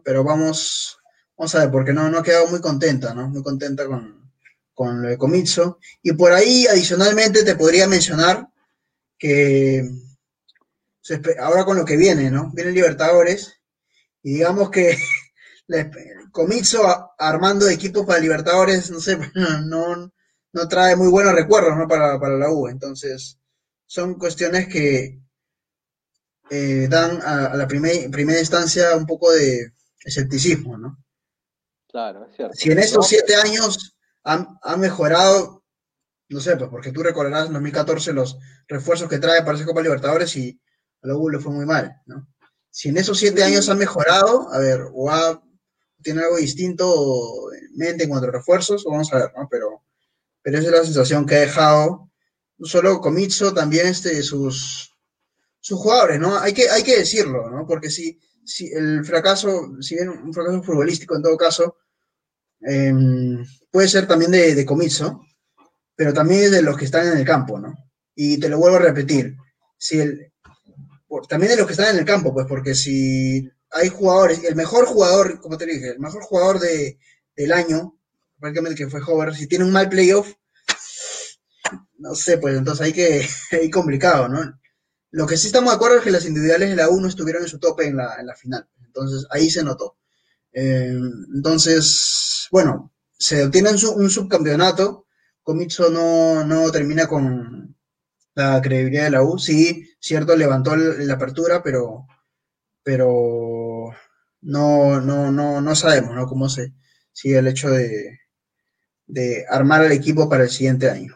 Pero 0.03 0.23
vamos, 0.23 0.99
vamos 1.35 1.55
a 1.55 1.59
ver, 1.61 1.71
porque 1.71 1.93
no, 1.93 2.09
no 2.09 2.19
ha 2.19 2.23
quedado 2.23 2.47
muy 2.47 2.61
contenta, 2.61 3.15
¿no? 3.15 3.27
Muy 3.27 3.41
contenta 3.41 3.87
con, 3.87 4.31
con 4.73 5.01
lo 5.01 5.09
de 5.09 5.17
Comitso. 5.17 5.79
Y 6.03 6.13
por 6.13 6.31
ahí, 6.31 6.67
adicionalmente, 6.67 7.43
te 7.43 7.55
podría 7.55 7.87
mencionar 7.87 8.47
que 9.17 9.89
ahora 11.39 11.65
con 11.65 11.77
lo 11.77 11.85
que 11.85 11.97
viene, 11.97 12.29
¿no? 12.29 12.51
Vienen 12.53 12.75
Libertadores 12.75 13.61
y 14.23 14.33
digamos 14.33 14.69
que 14.69 14.97
Comiso 16.31 17.13
armando 17.17 17.67
equipos 17.67 18.05
para 18.05 18.19
Libertadores, 18.19 18.89
no 18.91 18.99
sé, 18.99 19.17
no, 19.65 20.11
no 20.53 20.67
trae 20.67 20.95
muy 20.95 21.09
buenos 21.09 21.33
recuerdos, 21.33 21.75
¿no? 21.77 21.87
Para, 21.87 22.17
la 22.17 22.51
U. 22.51 22.67
Entonces, 22.67 23.37
son 23.85 24.15
cuestiones 24.15 24.67
que, 24.67 25.19
eh, 26.49 26.87
dan 26.89 27.21
a, 27.21 27.47
a 27.47 27.55
la 27.55 27.67
primer- 27.67 28.09
primera 28.11 28.39
instancia 28.39 28.95
un 28.95 29.05
poco 29.05 29.31
de 29.31 29.73
escepticismo, 30.03 30.77
¿no? 30.77 30.97
Claro, 31.89 32.25
es 32.25 32.35
cierto. 32.35 32.55
Si 32.57 32.71
en 32.71 32.79
estos 32.79 32.97
¿No? 32.97 33.03
siete 33.03 33.35
años 33.35 33.95
han, 34.23 34.47
han 34.61 34.79
mejorado, 34.79 35.63
no 36.29 36.39
sé, 36.39 36.55
pues 36.55 36.69
porque 36.69 36.91
tú 36.91 37.03
recordarás 37.03 37.47
en 37.47 37.53
2014 37.53 38.13
los 38.13 38.37
refuerzos 38.67 39.09
que 39.09 39.19
trae 39.19 39.41
para 39.43 39.57
esa 39.57 39.65
Copa 39.65 39.81
Libertadores 39.81 40.35
y 40.37 40.59
a 41.03 41.07
la 41.07 41.15
U 41.15 41.29
le 41.29 41.39
fue 41.39 41.51
muy 41.51 41.65
mal, 41.65 42.01
¿no? 42.05 42.27
Si 42.69 42.89
en 42.89 42.97
esos 42.97 43.17
siete 43.19 43.43
años 43.43 43.67
han 43.69 43.77
mejorado, 43.77 44.51
a 44.53 44.59
ver, 44.59 44.81
o 44.93 45.09
ha- 45.11 45.41
tiene 46.01 46.21
algo 46.21 46.37
distinto 46.37 47.51
en 47.53 47.75
mente 47.75 48.03
en 48.03 48.09
cuanto 48.09 48.27
a 48.27 48.31
refuerzos, 48.31 48.83
vamos 48.83 49.11
a 49.13 49.17
ver, 49.17 49.31
¿no? 49.35 49.47
Pero, 49.49 49.83
pero 50.41 50.57
esa 50.57 50.67
es 50.67 50.73
la 50.73 50.83
sensación 50.83 51.25
que 51.25 51.35
ha 51.35 51.39
dejado 51.41 52.11
solo 52.63 53.01
Comiso, 53.01 53.53
también 53.53 53.87
este, 53.87 54.21
sus, 54.21 54.95
sus 55.59 55.79
jugadores, 55.79 56.19
¿no? 56.19 56.37
Hay 56.37 56.53
que, 56.53 56.69
hay 56.69 56.83
que 56.83 56.97
decirlo, 56.97 57.49
¿no? 57.49 57.65
Porque 57.65 57.89
si, 57.89 58.19
si 58.45 58.71
el 58.71 59.03
fracaso, 59.05 59.81
si 59.81 59.95
bien 59.95 60.09
un 60.09 60.33
fracaso 60.33 60.61
futbolístico 60.63 61.15
en 61.15 61.23
todo 61.23 61.37
caso, 61.37 61.77
eh, 62.67 62.93
puede 63.71 63.87
ser 63.87 64.07
también 64.07 64.31
de, 64.31 64.53
de 64.53 64.65
pero 65.95 66.13
también 66.13 66.51
de 66.51 66.61
los 66.61 66.77
que 66.77 66.85
están 66.85 67.07
en 67.07 67.17
el 67.17 67.25
campo, 67.25 67.59
¿no? 67.59 67.73
Y 68.15 68.39
te 68.39 68.49
lo 68.49 68.57
vuelvo 68.57 68.77
a 68.77 68.81
repetir, 68.81 69.35
si 69.77 69.99
también 71.27 71.51
de 71.51 71.57
los 71.57 71.65
que 71.65 71.73
están 71.73 71.93
en 71.93 71.99
el 71.99 72.05
campo, 72.05 72.33
pues 72.33 72.45
porque 72.47 72.75
si 72.75 73.49
hay 73.71 73.89
jugadores, 73.89 74.43
el 74.43 74.55
mejor 74.55 74.85
jugador, 74.85 75.39
como 75.41 75.57
te 75.57 75.65
dije, 75.65 75.89
el 75.91 75.99
mejor 75.99 76.23
jugador 76.23 76.59
de, 76.59 76.99
del 77.35 77.51
año, 77.53 77.97
prácticamente 78.39 78.77
que 78.77 78.89
fue 78.89 79.01
Hover, 79.05 79.35
si 79.35 79.47
tiene 79.47 79.65
un 79.65 79.71
mal 79.71 79.89
playoff, 79.89 80.33
no 81.97 82.15
sé, 82.15 82.37
pues 82.37 82.57
entonces 82.57 82.85
hay 82.85 82.93
que, 82.93 83.25
hay 83.51 83.69
complicado, 83.69 84.27
¿no? 84.27 84.59
Lo 85.11 85.27
que 85.27 85.37
sí 85.37 85.47
estamos 85.47 85.71
de 85.71 85.75
acuerdo 85.75 85.97
es 85.97 86.03
que 86.03 86.11
las 86.11 86.25
individuales 86.25 86.69
de 86.69 86.75
la 86.75 86.89
U 86.89 87.01
no 87.01 87.07
estuvieron 87.07 87.43
en 87.43 87.49
su 87.49 87.59
tope 87.59 87.85
en 87.87 87.97
la, 87.97 88.15
en 88.19 88.27
la 88.27 88.35
final. 88.35 88.67
Entonces, 88.85 89.27
ahí 89.29 89.49
se 89.49 89.63
notó. 89.63 89.97
Eh, 90.53 90.93
entonces, 91.35 92.47
bueno, 92.51 92.93
se 93.17 93.45
obtiene 93.45 93.71
un, 93.71 93.77
sub- 93.79 93.97
un 93.97 94.09
subcampeonato. 94.09 95.07
Comiso 95.43 95.89
no, 95.91 96.45
no 96.45 96.71
termina 96.71 97.07
con 97.07 97.75
la 98.35 98.61
credibilidad 98.61 99.05
de 99.05 99.11
la 99.11 99.23
U. 99.23 99.39
Sí, 99.39 99.89
cierto, 99.99 100.35
levantó 100.37 100.75
la 100.75 101.13
apertura, 101.15 101.63
pero, 101.63 102.07
pero 102.83 103.07
no, 104.41 104.99
no, 105.01 105.31
no, 105.31 105.61
no 105.61 105.75
sabemos, 105.75 106.15
¿no? 106.15 106.27
Cómo 106.27 106.49
se 106.49 106.73
sigue 107.11 107.37
el 107.39 107.47
hecho 107.47 107.69
de, 107.69 108.19
de 109.05 109.45
armar 109.49 109.83
el 109.83 109.91
equipo 109.91 110.29
para 110.29 110.43
el 110.43 110.49
siguiente 110.49 110.89
año. 110.89 111.15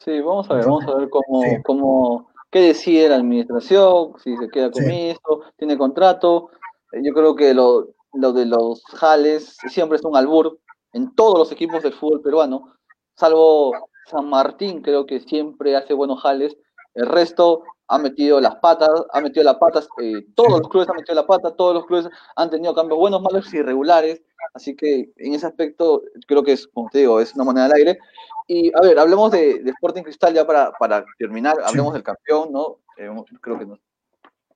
Sí, 0.00 0.20
vamos 0.20 0.48
a 0.50 0.54
ver, 0.54 0.64
vamos 0.64 0.84
a 0.86 0.94
ver 0.94 1.08
cómo, 1.10 1.42
Sí. 1.42 1.48
cómo, 1.64 2.30
qué 2.50 2.60
decide 2.60 3.08
la 3.08 3.16
administración, 3.16 4.12
si 4.22 4.36
se 4.36 4.48
queda 4.48 4.70
con 4.70 4.84
Sí. 4.84 5.08
esto, 5.10 5.42
tiene 5.56 5.76
contrato. 5.76 6.50
Eh, 6.92 7.00
Yo 7.04 7.12
creo 7.12 7.34
que 7.34 7.52
lo, 7.54 7.94
lo 8.14 8.32
de 8.32 8.46
los 8.46 8.82
jales 8.94 9.56
siempre 9.68 9.96
es 9.96 10.04
un 10.04 10.16
albur 10.16 10.58
en 10.94 11.14
todos 11.14 11.38
los 11.38 11.52
equipos 11.52 11.82
del 11.82 11.92
fútbol 11.92 12.22
peruano, 12.22 12.72
salvo 13.16 13.72
San 14.06 14.28
Martín, 14.30 14.80
creo 14.80 15.04
que 15.04 15.20
siempre 15.20 15.76
hace 15.76 15.92
buenos 15.92 16.22
jales. 16.22 16.56
El 16.94 17.06
resto 17.06 17.62
ha 17.88 17.98
metido 17.98 18.40
las 18.40 18.56
patas, 18.56 18.90
ha 19.12 19.20
metido 19.20 19.44
las 19.44 19.56
patas, 19.56 19.88
eh, 20.02 20.26
todos 20.34 20.60
los 20.60 20.68
clubes 20.68 20.88
han 20.88 20.96
metido 20.96 21.14
la 21.14 21.26
pata, 21.26 21.56
todos 21.56 21.74
los 21.74 21.86
clubes 21.86 22.08
han 22.36 22.50
tenido 22.50 22.74
cambios 22.74 22.98
buenos, 22.98 23.22
malos, 23.22 23.52
irregulares. 23.52 24.22
Así 24.54 24.76
que 24.76 25.10
en 25.16 25.34
ese 25.34 25.46
aspecto 25.46 26.02
creo 26.26 26.42
que 26.42 26.52
es, 26.52 26.66
como 26.68 26.88
te 26.90 26.98
digo, 26.98 27.20
es 27.20 27.34
una 27.34 27.44
moneda 27.44 27.66
al 27.66 27.72
aire. 27.72 27.98
Y 28.46 28.70
a 28.76 28.80
ver, 28.82 28.98
hablemos 28.98 29.30
de, 29.30 29.62
de 29.62 29.70
Sporting 29.70 30.02
Cristal 30.02 30.34
ya 30.34 30.46
para, 30.46 30.72
para 30.72 31.04
terminar, 31.18 31.56
hablemos 31.64 31.92
del 31.92 32.02
campeón, 32.02 32.52
¿no? 32.52 32.78
Eh, 32.96 33.10
creo 33.40 33.58
que 33.58 33.66
no, 33.66 33.78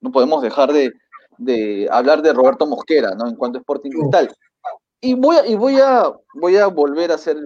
no 0.01 0.13
podemos 0.13 0.43
dejar 0.43 0.73
de, 0.73 0.93
de 1.39 1.89
hablar 1.91 2.23
de 2.23 2.33
Roberto 2.33 2.67
Mosquera, 2.67 3.15
¿no? 3.15 3.29
En 3.29 3.37
cuanto 3.37 3.59
a 3.59 3.61
Sporting. 3.61 3.91
Cristal. 3.91 4.35
Y 5.01 5.15
voy 5.15 5.37
a, 5.37 5.47
y 5.47 5.55
voy 5.57 5.79
a, 5.81 6.13
voy 6.35 6.57
a 6.57 6.67
volver 6.69 7.11
a 7.11 7.17
hacer 7.17 7.37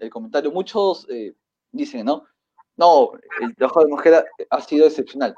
el 0.00 0.10
comentario. 0.10 0.50
Muchos 0.50 1.06
eh, 1.08 1.34
dicen, 1.72 2.04
¿no? 2.04 2.24
No, 2.76 3.12
el 3.40 3.54
trabajo 3.56 3.80
de 3.80 3.86
Mosquera 3.88 4.24
ha 4.50 4.60
sido 4.60 4.86
excepcional. 4.86 5.34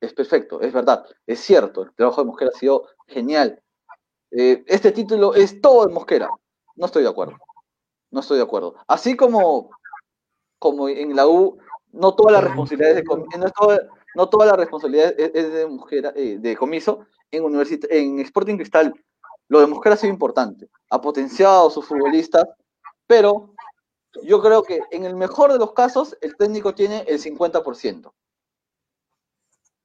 Es, 0.00 0.12
perfecto, 0.14 0.60
es 0.60 0.72
verdad, 0.72 1.06
es 1.26 1.38
cierto, 1.40 1.82
el 1.84 1.94
trabajo 1.94 2.20
de 2.22 2.26
Mosquera 2.26 2.50
ha 2.54 2.58
sido 2.58 2.88
genial. 3.06 3.62
Eh, 4.32 4.64
este 4.66 4.90
título 4.92 5.34
es 5.34 5.60
todo 5.60 5.86
de 5.86 5.92
Mosquera. 5.92 6.28
No 6.76 6.86
estoy 6.86 7.02
de 7.04 7.08
acuerdo. 7.08 7.36
No 8.10 8.20
estoy 8.20 8.38
de 8.38 8.42
acuerdo. 8.42 8.74
Así 8.88 9.16
como, 9.16 9.70
como 10.58 10.88
en 10.88 11.14
la 11.14 11.26
U, 11.28 11.58
no 11.92 12.14
todas 12.14 12.32
las 12.32 12.44
responsabilidades 12.44 12.96
de 12.96 13.02
no, 13.38 13.50
toda- 13.50 13.88
no 14.16 14.28
toda 14.28 14.46
la 14.46 14.56
responsabilidad 14.56 15.14
es, 15.16 15.52
de 15.52 15.66
Mosquera, 15.68 16.12
eh, 16.16 16.36
de 16.40 16.56
comiso, 16.56 17.06
en, 17.30 17.44
universit- 17.44 17.86
en 17.90 18.18
Sporting 18.20 18.56
Cristal, 18.56 18.92
lo 19.48 19.60
de 19.60 19.66
Mosquera 19.68 19.94
ha 19.94 19.98
sido 19.98 20.12
importante. 20.12 20.68
Ha 20.90 21.00
potenciado 21.00 21.68
a 21.68 21.70
sus 21.70 21.86
futbolistas, 21.86 22.44
pero 23.06 23.54
yo 24.22 24.40
creo 24.40 24.62
que 24.62 24.80
en 24.90 25.04
el 25.04 25.14
mejor 25.14 25.52
de 25.52 25.58
los 25.58 25.72
casos, 25.72 26.16
el 26.20 26.36
técnico 26.36 26.74
tiene 26.74 27.04
el 27.08 27.20
50%. 27.20 28.12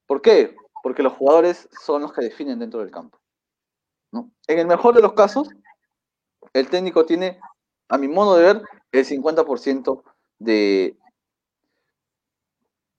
¿Por 0.06 0.22
qué? 0.22 0.56
Porque 0.84 1.04
los 1.04 1.14
jugadores 1.14 1.70
son 1.84 2.02
los 2.02 2.14
que 2.14 2.22
definen 2.22 2.60
dentro 2.60 2.80
del 2.80 2.92
campo. 2.92 3.20
¿no? 4.12 4.32
En 4.48 4.60
el 4.60 4.68
mejor 4.68 4.96
de 4.96 5.02
los 5.02 5.14
casos, 5.14 5.50
el 6.54 6.70
técnico 6.70 7.06
tiene, 7.06 7.40
a 7.90 7.98
mi 7.98 8.08
modo 8.08 8.38
de 8.38 8.54
ver, 8.54 8.62
el 8.92 9.06
50% 9.06 10.04
de, 10.40 10.98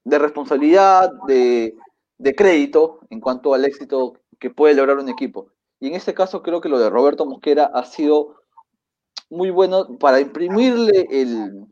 de 0.05 0.18
responsabilidad, 0.18 1.12
de, 1.27 1.77
de 2.18 2.35
crédito 2.35 3.01
en 3.11 3.20
cuanto 3.20 3.55
al 3.55 3.64
éxito 3.64 4.20
que 4.39 4.51
puede 4.51 4.74
lograr 4.74 4.99
un 4.99 5.09
equipo. 5.09 5.49
Y 5.81 5.89
en 5.89 5.95
este 5.95 6.14
caso 6.14 6.43
creo 6.43 6.61
que 6.61 6.68
lo 6.68 6.79
de 6.79 6.91
Roberto 6.91 7.27
Mosquera 7.27 7.70
ha 7.72 7.85
sido 7.85 8.43
muy 9.31 9.51
bueno 9.51 9.99
para 9.99 10.20
imprimirle 10.20 11.07
el, 11.11 11.66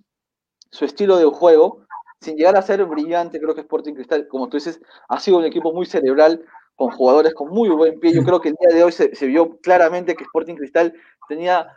su 0.71 0.85
estilo 0.85 1.17
de 1.17 1.25
juego, 1.25 1.85
sin 2.21 2.37
llegar 2.37 2.57
a 2.57 2.63
ser 2.63 2.85
brillante, 2.85 3.39
creo 3.39 3.55
que 3.55 3.61
Sporting 3.61 3.95
Cristal, 3.95 4.27
como 4.29 4.49
tú 4.49 4.57
dices, 4.57 4.81
ha 5.09 5.21
sido 5.21 5.39
un 5.39 5.45
equipo 5.45 5.73
muy 5.73 5.87
cerebral, 5.87 6.45
con 6.77 6.91
jugadores 6.91 7.35
con 7.35 7.51
muy 7.51 7.69
buen 7.69 8.01
pie. 8.01 8.13
Yo 8.13 8.25
creo 8.25 8.41
que 8.41 8.51
el 8.51 8.57
día 8.61 8.77
de 8.77 8.85
hoy 8.85 8.93
se, 8.93 9.09
vio 9.27 9.59
claramente 9.59 10.15
que 10.15 10.25
Sporting 10.25 10.57
Cristal 10.57 10.95
tenía 11.29 11.69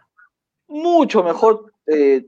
mucho 0.67 1.23
mejor 1.23 1.71
eh, 1.87 2.25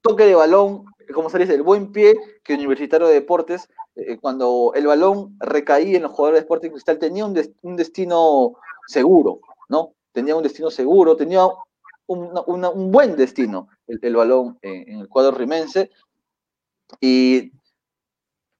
toque 0.00 0.24
de 0.24 0.34
balón, 0.34 0.84
como 1.12 1.28
se 1.28 1.38
dice, 1.38 1.54
el 1.54 1.62
buen 1.62 1.92
pie 1.92 2.14
que 2.42 2.54
Universitario 2.54 3.06
de 3.06 3.14
Deportes. 3.14 3.68
Eh, 3.96 4.18
cuando 4.20 4.72
el 4.74 4.86
balón 4.86 5.36
recaía 5.38 5.96
en 5.96 6.02
los 6.02 6.12
jugadores 6.12 6.40
de 6.40 6.44
Sporting 6.44 6.70
Cristal, 6.70 6.98
tenía 6.98 7.24
un 7.24 7.76
destino 7.76 8.54
seguro, 8.86 9.40
¿no? 9.68 9.92
Tenía 10.12 10.36
un 10.36 10.42
destino 10.42 10.70
seguro, 10.70 11.16
tenía 11.16 11.46
un, 12.06 12.30
un 12.46 12.92
buen 12.92 13.16
destino 13.16 13.68
el, 13.86 14.16
balón 14.16 14.58
en, 14.62 14.88
en, 14.88 15.00
el 15.00 15.08
cuadro 15.08 15.36
rimense. 15.36 15.90
Y 17.00 17.52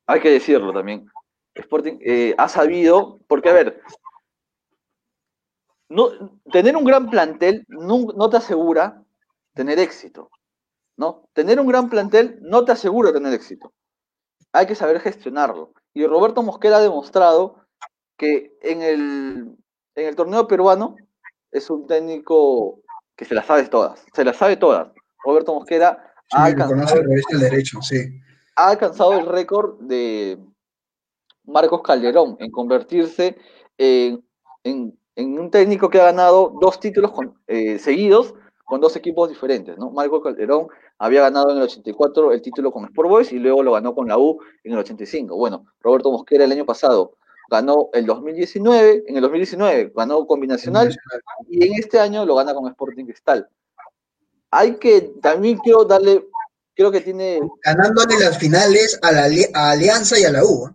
hay 0.07 0.21
que 0.21 0.31
decirlo 0.31 0.73
también, 0.73 1.07
Sporting 1.55 1.99
eh, 2.01 2.35
ha 2.37 2.49
sabido, 2.49 3.21
porque 3.29 3.49
a 3.49 3.53
ver, 3.53 3.81
no, 5.89 6.39
tener 6.51 6.77
un 6.77 6.85
gran 6.85 7.09
plantel 7.11 7.65
no, 7.69 8.07
no, 8.17 8.29
te 8.29 8.39
asegura 8.39 9.03
tener 9.55 9.79
éxito, 9.79 10.31
¿no? 10.97 11.29
Tener 11.33 11.61
un 11.61 11.67
gran 11.67 11.89
plantel 11.89 12.39
no 12.43 12.65
te 12.65 12.73
asegura 12.73 13.13
tener 13.13 13.33
éxito. 13.33 13.73
Hay 14.53 14.67
que 14.67 14.75
saber 14.75 15.01
gestionarlo. 15.01 15.73
Y 15.93 16.07
Roberto 16.07 16.43
Mosquera 16.43 16.79
ha 16.79 16.81
demostrado 16.81 17.65
que 18.17 18.57
en 18.63 18.83
el, 18.83 19.57
en 19.95 20.07
el 20.07 20.17
torneo 20.17 20.49
peruano 20.49 20.97
es 21.53 21.71
un 21.71 21.87
técnico 21.87 22.83
que 23.17 23.25
se 23.25 23.35
las 23.35 23.47
sabe 23.47 23.65
todas, 23.65 24.05
se 24.13 24.25
las 24.25 24.37
sabe 24.37 24.57
todas. 24.57 24.89
Roberto 25.25 25.55
Mosquera 25.55 26.13
sí, 26.29 26.37
ha, 26.37 26.45
alcanzado, 26.45 27.01
el 27.31 27.41
derecho, 27.41 27.81
sí. 27.81 28.21
ha 28.57 28.71
alcanzado 28.71 29.19
el 29.19 29.27
récord 29.27 29.81
de 29.81 30.39
Marcos 31.45 31.83
Calderón 31.83 32.37
en 32.41 32.51
convertirse 32.51 33.37
en, 33.79 34.25
en, 34.65 34.99
en, 35.17 35.39
un 35.39 35.51
técnico 35.51 35.89
que 35.89 36.01
ha 36.01 36.05
ganado 36.05 36.55
dos 36.61 36.81
títulos 36.81 37.13
con, 37.13 37.35
eh, 37.47 37.79
seguidos 37.79 38.35
con 38.65 38.81
dos 38.81 38.97
equipos 38.97 39.29
diferentes. 39.29 39.79
¿no? 39.79 39.91
Marcos 39.91 40.23
Calderón 40.23 40.69
había 40.99 41.23
ganado 41.23 41.51
en 41.51 41.59
el 41.59 41.65
84 41.65 42.33
el 42.33 42.43
título 42.43 42.73
con 42.73 42.85
Sport 42.87 43.09
Boys 43.09 43.33
y 43.33 43.39
luego 43.39 43.63
lo 43.63 43.73
ganó 43.73 43.95
con 43.95 44.09
la 44.09 44.19
U 44.19 44.39
en 44.65 44.73
el 44.73 44.79
85. 44.79 45.37
Bueno, 45.37 45.67
Roberto 45.81 46.11
Mosquera 46.11 46.45
el 46.45 46.53
año 46.53 46.65
pasado 46.65 47.17
ganó 47.51 47.91
el 47.93 48.07
2019, 48.07 49.05
en 49.07 49.17
el 49.17 49.23
2019 49.23 49.93
ganó 49.95 50.27
combinacional 50.27 50.95
y 51.49 51.67
en 51.67 51.75
este 51.75 51.99
año 51.99 52.25
lo 52.25 52.35
gana 52.35 52.55
con 52.55 52.69
Sporting 52.69 53.05
Cristal. 53.05 53.49
Hay 54.51 54.77
que, 54.77 55.13
también 55.21 55.59
quiero 55.59 55.85
darle, 55.85 56.27
creo 56.75 56.91
que 56.91 57.01
tiene... 57.01 57.41
Ganándole 57.65 58.19
las 58.21 58.39
finales 58.39 58.99
a 59.03 59.13
la 59.13 59.29
a 59.55 59.71
Alianza 59.71 60.19
y 60.19 60.25
a 60.25 60.31
la 60.31 60.45
U. 60.45 60.69
¿eh? 60.69 60.71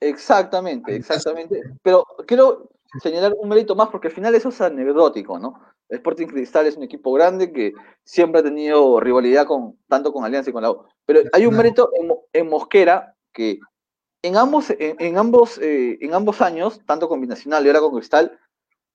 Exactamente, 0.00 0.94
exactamente. 0.94 1.62
Pero 1.82 2.04
quiero 2.26 2.70
señalar 3.00 3.34
un 3.38 3.48
mérito 3.48 3.74
más 3.74 3.88
porque 3.88 4.08
al 4.08 4.14
final 4.14 4.34
eso 4.34 4.50
es 4.50 4.60
anecdótico, 4.60 5.38
¿no? 5.38 5.60
Sporting 5.88 6.26
Cristal 6.26 6.66
es 6.66 6.76
un 6.76 6.82
equipo 6.82 7.12
grande 7.12 7.52
que 7.52 7.72
siempre 8.04 8.40
ha 8.40 8.44
tenido 8.44 8.98
rivalidad 9.00 9.46
con 9.46 9.78
tanto 9.88 10.12
con 10.12 10.24
Alianza 10.24 10.50
y 10.50 10.52
con 10.52 10.62
la 10.62 10.70
U. 10.70 10.84
Pero 11.04 11.20
hay 11.32 11.46
un 11.46 11.56
mérito 11.56 11.90
en, 11.94 12.10
en 12.32 12.48
Mosquera 12.48 13.14
que 13.32 13.58
en 14.22 14.36
ambos, 14.36 14.70
en, 14.70 15.18
ambos, 15.18 15.58
eh, 15.58 15.98
en 16.00 16.14
ambos 16.14 16.40
años, 16.40 16.80
tanto 16.86 17.08
con 17.08 17.20
Binacional 17.20 17.64
y 17.64 17.68
ahora 17.68 17.80
con 17.80 17.94
Cristal, 17.94 18.38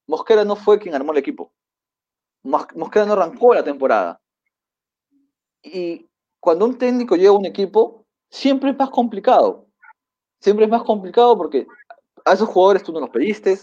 Mosquera 0.07 0.45
no 0.45 0.55
fue 0.55 0.80
quien 0.80 0.95
armó 0.95 1.11
el 1.11 1.17
equipo. 1.17 1.51
Mosquera 2.43 3.05
no 3.05 3.13
arrancó 3.13 3.53
la 3.53 3.63
temporada. 3.63 4.21
Y 5.61 6.07
cuando 6.39 6.65
un 6.65 6.78
técnico 6.78 7.15
llega 7.15 7.30
a 7.30 7.34
un 7.34 7.45
equipo, 7.45 8.05
siempre 8.30 8.69
es 8.69 8.78
más 8.78 8.89
complicado. 8.89 9.67
Siempre 10.39 10.65
es 10.65 10.71
más 10.71 10.84
complicado 10.84 11.38
porque 11.38 11.67
a 12.23 12.34
esos 12.34 12.47
jugadores 12.47 12.84
tú 12.84 12.93
no 12.93 13.01
los 13.01 13.09
pediste, 13.09 13.57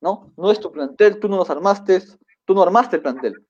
¿no? 0.00 0.32
No 0.38 0.50
es 0.50 0.58
tu 0.58 0.72
plantel, 0.72 1.20
tú 1.20 1.28
no 1.28 1.36
los 1.36 1.50
armaste, 1.50 2.02
tú 2.46 2.54
no 2.54 2.62
armaste 2.62 2.96
el 2.96 3.02
plantel. 3.02 3.46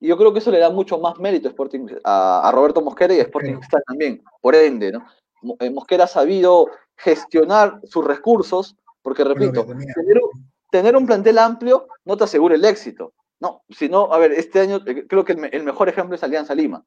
Y 0.00 0.08
yo 0.08 0.16
creo 0.16 0.32
que 0.32 0.40
eso 0.40 0.50
le 0.50 0.58
da 0.58 0.70
mucho 0.70 0.98
más 0.98 1.18
mérito 1.20 1.46
a, 1.46 1.50
Sporting, 1.50 1.86
a, 2.02 2.50
Roberto 2.52 2.80
Mosquera 2.80 3.14
y 3.14 3.20
a 3.20 3.22
Sporting 3.22 3.54
Cristal 3.54 3.82
también, 3.86 4.24
por 4.40 4.56
ende, 4.56 4.90
¿no? 4.90 5.04
Eh, 5.60 5.70
Mosquera 5.70 6.04
ha 6.04 6.08
sabido 6.08 6.68
gestionar 6.96 7.80
sus 7.84 8.04
recursos, 8.04 8.76
porque 9.02 9.24
repito, 9.24 9.66
tener, 10.70 10.96
un 10.96 11.06
plantel 11.06 11.38
amplio 11.38 11.88
no 12.04 12.16
te 12.16 12.24
asegura 12.24 12.54
el 12.54 12.64
éxito, 12.64 13.12
¿no? 13.40 13.62
Sino, 13.68 14.12
a 14.12 14.18
ver, 14.18 14.32
este 14.32 14.60
año 14.60 14.80
eh, 14.86 15.06
creo 15.06 15.24
que 15.24 15.32
el, 15.32 15.64
mejor 15.64 15.88
ejemplo 15.88 16.14
es 16.14 16.22
Alianza 16.22 16.54
Lima, 16.54 16.84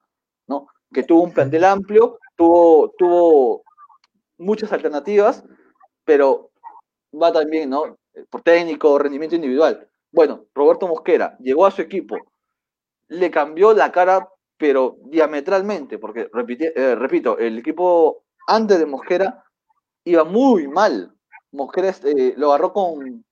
¿no? 0.48 0.68
Que 0.94 1.04
tuvo 1.04 1.24
un 1.24 1.34
plantel 1.34 1.66
amplio, 1.66 2.20
tuvo, 2.36 2.92
tuvo 2.98 3.64
muchas 4.38 4.72
alternativas, 4.72 5.44
pero 6.06 6.52
va 7.22 7.32
también, 7.32 7.70
¿no? 7.70 7.98
Por 8.30 8.42
técnico, 8.42 8.98
rendimiento 8.98 9.36
individual. 9.36 9.90
Bueno, 10.12 10.46
Roberto 10.54 10.88
Mosquera 10.88 11.38
llegó 11.40 11.66
a 11.66 11.72
su 11.72 11.82
equipo, 11.82 12.16
le 13.10 13.30
cambió 13.30 13.74
la 13.74 13.92
cara, 13.92 14.30
pero 14.58 14.98
diametralmente, 15.04 16.00
porque 16.00 16.30
eh, 16.32 16.96
repito, 16.96 17.38
el 17.38 17.60
equipo 17.60 18.25
antes 18.48 18.80
de 18.80 18.86
Mosquera 18.86 19.44
iba 20.04 20.24
muy 20.24 20.68
mal. 20.68 21.14
Mosquera 21.52 21.90
eh, 22.04 22.34
lo 22.38 22.50
agarró 22.50 22.74
con 22.74 23.26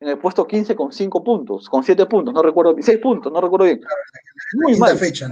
en 0.00 0.08
el 0.08 0.18
puesto 0.18 0.46
15 0.46 0.74
con 0.74 0.92
5 0.92 1.22
puntos, 1.22 1.68
con 1.68 1.84
7 1.84 2.06
puntos, 2.06 2.32
no 2.32 2.42
recuerdo, 2.42 2.74
6 2.78 2.98
puntos, 2.98 3.30
no 3.30 3.40
recuerdo 3.40 3.66
bien. 3.66 3.82
Muy 4.54 4.76
mal. 4.78 4.96
Fecha, 4.96 5.28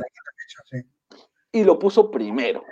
Y 1.51 1.65
lo 1.65 1.79
puso 1.79 2.11
primero, 2.11 2.63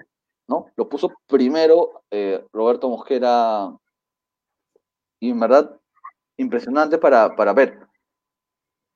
¿no? 0.47 0.67
Lo 0.77 0.89
puso 0.89 1.11
primero 1.27 2.05
eh, 2.11 2.45
Roberto 2.53 2.89
Mosquera. 2.91 3.75
Y 5.19 5.31
en 5.31 5.41
verdad, 5.41 5.81
impresionante 6.37 6.99
para, 6.99 7.35
para 7.35 7.55
ver 7.55 7.86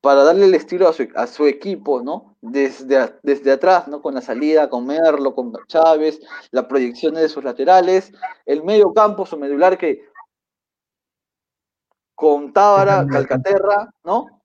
para 0.01 0.23
darle 0.23 0.45
el 0.45 0.55
estilo 0.55 0.91
a 1.15 1.27
su, 1.27 1.45
equipo, 1.45 2.01
¿no? 2.01 2.35
Desde, 2.41 3.15
desde 3.21 3.51
atrás, 3.51 3.87
¿no? 3.87 4.01
Con 4.01 4.15
la 4.15 4.21
salida, 4.21 4.67
con 4.67 4.87
Merlo, 4.87 5.35
con 5.35 5.53
Chávez, 5.67 6.19
la 6.49 6.67
proyección 6.67 7.13
de 7.13 7.29
sus 7.29 7.43
laterales, 7.43 8.11
el 8.47 8.63
medio 8.63 8.91
campo, 8.93 9.27
su 9.27 9.37
medular 9.37 9.77
que 9.77 10.09
con 12.15 12.51
Tábara, 12.51 13.05
Calcaterra, 13.09 13.93
¿no? 14.03 14.41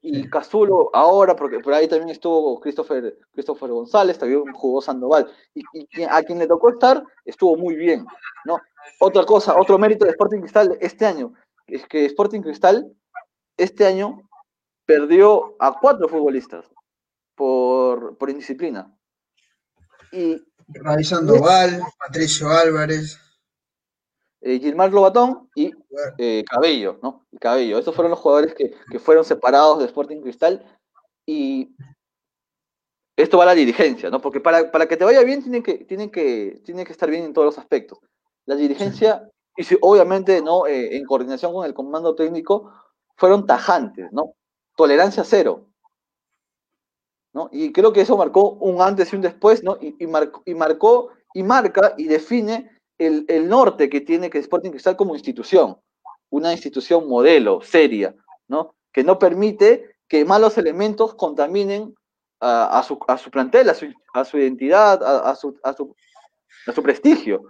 Y 0.00 0.28
Cazulo 0.30 0.90
ahora, 0.94 1.36
porque 1.36 1.60
por 1.60 1.74
ahí 1.74 1.86
también 1.86 2.10
estuvo 2.10 2.58
Christopher, 2.60 3.18
Christopher 3.32 3.70
González, 3.70 4.18
también 4.18 4.42
jugó 4.54 4.80
Sandoval. 4.80 5.30
Y, 5.54 5.62
y, 5.74 6.02
a 6.04 6.22
quien 6.22 6.38
le 6.38 6.46
tocó 6.46 6.70
estar, 6.70 7.02
estuvo 7.26 7.56
muy 7.56 7.76
bien, 7.76 8.06
¿no? 8.46 8.58
Otra 9.00 9.24
cosa, 9.26 9.58
otro 9.58 9.76
mérito 9.76 10.06
de 10.06 10.12
Sporting 10.12 10.40
Cristal 10.40 10.78
este 10.80 11.04
año, 11.04 11.34
es 11.66 11.86
que 11.86 12.06
Sporting 12.06 12.40
Cristal 12.40 12.90
este 13.58 13.86
año 13.86 14.27
perdió 14.88 15.54
a 15.58 15.78
cuatro 15.78 16.08
futbolistas 16.08 16.64
por, 17.34 18.16
por 18.16 18.30
indisciplina. 18.30 18.90
Y, 20.10 20.42
Ray 20.68 21.04
Sandoval, 21.04 21.82
Patricio 21.98 22.48
Álvarez. 22.48 23.20
Eh, 24.40 24.58
Gilmar 24.58 24.90
Lobatón 24.90 25.50
y 25.54 25.72
eh, 26.16 26.42
Cabello, 26.48 26.98
¿no? 27.02 27.26
Cabello. 27.38 27.78
Esos 27.78 27.94
fueron 27.94 28.12
los 28.12 28.18
jugadores 28.18 28.54
que, 28.54 28.98
fueron 28.98 29.26
separados 29.26 29.78
de 29.80 29.84
Sporting 29.84 30.22
Cristal 30.22 30.64
y 31.26 31.76
esto 33.14 33.36
va 33.36 33.42
a 33.42 33.48
la 33.48 33.54
dirigencia, 33.54 34.08
¿no? 34.08 34.22
Porque 34.22 34.40
para, 34.40 34.70
que 34.70 34.96
te 34.96 35.04
vaya 35.04 35.22
bien 35.22 35.42
tiene 35.42 35.62
que, 35.62 35.84
tiene, 35.84 36.10
que, 36.10 36.62
tiene 36.64 36.86
que 36.86 36.92
estar 36.92 37.10
bien 37.10 37.24
en 37.24 37.34
todos 37.34 37.44
los 37.44 37.58
aspectos. 37.58 37.98
La 38.46 38.54
dirigencia, 38.54 39.28
y 39.54 39.66
obviamente, 39.82 40.40
¿no? 40.40 40.66
Eh, 40.66 40.96
en 40.96 41.04
coordinación 41.04 41.52
con 41.52 41.66
el 41.66 41.74
comando 41.74 42.14
técnico, 42.14 42.72
fueron 43.16 43.44
tajantes, 43.44 44.10
¿no? 44.12 44.37
Tolerancia 44.78 45.24
cero. 45.24 45.66
¿no? 47.34 47.50
Y 47.52 47.72
creo 47.72 47.92
que 47.92 48.00
eso 48.00 48.16
marcó 48.16 48.50
un 48.52 48.80
antes 48.80 49.12
y 49.12 49.16
un 49.16 49.22
después, 49.22 49.62
¿no? 49.64 49.76
Y, 49.80 50.06
marcó, 50.06 50.42
y 50.46 50.54
marcó 50.54 51.10
y 51.34 51.42
marca 51.42 51.94
y 51.98 52.04
define 52.04 52.70
el, 52.96 53.48
norte 53.48 53.90
que 53.90 54.00
tiene 54.00 54.30
que 54.30 54.38
Sporting 54.38 54.70
Cristal 54.70 54.96
como 54.96 55.14
institución, 55.14 55.76
una 56.30 56.52
institución 56.52 57.08
modelo, 57.08 57.60
seria, 57.60 58.14
¿no? 58.46 58.74
Que 58.92 59.02
no 59.02 59.18
permite 59.18 59.96
que 60.08 60.24
malos 60.24 60.56
elementos 60.58 61.14
contaminen 61.14 61.94
a, 62.40 62.82
su, 62.86 62.98
a 63.08 63.18
su, 63.18 63.30
plantel, 63.30 63.68
a 63.68 63.74
su, 63.74 63.92
a 64.14 64.24
su 64.24 64.38
identidad, 64.38 65.02
a, 65.02 65.34
su, 65.34 65.58
a, 65.64 65.72
su, 65.72 65.94
a 66.66 66.72
su 66.72 66.82
prestigio. 66.82 67.42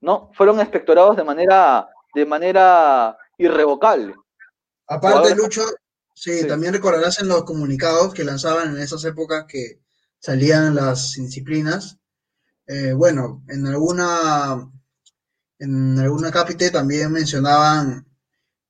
¿no? 0.00 0.30
Fueron 0.34 0.60
inspectorados 0.60 1.16
de 1.16 1.24
manera, 1.24 1.88
de 2.14 2.24
manera 2.24 3.18
irrevocable. 3.36 4.14
Aparte, 4.86 5.34
Lucho, 5.34 5.62
Sí, 6.20 6.44
también 6.48 6.72
recordarás 6.72 7.20
en 7.20 7.28
los 7.28 7.44
comunicados 7.44 8.12
que 8.12 8.24
lanzaban 8.24 8.74
en 8.74 8.82
esas 8.82 9.04
épocas 9.04 9.44
que 9.46 9.80
salían 10.18 10.74
las 10.74 11.12
disciplinas. 11.12 12.00
Eh, 12.66 12.92
bueno, 12.92 13.44
en 13.48 13.64
alguna 13.68 14.68
en 15.60 15.96
alguna 16.00 16.32
cápite 16.32 16.72
también 16.72 17.12
mencionaban 17.12 18.04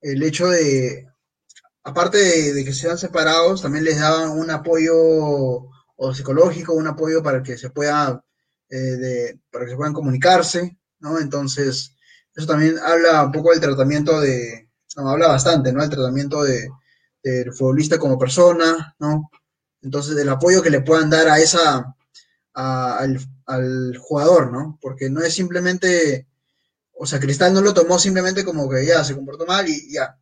el 0.03 0.23
hecho 0.23 0.49
de, 0.49 1.09
aparte 1.85 2.19
de, 2.53 2.65
que 2.67 2.75
sean 2.75 2.99
separados, 2.99 3.63
también 3.63 3.85
les 3.85 3.99
daban 3.99 4.31
un 4.39 4.51
apoyo 4.51 4.95
o 4.95 6.15
psicológico, 6.15 6.75
un 6.75 6.87
apoyo 6.89 7.23
para 7.23 7.43
que 7.43 7.57
se 7.57 7.71
pueda, 7.71 8.23
eh, 8.69 8.77
de, 8.77 9.41
para 9.51 9.65
que 9.65 9.71
se 9.71 9.77
puedan 9.79 9.95
comunicarse, 9.95 10.79
¿no? 11.01 11.19
Entonces, 11.19 11.95
eso 12.35 12.47
también 12.47 12.79
habla 12.79 13.25
un 13.25 13.33
poco 13.33 13.53
del 13.53 13.61
tratamiento 13.61 14.21
de, 14.21 14.69
no, 14.97 15.09
habla 15.09 15.29
bastante, 15.29 15.73
¿no? 15.73 15.83
El 15.83 15.91
tratamiento 15.91 16.45
de, 16.45 16.69
del 17.31 17.53
futbolista 17.53 17.99
como 17.99 18.19
persona, 18.19 18.95
¿no? 18.99 19.31
Entonces, 19.83 20.17
el 20.17 20.29
apoyo 20.29 20.63
que 20.63 20.71
le 20.71 20.81
puedan 20.81 21.11
dar 21.11 21.29
a 21.29 21.39
esa, 21.39 21.97
al, 22.55 23.97
jugador, 23.99 24.53
¿no? 24.53 24.79
Porque 24.81 25.09
no 25.09 25.23
es 25.23 25.35
simplemente, 25.35 26.27
o 26.93 27.07
sea, 27.07 27.21
Cristal 27.21 27.55
no 27.55 27.61
lo 27.61 27.75
tomó 27.75 27.99
simplemente 27.99 28.45
como 28.45 28.69
que 28.69 28.85
ya 28.85 29.05
se 29.05 29.15
comportó 29.15 29.47
mal 29.47 29.69
y 29.69 29.93
ya, 29.93 30.19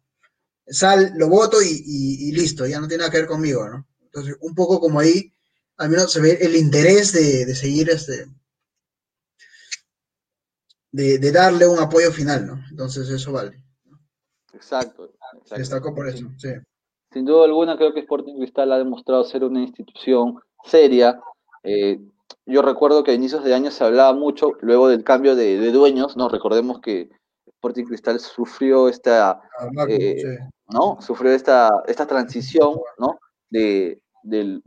sal, 0.66 1.12
lo 1.16 1.28
voto 1.28 1.58
y, 1.62 2.32
listo, 2.32 2.66
ya 2.66 2.80
no 2.80 2.88
tiene 2.88 3.02
nada 3.02 3.10
que 3.10 3.18
ver 3.18 3.26
conmigo, 3.26 3.68
¿no? 3.68 3.86
Entonces, 4.02 4.36
un 4.40 4.54
poco 4.54 4.80
como 4.80 5.00
ahí, 5.00 5.32
al 5.78 5.90
menos 5.90 6.12
se 6.12 6.20
ve 6.20 6.38
el 6.40 6.56
interés 6.56 7.12
de, 7.12 7.54
seguir 7.54 7.90
este, 7.90 8.26
de, 10.92 11.32
darle 11.32 11.66
un 11.66 11.78
apoyo 11.78 12.12
final, 12.12 12.46
¿no? 12.46 12.64
Entonces, 12.70 13.08
eso 13.08 13.32
vale. 13.32 13.64
Exacto. 14.52 15.12
exacto. 15.32 15.56
Destacó 15.56 15.94
por 15.94 16.08
eso, 16.08 16.30
sí 16.38 16.48
sin 17.16 17.24
duda 17.24 17.46
alguna 17.46 17.78
creo 17.78 17.94
que 17.94 18.00
Sporting 18.00 18.34
Cristal 18.34 18.70
ha 18.72 18.76
demostrado 18.76 19.24
ser 19.24 19.42
una 19.42 19.62
institución 19.62 20.38
seria. 20.64 21.18
Eh, 21.62 21.98
yo 22.44 22.60
recuerdo 22.60 23.02
que 23.02 23.12
a 23.12 23.14
inicios 23.14 23.42
de 23.42 23.54
año 23.54 23.70
se 23.70 23.84
hablaba 23.84 24.12
mucho, 24.12 24.52
luego 24.60 24.88
del 24.88 25.02
cambio 25.02 25.34
de, 25.34 25.72
dueños, 25.72 26.14
¿no? 26.18 26.28
Recordemos 26.28 26.78
que 26.80 27.08
Sporting 27.46 27.86
Cristal 27.86 28.20
sufrió 28.20 28.90
esta, 28.90 29.40
eh, 29.88 30.36
¿no? 30.68 30.98
Sufrió 31.00 31.32
esta, 31.32 31.70
esta 31.86 32.06
transición, 32.06 32.78
¿no? 32.98 33.18
De, 33.48 33.98
de 34.22 34.60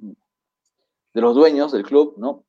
los 1.13 1.35
dueños 1.35 1.71
del 1.71 1.83
club, 1.83 2.15
¿no? 2.17 2.45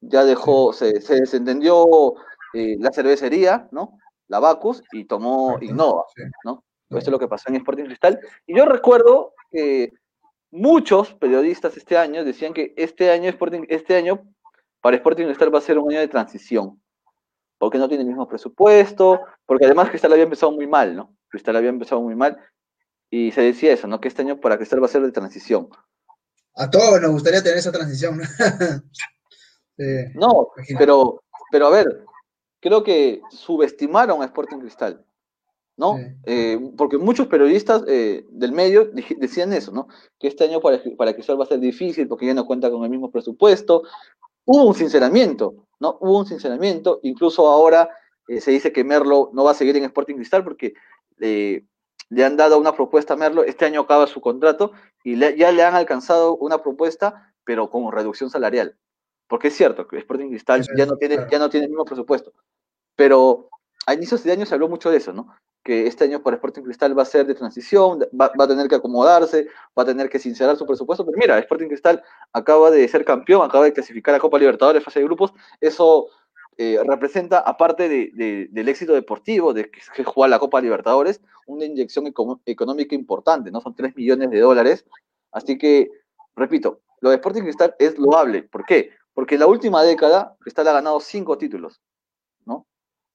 Ya 0.00 0.24
dejó, 0.24 0.72
se, 0.72 1.02
se 1.02 1.16
desentendió 1.16 2.14
eh, 2.54 2.76
la 2.78 2.90
cervecería, 2.92 3.68
¿no? 3.72 3.98
La 4.28 4.40
Bacus 4.40 4.82
y 4.90 5.04
tomó 5.04 5.58
Innova, 5.60 6.06
¿no? 6.46 6.64
Esto 6.98 7.10
es 7.10 7.12
lo 7.12 7.18
que 7.18 7.28
pasó 7.28 7.48
en 7.48 7.56
Sporting 7.56 7.84
Cristal. 7.84 8.20
Y 8.46 8.56
yo 8.56 8.64
recuerdo 8.66 9.33
que 9.54 9.92
muchos 10.50 11.14
periodistas 11.14 11.76
este 11.76 11.96
año 11.96 12.24
decían 12.24 12.52
que 12.52 12.74
este 12.76 13.10
año, 13.10 13.28
Sporting, 13.30 13.64
este 13.68 13.96
año 13.96 14.22
para 14.80 14.96
Sporting 14.96 15.26
Cristal 15.26 15.54
va 15.54 15.58
a 15.58 15.62
ser 15.62 15.78
un 15.78 15.90
año 15.90 16.00
de 16.00 16.08
transición, 16.08 16.82
porque 17.58 17.78
no 17.78 17.88
tiene 17.88 18.02
el 18.02 18.08
mismo 18.08 18.28
presupuesto, 18.28 19.20
porque 19.46 19.66
además 19.66 19.90
Cristal 19.90 20.12
había 20.12 20.24
empezado 20.24 20.52
muy 20.52 20.66
mal, 20.66 20.94
¿no? 20.94 21.16
Cristal 21.28 21.56
había 21.56 21.70
empezado 21.70 22.02
muy 22.02 22.14
mal 22.14 22.38
y 23.10 23.32
se 23.32 23.42
decía 23.42 23.72
eso, 23.72 23.86
¿no? 23.86 24.00
Que 24.00 24.08
este 24.08 24.22
año 24.22 24.40
para 24.40 24.56
Cristal 24.56 24.82
va 24.82 24.86
a 24.86 24.90
ser 24.90 25.02
de 25.02 25.12
transición. 25.12 25.70
A 26.56 26.70
todos 26.70 27.00
nos 27.00 27.12
gustaría 27.12 27.42
tener 27.42 27.58
esa 27.58 27.72
transición. 27.72 28.20
no, 30.14 30.48
pero, 30.78 31.22
pero 31.50 31.66
a 31.66 31.70
ver, 31.70 32.04
creo 32.60 32.84
que 32.84 33.22
subestimaron 33.30 34.22
a 34.22 34.26
Sporting 34.26 34.58
Cristal. 34.58 35.04
¿No? 35.76 35.98
Eh, 36.24 36.58
porque 36.76 36.98
muchos 36.98 37.26
periodistas 37.26 37.82
eh, 37.88 38.24
del 38.30 38.52
medio 38.52 38.90
decían 39.16 39.52
eso, 39.52 39.72
¿no? 39.72 39.88
Que 40.18 40.28
este 40.28 40.44
año 40.44 40.60
para, 40.60 40.80
para 40.96 41.12
va 41.12 41.44
a 41.44 41.48
ser 41.48 41.58
difícil 41.58 42.06
porque 42.06 42.26
ya 42.26 42.34
no 42.34 42.46
cuenta 42.46 42.70
con 42.70 42.84
el 42.84 42.90
mismo 42.90 43.10
presupuesto. 43.10 43.82
Hubo 44.44 44.64
un 44.64 44.74
sinceramiento, 44.74 45.66
¿no? 45.80 45.98
Hubo 46.00 46.18
un 46.18 46.26
sinceramiento, 46.26 47.00
incluso 47.02 47.48
ahora 47.48 47.88
eh, 48.28 48.40
se 48.40 48.50
dice 48.50 48.72
que 48.72 48.84
Merlo 48.84 49.30
no 49.32 49.44
va 49.44 49.50
a 49.50 49.54
seguir 49.54 49.76
en 49.76 49.84
Sporting 49.84 50.16
Cristal 50.16 50.44
porque 50.44 50.74
le 51.16 52.24
han 52.24 52.36
dado 52.36 52.58
una 52.58 52.74
propuesta 52.74 53.14
a 53.14 53.16
Merlo, 53.16 53.44
este 53.44 53.64
año 53.64 53.82
acaba 53.82 54.06
su 54.06 54.20
contrato 54.20 54.72
y 55.02 55.18
ya 55.18 55.52
le 55.52 55.62
han 55.62 55.74
alcanzado 55.74 56.36
una 56.36 56.62
propuesta, 56.62 57.34
pero 57.44 57.70
con 57.70 57.90
reducción 57.90 58.30
salarial. 58.30 58.76
Porque 59.26 59.48
es 59.48 59.56
cierto 59.56 59.88
que 59.88 59.98
Sporting 59.98 60.28
Cristal 60.28 60.64
ya 60.76 60.86
no 60.86 60.96
tiene, 60.96 61.26
ya 61.30 61.38
no 61.38 61.48
tiene 61.48 61.64
el 61.64 61.70
mismo 61.70 61.84
presupuesto. 61.84 62.32
Pero 62.94 63.48
a 63.86 63.94
inicios 63.94 64.22
de 64.22 64.32
año 64.32 64.46
se 64.46 64.54
habló 64.54 64.68
mucho 64.68 64.90
de 64.90 64.98
eso, 64.98 65.12
¿no? 65.12 65.34
Que 65.64 65.86
este 65.86 66.04
año 66.04 66.22
para 66.22 66.36
Sporting 66.36 66.62
Cristal 66.62 66.96
va 66.96 67.02
a 67.02 67.06
ser 67.06 67.26
de 67.26 67.34
transición, 67.34 68.00
va, 68.20 68.30
a 68.38 68.48
tener 68.48 68.68
que 68.68 68.74
acomodarse, 68.74 69.48
va 69.76 69.82
a 69.82 69.86
tener 69.86 70.10
que 70.10 70.18
sincerar 70.18 70.56
su 70.56 70.66
presupuesto. 70.66 71.04
Pero 71.06 71.16
mira, 71.18 71.38
Sporting 71.38 71.68
Cristal 71.68 72.02
acaba 72.32 72.70
de 72.70 72.86
ser 72.86 73.04
campeón, 73.04 73.42
acaba 73.42 73.64
de 73.64 73.72
clasificar 73.72 74.14
a 74.14 74.18
Copa 74.18 74.38
Libertadores, 74.38 74.84
fase 74.84 75.00
de 75.00 75.06
grupos. 75.06 75.32
Eso 75.60 76.08
eh, 76.58 76.78
representa, 76.86 77.40
aparte 77.40 77.88
del 77.88 78.68
éxito 78.68 78.92
deportivo, 78.92 79.52
de 79.54 79.70
que, 79.70 79.80
que 79.96 80.04
juega 80.04 80.28
la 80.28 80.38
Copa 80.38 80.60
Libertadores, 80.60 81.20
una 81.46 81.64
inyección 81.64 82.12
económica 82.46 82.94
importante, 82.94 83.50
¿no? 83.50 83.60
Son 83.60 83.74
3 83.74 83.96
millones 83.96 84.30
de 84.30 84.40
dólares. 84.40 84.84
Así 85.32 85.58
que, 85.58 85.90
repito, 86.36 86.80
lo 87.00 87.10
de 87.10 87.16
Sporting 87.16 87.42
Cristal 87.42 87.74
es 87.78 87.98
loable. 87.98 88.44
¿Por 88.44 88.64
qué? 88.64 88.90
Porque 89.14 89.34
en 89.34 89.40
la 89.40 89.46
última 89.46 89.82
década, 89.82 90.36
Cristal 90.40 90.68
ha 90.68 90.72
ganado 90.72 91.00
cinco 91.00 91.36
títulos, 91.38 91.80
¿no? 92.46 92.66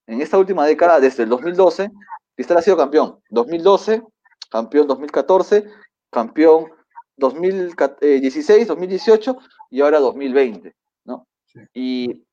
En 0.05 0.21
esta 0.21 0.37
última 0.37 0.65
década, 0.65 0.99
desde 0.99 1.23
el 1.23 1.29
2012, 1.29 1.91
Cristal 2.39 2.59
ha 2.59 2.61
sido 2.61 2.77
campeón. 2.77 3.21
2012, 3.31 4.01
campeón 4.49 4.87
2014, 4.87 5.65
campeón 6.09 6.71
2016, 7.17 8.65
2018 8.65 9.37
y 9.71 9.81
ahora 9.81 9.99
2020, 9.99 10.73
¿no? 11.03 11.27
Y 11.73 12.25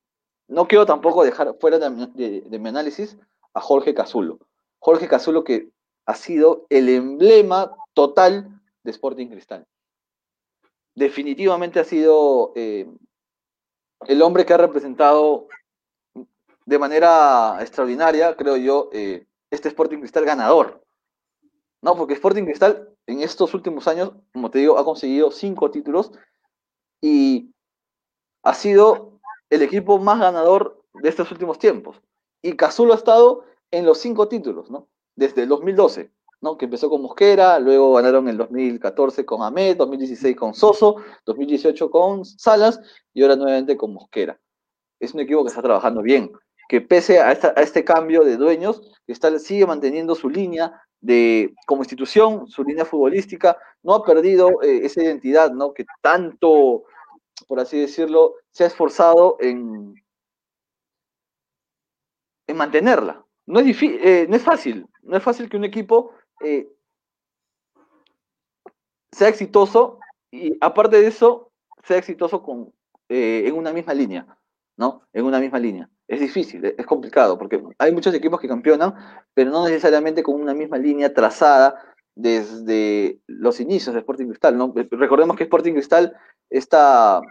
no 0.47 0.65
quiero 0.65 0.85
tampoco 0.85 1.25
dejar 1.25 1.53
fuera 1.59 1.77
de, 1.77 1.89
mi 2.57 2.69
análisis 2.69 3.17
a 3.53 3.59
Jorge 3.59 3.93
Cazulo. 3.93 4.39
Jorge 4.79 5.09
Cazulo 5.09 5.43
que 5.43 5.71
ha 6.05 6.15
sido 6.15 6.65
el 6.69 6.87
emblema 6.87 7.75
total 7.93 8.61
de 8.83 8.91
Sporting 8.91 9.27
Cristal. 9.27 9.67
Definitivamente 10.95 11.81
ha 11.81 11.83
sido 11.83 12.53
eh, 12.55 12.89
el 14.07 14.21
hombre 14.21 14.45
que 14.45 14.53
ha 14.53 14.57
representado 14.57 15.49
de 16.65 16.79
manera 16.79 17.57
extraordinaria, 17.59 18.37
creo 18.37 18.55
yo, 18.55 18.89
eh, 18.93 19.26
este 19.51 19.69
Sporting 19.69 19.99
Cristal 19.99 20.25
ganador. 20.25 20.83
No, 21.81 21.95
porque 21.95 22.13
Sporting 22.13 22.43
Cristal 22.43 22.89
en 23.05 23.21
estos 23.21 23.53
últimos 23.53 23.87
años, 23.87 24.11
como 24.33 24.51
te 24.51 24.59
digo, 24.59 24.77
ha 24.77 24.85
conseguido 24.85 25.31
cinco 25.31 25.71
títulos 25.71 26.11
y 27.01 27.53
ha 28.43 28.53
sido 28.53 29.19
el 29.49 29.61
equipo 29.61 29.97
más 29.97 30.19
ganador 30.19 30.83
de 30.93 31.09
estos 31.09 31.31
últimos 31.31 31.59
tiempos. 31.59 32.01
Y 32.41 32.53
Cazulo 32.53 32.93
ha 32.93 32.97
estado 32.97 33.43
en 33.71 33.85
los 33.85 33.99
cinco 33.99 34.27
títulos, 34.27 34.69
¿no? 34.69 34.87
Desde 35.15 35.43
el 35.43 35.49
2012. 35.49 36.11
¿no? 36.41 36.57
que 36.57 36.65
empezó 36.65 36.89
con 36.89 37.01
Mosquera, 37.01 37.59
luego 37.59 37.93
ganaron 37.93 38.27
el 38.27 38.37
2014 38.37 39.25
con 39.25 39.41
Ahmed, 39.41 39.77
2016 39.77 40.35
con 40.35 40.53
Soso, 40.53 40.97
2018 41.25 41.89
con 41.89 42.25
Salas 42.25 42.79
y 43.13 43.23
ahora 43.23 43.35
nuevamente 43.35 43.75
con 43.75 43.93
Mosquera. 43.93 44.39
Es 44.99 45.13
un 45.13 45.21
equipo 45.21 45.43
que 45.43 45.49
está 45.49 45.61
trabajando 45.61 46.01
bien, 46.01 46.31
que 46.67 46.81
pese 46.81 47.19
a, 47.19 47.31
este 47.31 47.83
cambio 47.83 48.23
de 48.23 48.37
dueños, 48.37 48.81
está, 49.07 49.37
sigue 49.39 49.65
manteniendo 49.65 50.15
su 50.15 50.29
línea 50.29 50.81
de, 50.99 51.53
como 51.65 51.81
institución, 51.81 52.47
su 52.47 52.63
línea 52.63 52.85
futbolística, 52.85 53.57
no 53.83 53.93
ha 53.93 54.03
perdido 54.03 54.61
eh, 54.61 54.81
esa 54.83 55.01
identidad 55.01 55.51
¿no? 55.51 55.73
que 55.73 55.85
tanto, 56.01 56.83
por 57.47 57.59
así 57.59 57.79
decirlo, 57.79 58.35
se 58.51 58.63
ha 58.63 58.67
esforzado 58.67 59.37
en, 59.39 59.95
en 62.47 62.57
mantenerla. 62.57 63.23
No 63.45 63.59
es, 63.59 63.81
eh, 63.81 64.25
no 64.27 64.35
es 64.35 64.43
fácil, 64.43 64.87
no 65.03 65.15
es 65.15 65.23
fácil 65.23 65.49
que 65.49 65.55
un 65.55 65.63
equipo 65.63 66.11
eh, 66.41 66.69
sea 69.11 69.29
exitoso 69.29 69.99
y 70.29 70.57
aparte 70.59 70.99
de 70.99 71.07
eso, 71.07 71.51
sea 71.83 71.97
exitoso 71.97 72.43
con, 72.43 72.73
en 73.07 73.55
una 73.55 73.71
misma 73.71 73.93
línea, 73.93 74.27
¿no? 74.75 75.03
En 75.13 75.23
una 75.23 75.39
misma 75.39 75.59
línea. 75.59 75.89
Es 76.07 76.19
difícil, 76.21 76.63
es 76.65 76.85
complicado, 76.85 77.37
porque 77.37 77.61
hay 77.77 77.91
muchos 77.91 78.13
equipos 78.13 78.39
que 78.39 78.47
campeonan, 78.47 78.95
pero 79.33 79.51
no 79.51 79.65
necesariamente 79.65 80.23
con 80.23 80.39
una 80.39 80.53
misma 80.53 80.77
línea 80.77 81.13
trazada 81.13 81.75
desde 82.15 83.19
los 83.27 83.59
inicios 83.59 83.93
de 83.93 83.99
Sporting 83.99 84.27
Cristal, 84.27 84.57
¿no? 84.57 84.73
Recordemos 84.91 85.35
que 85.35 85.43
Sporting 85.43 85.73
Cristal, 85.73 86.15
esta, 86.49 87.21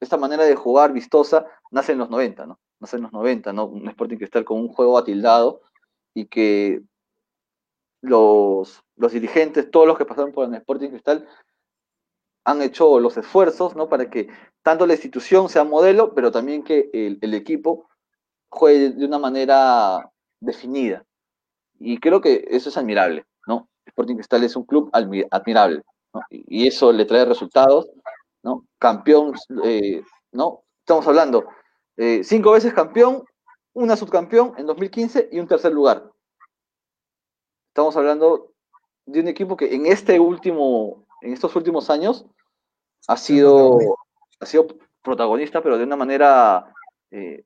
esta 0.00 0.16
manera 0.16 0.44
de 0.44 0.56
jugar 0.56 0.92
vistosa, 0.92 1.46
nace 1.70 1.92
en 1.92 1.98
los 1.98 2.10
90, 2.10 2.46
¿no? 2.46 2.58
Nace 2.80 2.96
en 2.96 3.02
los 3.02 3.12
90, 3.12 3.52
¿no? 3.52 3.66
Un 3.66 3.88
Sporting 3.88 4.16
Cristal 4.16 4.44
con 4.44 4.58
un 4.58 4.68
juego 4.68 4.98
atildado 4.98 5.62
y 6.14 6.26
que 6.26 6.82
los, 8.02 8.82
los 8.96 9.12
dirigentes, 9.12 9.70
todos 9.70 9.86
los 9.86 9.96
que 9.96 10.04
pasaron 10.04 10.32
por 10.32 10.48
el 10.48 10.54
Sporting 10.54 10.90
Cristal, 10.90 11.26
han 12.44 12.62
hecho 12.62 12.98
los 12.98 13.16
esfuerzos 13.16 13.76
¿no? 13.76 13.88
para 13.88 14.08
que 14.08 14.28
tanto 14.68 14.86
la 14.86 14.92
institución 14.92 15.48
sea 15.48 15.64
modelo, 15.64 16.12
pero 16.12 16.30
también 16.30 16.62
que 16.62 16.90
el, 16.92 17.32
equipo 17.32 17.88
juegue 18.50 18.90
de 18.90 19.06
una 19.06 19.18
manera 19.18 20.12
definida. 20.40 21.06
Y 21.78 21.98
creo 21.98 22.20
que 22.20 22.46
eso 22.50 22.68
es 22.68 22.76
admirable, 22.76 23.24
¿no? 23.46 23.66
Sporting 23.86 24.16
Cristal 24.16 24.44
es 24.44 24.56
un 24.56 24.64
club 24.64 24.90
admirable, 24.92 25.82
Y 26.28 26.66
eso 26.66 26.92
le 26.92 27.06
trae 27.06 27.24
resultados, 27.24 27.88
¿no? 28.42 28.66
Campeón, 28.78 29.32
eh, 29.64 30.02
¿no? 30.32 30.64
Estamos 30.80 31.08
hablando, 31.08 31.46
eh, 31.96 32.22
cinco 32.22 32.50
veces 32.50 32.74
campeón, 32.74 33.24
una 33.72 33.96
subcampeón 33.96 34.52
en 34.58 34.66
2015 34.66 35.30
y 35.32 35.38
un 35.38 35.48
tercer 35.48 35.72
lugar. 35.72 36.12
Estamos 37.70 37.96
hablando 37.96 38.52
de 39.06 39.20
un 39.20 39.28
equipo 39.28 39.56
que 39.56 39.74
en 39.74 39.86
este 39.86 40.20
último, 40.20 41.06
en 41.22 41.32
estos 41.32 41.56
últimos 41.56 41.88
años 41.88 42.26
ha 43.06 43.16
sido, 43.16 43.78
ha 44.40 44.46
sido 44.46 44.66
protagonista, 45.02 45.62
pero 45.62 45.78
de 45.78 45.84
una 45.84 45.96
manera 45.96 46.72
eh, 47.10 47.44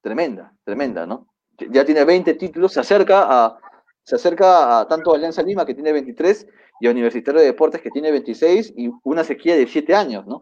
tremenda, 0.00 0.54
tremenda, 0.64 1.06
¿no? 1.06 1.28
Ya 1.70 1.84
tiene 1.84 2.04
20 2.04 2.34
títulos, 2.34 2.72
se 2.72 2.80
acerca 2.80 3.26
a, 3.28 3.58
se 4.02 4.16
acerca 4.16 4.80
a 4.80 4.88
tanto 4.88 5.12
a 5.12 5.16
Alianza 5.16 5.42
Lima, 5.42 5.64
que 5.66 5.74
tiene 5.74 5.92
23, 5.92 6.46
y 6.80 6.88
a 6.88 6.90
Universitario 6.90 7.40
de 7.40 7.46
Deportes, 7.46 7.80
que 7.80 7.90
tiene 7.90 8.10
26, 8.10 8.74
y 8.76 8.90
una 9.04 9.24
sequía 9.24 9.56
de 9.56 9.66
7 9.66 9.94
años, 9.94 10.26
¿no? 10.26 10.40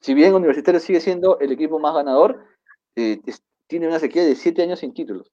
Si 0.00 0.12
bien 0.12 0.34
Universitario 0.34 0.80
sigue 0.80 1.00
siendo 1.00 1.38
el 1.38 1.52
equipo 1.52 1.78
más 1.78 1.94
ganador, 1.94 2.44
eh, 2.94 3.20
tiene 3.66 3.88
una 3.88 3.98
sequía 3.98 4.24
de 4.24 4.34
7 4.34 4.62
años 4.62 4.80
sin 4.80 4.92
títulos. 4.92 5.32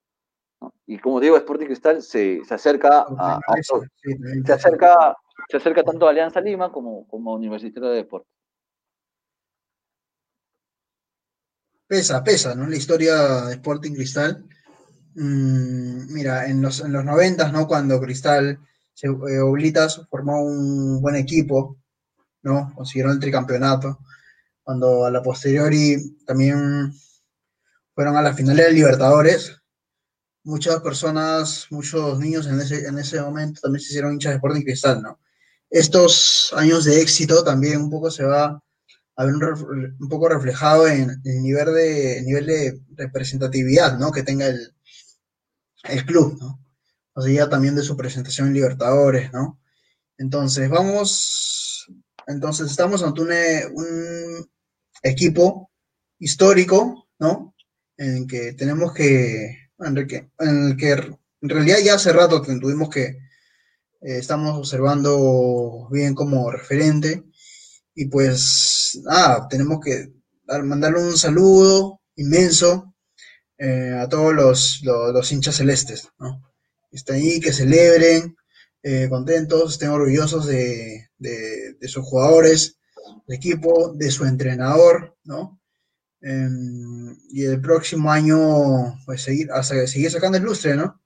Y 0.86 1.00
como 1.00 1.20
digo, 1.20 1.36
Sporting 1.36 1.66
Cristal 1.66 2.02
se, 2.02 2.46
se 2.46 2.54
acerca 2.54 3.06
a, 3.18 3.40
se 4.46 4.54
acerca 4.54 5.16
se 5.50 5.58
acerca 5.58 5.84
tanto 5.84 6.08
a 6.08 6.12
Alianza 6.12 6.40
Lima 6.40 6.72
como, 6.72 7.08
como 7.08 7.32
a 7.32 7.36
Universitario 7.36 7.90
de 7.90 7.98
Deportes. 7.98 8.32
Pesa, 11.92 12.24
pesa, 12.24 12.56
¿no? 12.56 12.68
La 12.68 12.78
historia 12.78 13.48
de 13.48 13.56
Sporting 13.56 13.92
Cristal. 13.92 14.46
Mm, 15.16 16.14
mira, 16.14 16.48
en 16.48 16.62
los, 16.62 16.80
en 16.80 16.94
los 16.94 17.04
90, 17.04 17.52
¿no? 17.52 17.68
Cuando 17.68 18.00
Cristal, 18.00 18.58
se, 18.94 19.08
eh, 19.08 19.40
Oblitas 19.42 20.02
formó 20.10 20.42
un 20.42 21.02
buen 21.02 21.18
equipo, 21.18 21.80
¿no? 22.44 22.72
Consiguieron 22.74 23.12
el 23.12 23.20
tricampeonato. 23.20 24.00
Cuando 24.64 25.04
a 25.04 25.12
la 25.12 25.22
posteriori 25.22 25.98
también 26.26 26.94
fueron 27.94 28.16
a 28.16 28.22
la 28.22 28.34
final 28.34 28.56
de 28.56 28.72
Libertadores, 28.72 29.62
muchas 30.46 30.80
personas, 30.80 31.68
muchos 31.72 32.18
niños 32.20 32.48
en 32.48 32.62
ese, 32.62 32.88
en 32.88 33.00
ese 33.00 33.20
momento 33.20 33.60
también 33.60 33.82
se 33.82 33.90
hicieron 33.90 34.14
hinchas 34.14 34.32
de 34.32 34.36
Sporting 34.38 34.64
Cristal, 34.64 35.02
¿no? 35.02 35.20
Estos 35.70 36.54
años 36.56 36.86
de 36.86 37.02
éxito 37.02 37.44
también 37.44 37.82
un 37.82 37.90
poco 37.90 38.10
se 38.10 38.24
va 38.24 38.64
a 39.16 39.26
ver 39.26 39.36
un, 39.36 40.10
poco 40.10 40.30
reflejado 40.30 40.88
en 40.88 41.22
el 41.24 41.42
nivel 41.42 41.74
de, 41.74 42.22
nivel 42.24 42.46
de 42.46 42.82
representatividad, 42.96 43.98
¿no? 43.98 44.12
Que 44.12 44.24
tenga 44.24 44.48
el, 44.48 44.74
el 45.84 46.06
club, 46.06 46.38
¿no? 46.40 46.60
O 47.14 47.22
sea, 47.22 47.34
ya 47.34 47.50
también 47.50 47.76
de 47.76 47.84
su 47.84 47.98
presentación 47.98 48.48
en 48.48 48.54
Libertadores, 48.54 49.32
¿no? 49.34 49.60
Entonces, 50.18 50.70
vamos, 50.70 51.88
entonces 52.28 52.72
estamos 52.72 53.04
ante 53.04 53.22
un, 53.22 53.32
un 53.74 54.50
equipo 55.04 55.72
histórico, 56.20 57.10
¿no? 57.20 57.56
En 57.98 58.28
que 58.28 58.54
tenemos 58.54 58.94
que 58.94 59.62
Enrique, 59.86 60.30
en 60.40 60.68
el 60.68 60.78
que 60.78 60.92
en 60.94 61.50
realidad 61.50 61.78
ya 61.84 61.96
hace 61.96 62.14
rato 62.14 62.42
tuvimos 62.42 62.90
que 62.90 63.04
eh, 63.04 63.18
estamos 64.02 64.58
observando 64.58 65.88
bien 65.92 66.14
como 66.14 66.52
referente 66.52 67.24
y 68.02 68.06
pues 68.06 69.00
nada, 69.04 69.48
tenemos 69.48 69.80
que 69.80 70.12
mandarle 70.64 71.04
un 71.04 71.16
saludo 71.16 72.02
inmenso 72.16 72.96
eh, 73.60 73.96
a 73.96 74.10
todos 74.10 74.34
los, 74.82 75.32
hinchas 75.32 75.58
celestes, 75.58 76.10
¿no? 76.18 76.42
Están 76.92 77.18
ahí, 77.18 77.40
que 77.40 77.54
celebren, 77.54 78.36
eh, 78.82 79.08
contentos, 79.08 79.74
estén 79.74 79.90
orgullosos 79.90 80.48
de, 80.48 81.10
de, 81.20 81.88
sus 81.88 82.04
jugadores, 82.04 82.80
del 83.28 83.38
equipo, 83.38 83.94
de 83.94 84.10
su 84.10 84.26
entrenador, 84.26 85.16
¿no? 85.24 85.62
em, 86.22 87.16
y 87.30 87.44
el 87.44 87.62
próximo 87.62 88.12
año, 88.12 88.98
pues 89.06 89.22
seguir, 89.22 89.52
hasta 89.52 89.86
seguir 89.86 90.10
sacando 90.10 90.40
el 90.40 90.44
lustre, 90.44 90.76
¿no? 90.76 91.00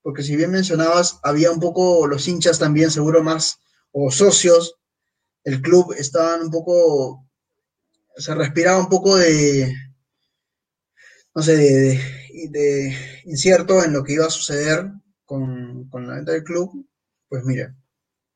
Porque 0.00 0.22
si 0.22 0.34
bien 0.34 0.50
mencionabas, 0.50 1.20
había 1.22 1.50
un 1.50 1.60
poco 1.60 2.06
los 2.06 2.26
hinchas 2.26 2.58
también, 2.58 2.90
seguro 2.90 3.22
más, 3.22 3.58
o 3.92 4.10
socios, 4.10 4.77
el 5.44 5.62
club 5.62 5.94
estaban 5.96 6.42
un 6.42 6.50
poco, 6.50 7.26
se 8.16 8.34
respiraba 8.34 8.80
un 8.80 8.88
poco 8.88 9.16
de, 9.16 9.72
no 11.34 11.42
sé, 11.42 11.56
de, 11.56 12.00
de 12.50 12.96
incierto 13.24 13.82
en 13.84 13.92
lo 13.92 14.02
que 14.04 14.14
iba 14.14 14.26
a 14.26 14.30
suceder 14.30 14.90
con, 15.24 15.88
con 15.88 16.06
la 16.06 16.16
venta 16.16 16.32
del 16.32 16.44
club, 16.44 16.86
pues 17.28 17.44
mire, 17.44 17.74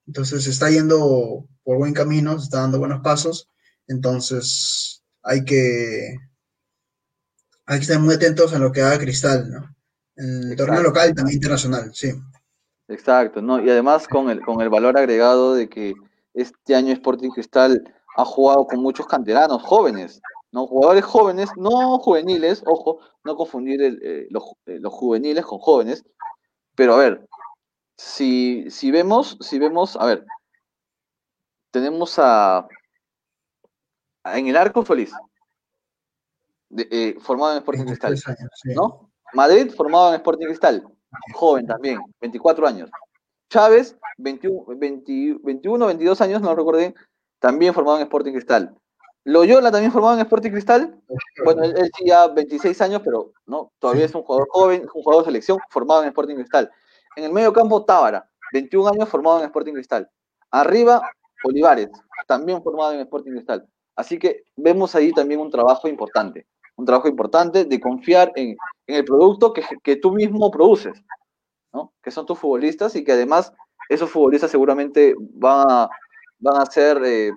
entonces 0.06 0.44
se 0.44 0.50
está 0.50 0.70
yendo 0.70 1.48
por 1.62 1.78
buen 1.78 1.94
camino, 1.94 2.38
se 2.38 2.44
está 2.44 2.60
dando 2.60 2.78
buenos 2.78 3.00
pasos, 3.02 3.48
entonces 3.86 5.02
hay 5.22 5.44
que, 5.44 6.16
hay 7.66 7.78
que 7.78 7.82
estar 7.82 8.00
muy 8.00 8.14
atentos 8.14 8.52
a 8.52 8.58
lo 8.58 8.72
que 8.72 8.82
haga 8.82 8.98
Cristal, 8.98 9.50
¿no? 9.50 9.76
En 10.16 10.50
el 10.50 10.56
torneo 10.56 10.82
local 10.82 11.10
y 11.10 11.14
también 11.14 11.36
internacional, 11.36 11.90
sí. 11.94 12.12
Exacto, 12.88 13.40
¿no? 13.40 13.64
Y 13.64 13.70
además 13.70 14.06
con 14.06 14.28
el, 14.28 14.40
con 14.42 14.60
el 14.60 14.68
valor 14.68 14.98
agregado 14.98 15.54
de 15.54 15.68
que 15.68 15.94
este 16.34 16.74
año 16.74 16.92
Sporting 16.92 17.30
Cristal 17.30 17.82
ha 18.16 18.24
jugado 18.24 18.66
con 18.66 18.80
muchos 18.80 19.06
canteranos 19.06 19.62
jóvenes, 19.62 20.20
¿no? 20.50 20.66
Jugadores 20.66 21.04
jóvenes, 21.04 21.50
no 21.56 21.98
juveniles, 21.98 22.62
ojo, 22.66 23.00
no 23.24 23.36
confundir 23.36 23.82
el, 23.82 24.00
eh, 24.02 24.26
los, 24.30 24.44
eh, 24.66 24.78
los 24.80 24.92
juveniles 24.92 25.44
con 25.46 25.58
jóvenes, 25.58 26.04
pero 26.74 26.94
a 26.94 26.98
ver, 26.98 27.26
si, 27.96 28.70
si 28.70 28.90
vemos, 28.90 29.36
si 29.40 29.58
vemos, 29.58 29.96
a 29.96 30.06
ver, 30.06 30.26
tenemos 31.70 32.18
a, 32.18 32.66
a- 34.24 34.38
en 34.38 34.46
el 34.48 34.56
arco 34.56 34.84
Solís, 34.84 35.12
de- 36.68 36.88
eh, 36.90 37.16
formado 37.20 37.52
en 37.52 37.58
Sporting 37.58 37.84
Cristal, 37.84 38.10
23 38.12 38.38
años, 38.40 38.50
sí. 38.62 38.74
¿no? 38.74 39.10
Madrid 39.34 39.70
formado 39.74 40.08
en 40.10 40.16
Sporting 40.16 40.46
Cristal, 40.46 40.86
joven 41.34 41.66
también, 41.66 41.98
24 42.20 42.66
años. 42.66 42.90
Chávez, 43.52 43.98
21, 44.16 44.64
20 44.78 45.40
21 45.42 45.86
22 45.86 46.20
años, 46.22 46.40
no 46.40 46.54
recuerdo 46.54 46.80
bien, 46.80 46.94
también 47.38 47.74
formado 47.74 47.98
en 47.98 48.04
Sporting 48.04 48.32
Cristal. 48.32 48.74
Loyola 49.24 49.70
también 49.70 49.92
formado 49.92 50.14
en 50.14 50.20
Sporting 50.20 50.50
Cristal, 50.52 50.98
bueno, 51.44 51.62
él, 51.62 51.74
él 51.76 51.90
ya 52.02 52.28
26 52.28 52.80
años, 52.80 53.02
pero 53.04 53.32
no, 53.44 53.70
todavía 53.78 54.06
es 54.06 54.14
un 54.14 54.22
jugador 54.22 54.48
joven, 54.50 54.82
un 54.82 55.02
jugador 55.02 55.24
de 55.24 55.30
selección 55.30 55.58
formado 55.68 56.02
en 56.02 56.08
Sporting 56.08 56.36
Cristal. 56.36 56.70
En 57.14 57.24
el 57.24 57.32
medio 57.32 57.52
campo, 57.52 57.84
Tábara, 57.84 58.26
21 58.54 58.88
años 58.88 59.08
formado 59.10 59.40
en 59.40 59.44
Sporting 59.44 59.74
Cristal. 59.74 60.10
Arriba, 60.50 61.02
Olivares, 61.44 61.90
también 62.26 62.62
formado 62.62 62.94
en 62.94 63.00
Sporting 63.00 63.32
Cristal. 63.32 63.68
Así 63.96 64.18
que 64.18 64.44
vemos 64.56 64.94
ahí 64.94 65.12
también 65.12 65.40
un 65.40 65.50
trabajo 65.50 65.88
importante, 65.88 66.46
un 66.76 66.86
trabajo 66.86 67.06
importante 67.06 67.66
de 67.66 67.80
confiar 67.80 68.32
en, 68.34 68.56
el 68.86 69.04
producto 69.04 69.52
que 69.52 69.96
tú 69.96 70.10
mismo 70.12 70.50
produces, 70.50 71.02
¿no? 71.72 71.92
que 72.02 72.10
son 72.10 72.26
tus 72.26 72.38
futbolistas 72.38 72.94
y 72.96 73.04
que 73.04 73.12
además 73.12 73.52
esos 73.88 74.10
futbolistas 74.10 74.50
seguramente 74.50 75.14
van 75.18 75.66
a, 75.70 75.90
van 76.38 76.62
a 76.62 76.66
ser 76.66 77.02
eh, 77.04 77.32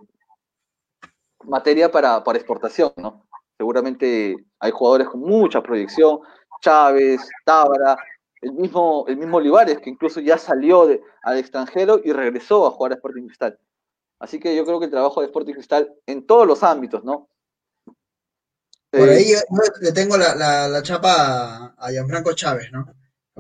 materia 1.44 1.92
para, 1.92 2.24
para 2.24 2.38
exportación, 2.38 2.92
¿no? 2.98 3.26
Seguramente 3.58 4.36
hay 4.60 4.72
jugadores 4.72 5.08
con 5.10 5.22
mucha 5.22 5.62
proyección, 5.62 6.20
Chávez, 6.62 7.22
Tábara, 7.46 7.96
el 8.42 8.54
mismo, 8.54 9.06
el 9.08 9.18
mismo 9.18 9.38
Olivares, 9.38 9.80
que 9.80 9.90
incluso 9.90 10.20
ya 10.20 10.38
salió 10.38 10.86
de, 10.88 11.02
al 11.24 11.38
extranjero 11.38 12.00
y 12.04 12.12
regresó 12.12 12.66
a 12.68 12.72
jugar 12.72 12.92
a 12.92 12.96
Sporting 12.96 13.28
Cristal. 13.28 13.60
Así 14.20 14.40
que 14.40 14.56
yo 14.56 14.66
creo 14.66 14.80
que 14.80 14.86
el 14.86 14.92
trabajo 14.92 15.22
de 15.22 15.28
Sporting 15.28 15.54
Cristal 15.54 15.94
en 16.06 16.26
todos 16.26 16.48
los 16.48 16.64
ámbitos, 16.64 17.04
¿no? 17.04 17.30
Por 18.92 19.10
Eh, 19.10 19.18
ahí 19.18 19.32
yo 19.32 19.40
le 19.82 19.92
tengo 19.92 20.18
la, 20.18 20.36
la, 20.36 20.68
la 20.68 20.82
chapa 20.82 21.14
a, 21.14 21.76
a 21.78 21.90
Gianfranco 21.92 22.34
Chávez, 22.34 22.72
¿no? 22.72 22.86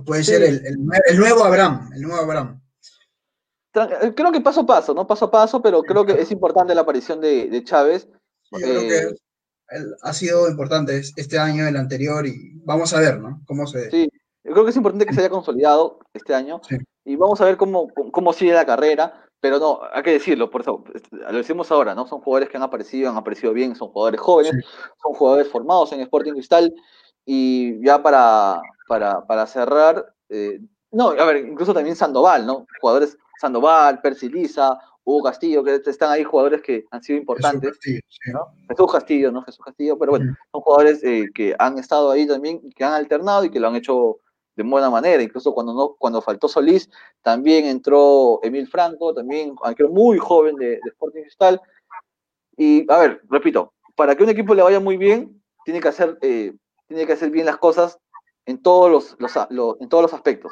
Puede 0.04 0.24
Sí. 0.24 0.32
ser 0.32 0.44
el, 0.44 0.66
el, 0.66 0.78
nue- 0.78 1.02
el 1.08 1.18
nuevo 1.18 1.44
Abraham, 1.44 1.90
el 1.96 2.02
nuevo 2.02 2.22
Abraham. 2.22 2.62
eh, 3.76 4.14
creo 4.16 4.32
que 4.32 4.42
paso 4.42 4.62
a 4.62 4.66
paso, 4.66 4.94
¿no? 4.94 5.06
Paso 5.08 5.26
a 5.26 5.32
paso, 5.32 5.62
pero 5.62 5.82
creo 5.84 6.06
que 6.06 6.14
es 6.14 6.32
importante 6.32 6.76
la 6.76 6.82
aparición 6.82 7.22
de, 7.22 7.48
de 7.50 7.64
Chávez. 7.64 8.08
Yo 8.52 8.58
creo 8.60 8.82
Eh, 8.82 8.88
que 8.88 9.76
él 9.78 9.96
ha 10.02 10.14
sido 10.14 10.50
importante 10.50 10.98
es- 10.98 11.14
este 11.16 11.38
año, 11.40 11.68
el 11.68 11.76
anterior, 11.78 12.26
y 12.26 12.54
vamos 12.66 12.94
a 12.94 13.00
ver, 13.00 13.20
¿no? 13.20 13.42
Cómo 13.48 13.68
se... 13.68 13.90
Sí, 13.90 14.10
yo 14.44 14.52
creo 14.52 14.64
que 14.64 14.70
es 14.72 14.78
importante 14.78 15.06
que 15.06 15.14
se 15.14 15.22
haya 15.22 15.30
consolidado 15.30 16.00
este 16.14 16.36
año 16.36 16.62
Sí. 16.68 16.78
y 17.06 17.16
vamos 17.16 17.40
a 17.42 17.46
ver 17.46 17.58
cómo, 17.58 17.88
cómo- 17.94 18.12
cómo 18.12 18.34
sigue 18.34 18.54
la 18.54 18.66
carrera, 18.66 19.22
pero 19.42 19.60
no, 19.60 19.80
hay 19.94 20.04
que 20.04 20.12
decirlo, 20.12 20.50
por 20.50 20.62
eso 20.62 20.84
este, 20.94 21.10
lo 21.16 21.38
decimos 21.38 21.72
ahora, 21.72 21.96
¿no? 21.96 22.06
Son 22.08 22.22
jugadores 22.22 22.50
que 22.50 22.58
han 22.58 22.64
aparecido, 22.64 23.10
han 23.10 23.18
aparecido 23.18 23.54
bien, 23.54 23.76
son 23.76 23.90
jugadores 23.90 24.20
jóvenes, 24.22 24.54
son 25.02 25.14
jugadores 25.14 25.48
formados 25.50 25.92
en 25.94 26.02
Sporting 26.02 26.34
Cristal 26.34 26.74
y 27.26 27.84
ya 27.86 28.02
para, 28.02 28.62
para, 28.88 29.26
para 29.26 29.46
cerrar, 29.48 30.14
eh, 30.30 30.60
no, 30.92 31.10
a 31.10 31.26
ver, 31.26 31.46
incluso 31.46 31.74
también 31.74 31.96
Sandoval, 31.96 32.46
¿no? 32.46 32.66
Jugadores 32.80 33.18
Sandoval, 33.40 34.02
Percy 34.02 34.30
Liza, 34.30 34.80
Hugo 35.04 35.24
Castillo, 35.24 35.64
que 35.64 35.82
están 35.86 36.12
ahí 36.12 36.24
jugadores 36.24 36.62
que 36.62 36.86
han 36.90 37.04
sido 37.04 37.18
Jesús 37.18 37.22
importantes. 37.22 37.72
Castillo, 37.72 38.00
sí. 38.08 38.32
¿no? 38.32 38.48
Jesús 38.70 38.92
Castillo, 38.92 39.32
¿no? 39.32 39.42
Jesús 39.44 39.64
Castillo, 39.64 40.00
pero 40.00 40.12
bueno, 40.12 40.36
son 40.52 40.62
jugadores 40.62 41.04
eh, 41.04 41.30
que 41.34 41.56
han 41.60 41.78
estado 41.78 42.12
ahí 42.12 42.26
también, 42.26 42.62
que 42.72 42.84
han 42.84 42.94
alternado 42.94 43.44
y 43.46 43.52
que 43.52 43.60
lo 43.60 43.68
han 43.68 43.76
hecho 43.76 44.18
de 44.56 44.64
buena 44.64 44.90
manera. 44.90 45.22
Incluso 45.22 45.54
cuando 45.54 45.74
no, 45.74 45.96
cuando 46.00 46.22
faltó 46.22 46.48
Solís, 46.48 46.90
también 47.22 47.66
entró 47.66 48.40
Emil 48.42 48.68
Franco, 48.68 49.14
también, 49.14 49.56
aunque 49.62 49.84
muy 49.84 50.18
joven 50.18 50.56
de, 50.56 50.80
de 50.82 50.90
Sporting 50.90 51.22
Cristal. 51.22 51.62
Y, 52.58 52.92
a 52.92 52.98
ver, 52.98 53.22
repito, 53.30 53.74
para 53.96 54.16
que 54.16 54.24
un 54.24 54.30
equipo 54.30 54.56
le 54.56 54.64
vaya 54.64 54.80
muy 54.80 54.98
bien, 54.98 55.42
tiene 55.66 55.82
que 55.82 55.90
hacer, 55.90 56.18
eh, 56.22 56.54
tiene 56.88 57.06
que 57.06 57.14
hacer 57.14 57.30
bien 57.30 57.46
las 57.46 57.58
cosas 57.58 58.00
en 58.46 58.62
todos 58.62 58.92
los, 58.92 59.18
los, 59.50 59.78
en 59.80 59.90
todos 59.90 60.04
los 60.04 60.14
aspectos, 60.14 60.52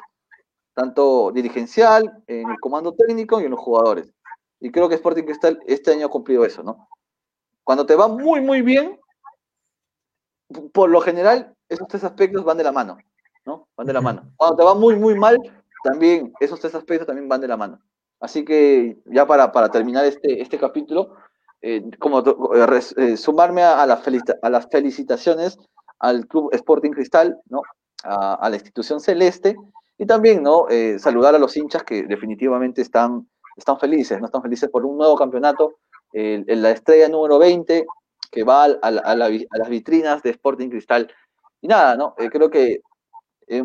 tanto 0.73 1.31
dirigencial, 1.31 2.23
en 2.27 2.49
el 2.49 2.59
comando 2.59 2.93
técnico 2.93 3.39
y 3.39 3.45
en 3.45 3.51
los 3.51 3.59
jugadores. 3.59 4.11
Y 4.59 4.71
creo 4.71 4.89
que 4.89 4.95
Sporting 4.95 5.23
Cristal 5.23 5.59
este 5.67 5.91
año 5.91 6.07
ha 6.07 6.09
cumplido 6.09 6.45
eso, 6.45 6.63
¿no? 6.63 6.87
Cuando 7.63 7.85
te 7.85 7.95
va 7.95 8.07
muy, 8.07 8.41
muy 8.41 8.61
bien, 8.61 8.99
por 10.71 10.89
lo 10.89 11.01
general, 11.01 11.55
esos 11.69 11.87
tres 11.87 12.03
aspectos 12.03 12.43
van 12.43 12.57
de 12.57 12.63
la 12.63 12.71
mano, 12.71 12.97
¿no? 13.45 13.67
Van 13.75 13.87
de 13.87 13.93
la 13.93 14.01
mano. 14.01 14.31
Cuando 14.37 14.57
te 14.57 14.63
va 14.63 14.75
muy, 14.75 14.95
muy 14.95 15.15
mal, 15.15 15.37
también 15.83 16.33
esos 16.39 16.59
tres 16.59 16.75
aspectos 16.75 17.07
también 17.07 17.27
van 17.27 17.41
de 17.41 17.47
la 17.47 17.57
mano. 17.57 17.79
Así 18.19 18.45
que 18.45 18.97
ya 19.05 19.27
para, 19.27 19.51
para 19.51 19.69
terminar 19.69 20.05
este, 20.05 20.41
este 20.41 20.57
capítulo, 20.57 21.15
eh, 21.61 21.83
como 21.99 22.19
eh, 22.19 22.79
eh, 22.97 23.17
sumarme 23.17 23.63
a, 23.63 23.81
a 23.81 23.85
las 23.85 24.01
felicita- 24.01 24.39
a 24.41 24.49
las 24.49 24.67
felicitaciones 24.69 25.57
al 25.99 26.27
Club 26.27 26.49
Sporting 26.53 26.91
Cristal, 26.91 27.39
¿no? 27.49 27.61
A, 28.03 28.49
la 28.49 28.55
institución 28.55 28.99
celeste 28.99 29.55
y 29.97 30.05
también, 30.05 30.43
¿no? 30.43 30.67
Eh, 30.69 30.99
saludar 30.99 31.35
a 31.35 31.39
los 31.39 31.55
hinchas 31.55 31.83
que 31.83 32.03
definitivamente 32.03 32.81
están, 32.81 33.29
están 33.55 33.79
felices, 33.79 34.19
¿no? 34.19 34.25
Están 34.25 34.41
felices 34.41 34.69
por 34.69 34.85
un 34.85 34.97
nuevo 34.97 35.15
campeonato, 35.15 35.75
la 36.11 36.71
estrella 36.71 37.09
número 37.09 37.39
20 37.39 37.85
que 38.33 38.43
va 38.43 38.65
a 38.65 39.15
las 39.15 39.69
vitrinas 39.69 40.23
de 40.23 40.31
Sporting 40.31 40.69
Cristal. 40.69 41.09
Y 41.61 41.67
nada, 41.67 41.95
¿no? 41.95 42.15
Eh, 42.17 42.29
creo 42.29 42.49
que 42.49 42.81
eh, 43.47 43.63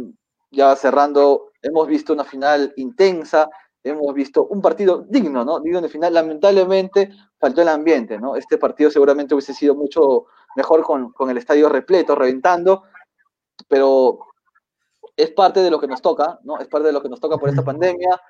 ya 0.50 0.76
cerrando, 0.76 1.52
hemos 1.62 1.88
visto 1.88 2.12
una 2.12 2.24
final 2.24 2.74
intensa, 2.76 3.48
hemos 3.82 4.12
visto 4.14 4.46
un 4.46 4.60
partido 4.60 5.04
digno, 5.08 5.44
¿no? 5.44 5.60
Digno 5.60 5.80
de 5.80 5.88
final. 5.88 6.12
Lamentablemente 6.12 7.10
faltó 7.40 7.62
el 7.62 7.68
ambiente, 7.68 8.18
¿no? 8.18 8.36
Este 8.36 8.58
partido 8.58 8.90
seguramente 8.90 9.34
hubiese 9.34 9.54
sido 9.54 9.74
mucho 9.74 10.26
mejor 10.54 10.82
con, 10.82 11.12
con 11.12 11.30
el 11.30 11.38
estadio 11.38 11.68
repleto, 11.70 12.14
reventando, 12.14 12.84
pero 13.66 14.20
es 15.16 15.30
parte 15.32 15.60
de 15.60 15.70
lo 15.70 15.80
que 15.80 15.88
nos 15.88 16.00
toca, 16.00 16.38
¿no? 16.44 16.58
Es 16.60 16.68
parte 16.68 16.86
de 16.86 16.92
lo 16.92 17.02
que 17.02 17.08
nos 17.08 17.20
toca 17.20 17.36
por 17.38 17.48
esta 17.48 17.64
pandemia. 17.64 18.20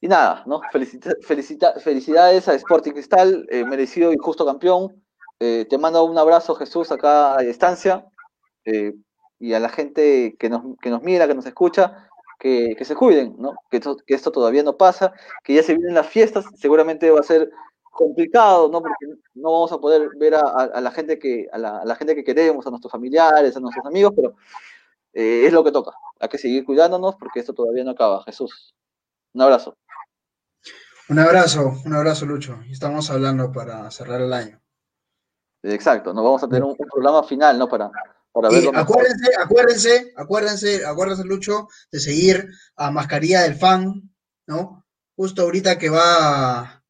Y 0.00 0.08
nada, 0.08 0.42
¿no? 0.46 0.60
Felicita, 0.72 1.10
felicita- 1.22 1.78
felicidades 1.78 2.48
a 2.48 2.54
Sporting 2.54 2.92
Cristal, 2.92 3.46
eh, 3.50 3.64
merecido 3.64 4.12
y 4.12 4.16
justo 4.18 4.44
campeón. 4.46 5.04
Eh, 5.38 5.66
te 5.68 5.78
mando 5.78 6.02
un 6.04 6.18
abrazo, 6.18 6.54
Jesús, 6.54 6.90
acá 6.90 7.38
a 7.38 7.42
distancia. 7.42 8.06
eh, 8.64 8.94
y 9.40 9.54
a 9.54 9.58
la 9.60 9.68
gente 9.68 10.36
que 10.38 10.48
nos, 10.48 10.62
que 10.80 10.88
nos 10.88 11.02
mira, 11.02 11.26
que 11.26 11.34
nos 11.34 11.46
escucha, 11.46 12.08
que, 12.38 12.76
que 12.78 12.84
se 12.84 12.94
cuiden, 12.94 13.34
¿no? 13.38 13.56
Que 13.70 13.78
esto, 13.78 13.96
que 13.96 14.14
esto 14.14 14.30
todavía 14.30 14.62
no 14.62 14.76
pasa, 14.76 15.12
que 15.42 15.54
ya 15.54 15.64
se 15.64 15.74
vienen 15.74 15.94
las 15.94 16.06
fiestas, 16.06 16.44
seguramente 16.56 17.10
va 17.10 17.18
a 17.18 17.24
ser 17.24 17.50
complicado, 17.92 18.68
¿no? 18.68 18.80
Porque 18.80 19.06
no 19.34 19.52
vamos 19.52 19.72
a 19.72 19.78
poder 19.78 20.08
ver 20.16 20.34
a, 20.34 20.40
a- 20.40 20.64
a 20.74 20.80
la 20.80 20.90
gente 20.90 21.18
que 21.18 21.48
a 21.52 21.58
la, 21.58 21.78
a 21.78 21.84
la 21.84 21.94
gente 21.94 22.14
que 22.14 22.24
queremos, 22.24 22.66
a 22.66 22.70
nuestros 22.70 22.90
familiares, 22.90 23.56
a 23.56 23.60
nuestros 23.60 23.86
amigos, 23.86 24.12
pero 24.16 24.34
eh, 25.12 25.44
es 25.46 25.52
lo 25.52 25.62
que 25.62 25.72
toca. 25.72 25.92
Hay 26.20 26.28
que 26.28 26.38
seguir 26.38 26.64
cuidándonos 26.64 27.16
porque 27.16 27.40
esto 27.40 27.52
todavía 27.54 27.84
no 27.84 27.92
acaba. 27.92 28.24
Jesús, 28.24 28.74
un 29.34 29.42
abrazo. 29.42 29.76
Un 31.08 31.18
abrazo, 31.18 31.74
un 31.84 31.94
abrazo, 31.94 32.26
Lucho. 32.26 32.58
Y 32.66 32.72
estamos 32.72 33.10
hablando 33.10 33.52
para 33.52 33.90
cerrar 33.90 34.20
el 34.20 34.32
año. 34.32 34.60
Exacto, 35.62 36.12
nos 36.12 36.24
vamos 36.24 36.42
a 36.42 36.48
tener 36.48 36.62
un, 36.64 36.70
un 36.70 36.88
programa 36.88 37.22
final, 37.22 37.58
¿no? 37.58 37.68
Para, 37.68 37.90
para 38.32 38.50
Y 38.50 38.54
verlo 38.54 38.72
mejor. 38.72 38.96
acuérdense, 38.96 39.30
acuérdense, 39.38 40.12
acuérdense, 40.16 40.86
acuérdense, 40.86 41.24
Lucho, 41.24 41.68
de 41.90 42.00
seguir 42.00 42.48
a 42.76 42.90
Mascarilla 42.90 43.42
del 43.42 43.54
Fan, 43.54 44.10
¿no? 44.46 44.84
Justo 45.14 45.42
ahorita 45.42 45.78
que 45.78 45.90
va, 45.90 46.81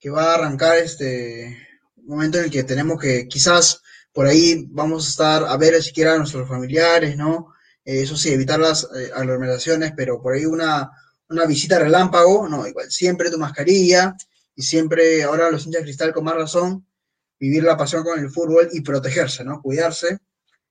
que 0.00 0.10
va 0.10 0.32
a 0.32 0.34
arrancar 0.34 0.78
este 0.78 1.56
momento 1.96 2.38
en 2.38 2.44
el 2.44 2.50
que 2.50 2.64
tenemos 2.64 2.98
que 2.98 3.28
quizás 3.28 3.82
por 4.12 4.26
ahí 4.26 4.66
vamos 4.70 5.06
a 5.06 5.10
estar 5.10 5.44
a 5.44 5.56
ver 5.56 5.80
siquiera 5.82 6.14
a 6.14 6.18
nuestros 6.18 6.48
familiares, 6.48 7.16
¿no? 7.16 7.54
Eh, 7.84 8.02
eso 8.02 8.16
sí, 8.16 8.32
evitar 8.32 8.58
las 8.58 8.84
eh, 8.96 9.10
aglomeraciones, 9.14 9.92
pero 9.96 10.20
por 10.20 10.34
ahí 10.34 10.46
una, 10.46 10.90
una 11.28 11.46
visita 11.46 11.78
relámpago, 11.78 12.48
no, 12.48 12.66
igual, 12.66 12.90
siempre 12.90 13.30
tu 13.30 13.38
mascarilla 13.38 14.16
y 14.54 14.62
siempre, 14.62 15.22
ahora 15.22 15.50
los 15.50 15.66
hinchas 15.66 15.82
cristal 15.82 16.12
con 16.12 16.24
más 16.24 16.34
razón, 16.34 16.86
vivir 17.38 17.62
la 17.62 17.76
pasión 17.76 18.02
con 18.02 18.18
el 18.18 18.30
fútbol 18.30 18.68
y 18.72 18.80
protegerse, 18.80 19.44
¿no? 19.44 19.62
Cuidarse, 19.62 20.18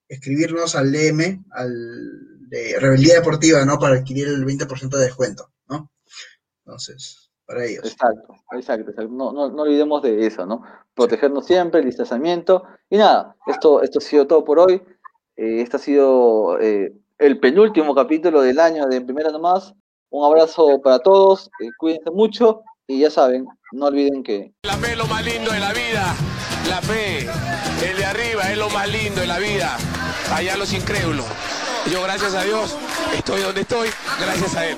escribirnos 0.08 0.76
al 0.76 0.92
DM, 0.92 1.46
al 1.52 2.50
de 2.50 2.80
Rebeldía 2.80 3.16
Deportiva, 3.16 3.64
¿no? 3.64 3.80
Para 3.80 3.96
adquirir 3.98 4.28
el 4.28 4.46
20% 4.46 4.90
de 4.90 5.06
descuento, 5.06 5.52
¿no? 5.68 5.92
Entonces, 6.66 7.29
para 7.50 7.66
ellos. 7.66 7.84
Exacto, 7.84 8.36
exacto, 8.52 8.92
exacto. 8.92 9.12
No, 9.12 9.32
no, 9.34 9.50
no 9.50 9.64
olvidemos 9.64 10.04
de 10.04 10.28
eso, 10.28 10.46
¿no? 10.46 10.62
Protegernos 10.94 11.46
siempre, 11.46 11.80
el 11.80 11.88
distanciamiento. 11.88 12.64
Y 12.90 12.98
nada, 12.98 13.36
esto, 13.48 13.82
esto 13.82 13.98
ha 13.98 14.02
sido 14.02 14.28
todo 14.28 14.46
por 14.46 14.60
hoy. 14.60 14.82
Eh, 15.36 15.62
este 15.62 15.78
ha 15.78 15.80
sido 15.80 16.60
eh, 16.60 16.94
el 17.18 17.40
penúltimo 17.40 17.96
capítulo 17.96 18.42
del 18.42 18.60
año 18.60 18.86
de 18.86 18.98
En 18.98 19.06
Primera 19.06 19.32
Nomás. 19.32 19.74
Un 20.12 20.26
abrazo 20.26 20.80
para 20.82 21.00
todos, 21.00 21.50
eh, 21.60 21.70
cuídense 21.78 22.12
mucho 22.12 22.62
y 22.88 23.00
ya 23.00 23.12
saben, 23.12 23.48
no 23.72 23.86
olviden 23.86 24.24
que 24.24 24.52
La 24.64 24.74
fe 24.74 24.94
es 24.94 24.98
lo 24.98 25.06
más 25.06 25.24
lindo 25.24 25.52
de 25.52 25.60
la 25.60 25.72
vida. 25.72 26.16
La 26.68 26.82
fe, 26.82 27.28
el 27.88 27.98
de 27.98 28.06
arriba 28.06 28.52
es 28.52 28.58
lo 28.58 28.70
más 28.70 28.88
lindo 28.90 29.22
de 29.22 29.28
la 29.28 29.40
vida. 29.40 29.76
Allá 30.34 30.58
los 30.58 30.74
incrédulos. 30.74 31.26
Yo, 31.92 32.04
gracias 32.04 32.36
a 32.36 32.44
Dios, 32.44 32.76
estoy 33.16 33.42
donde 33.42 33.62
estoy, 33.62 33.90
gracias 34.20 34.56
a 34.56 34.68
Él. 34.68 34.78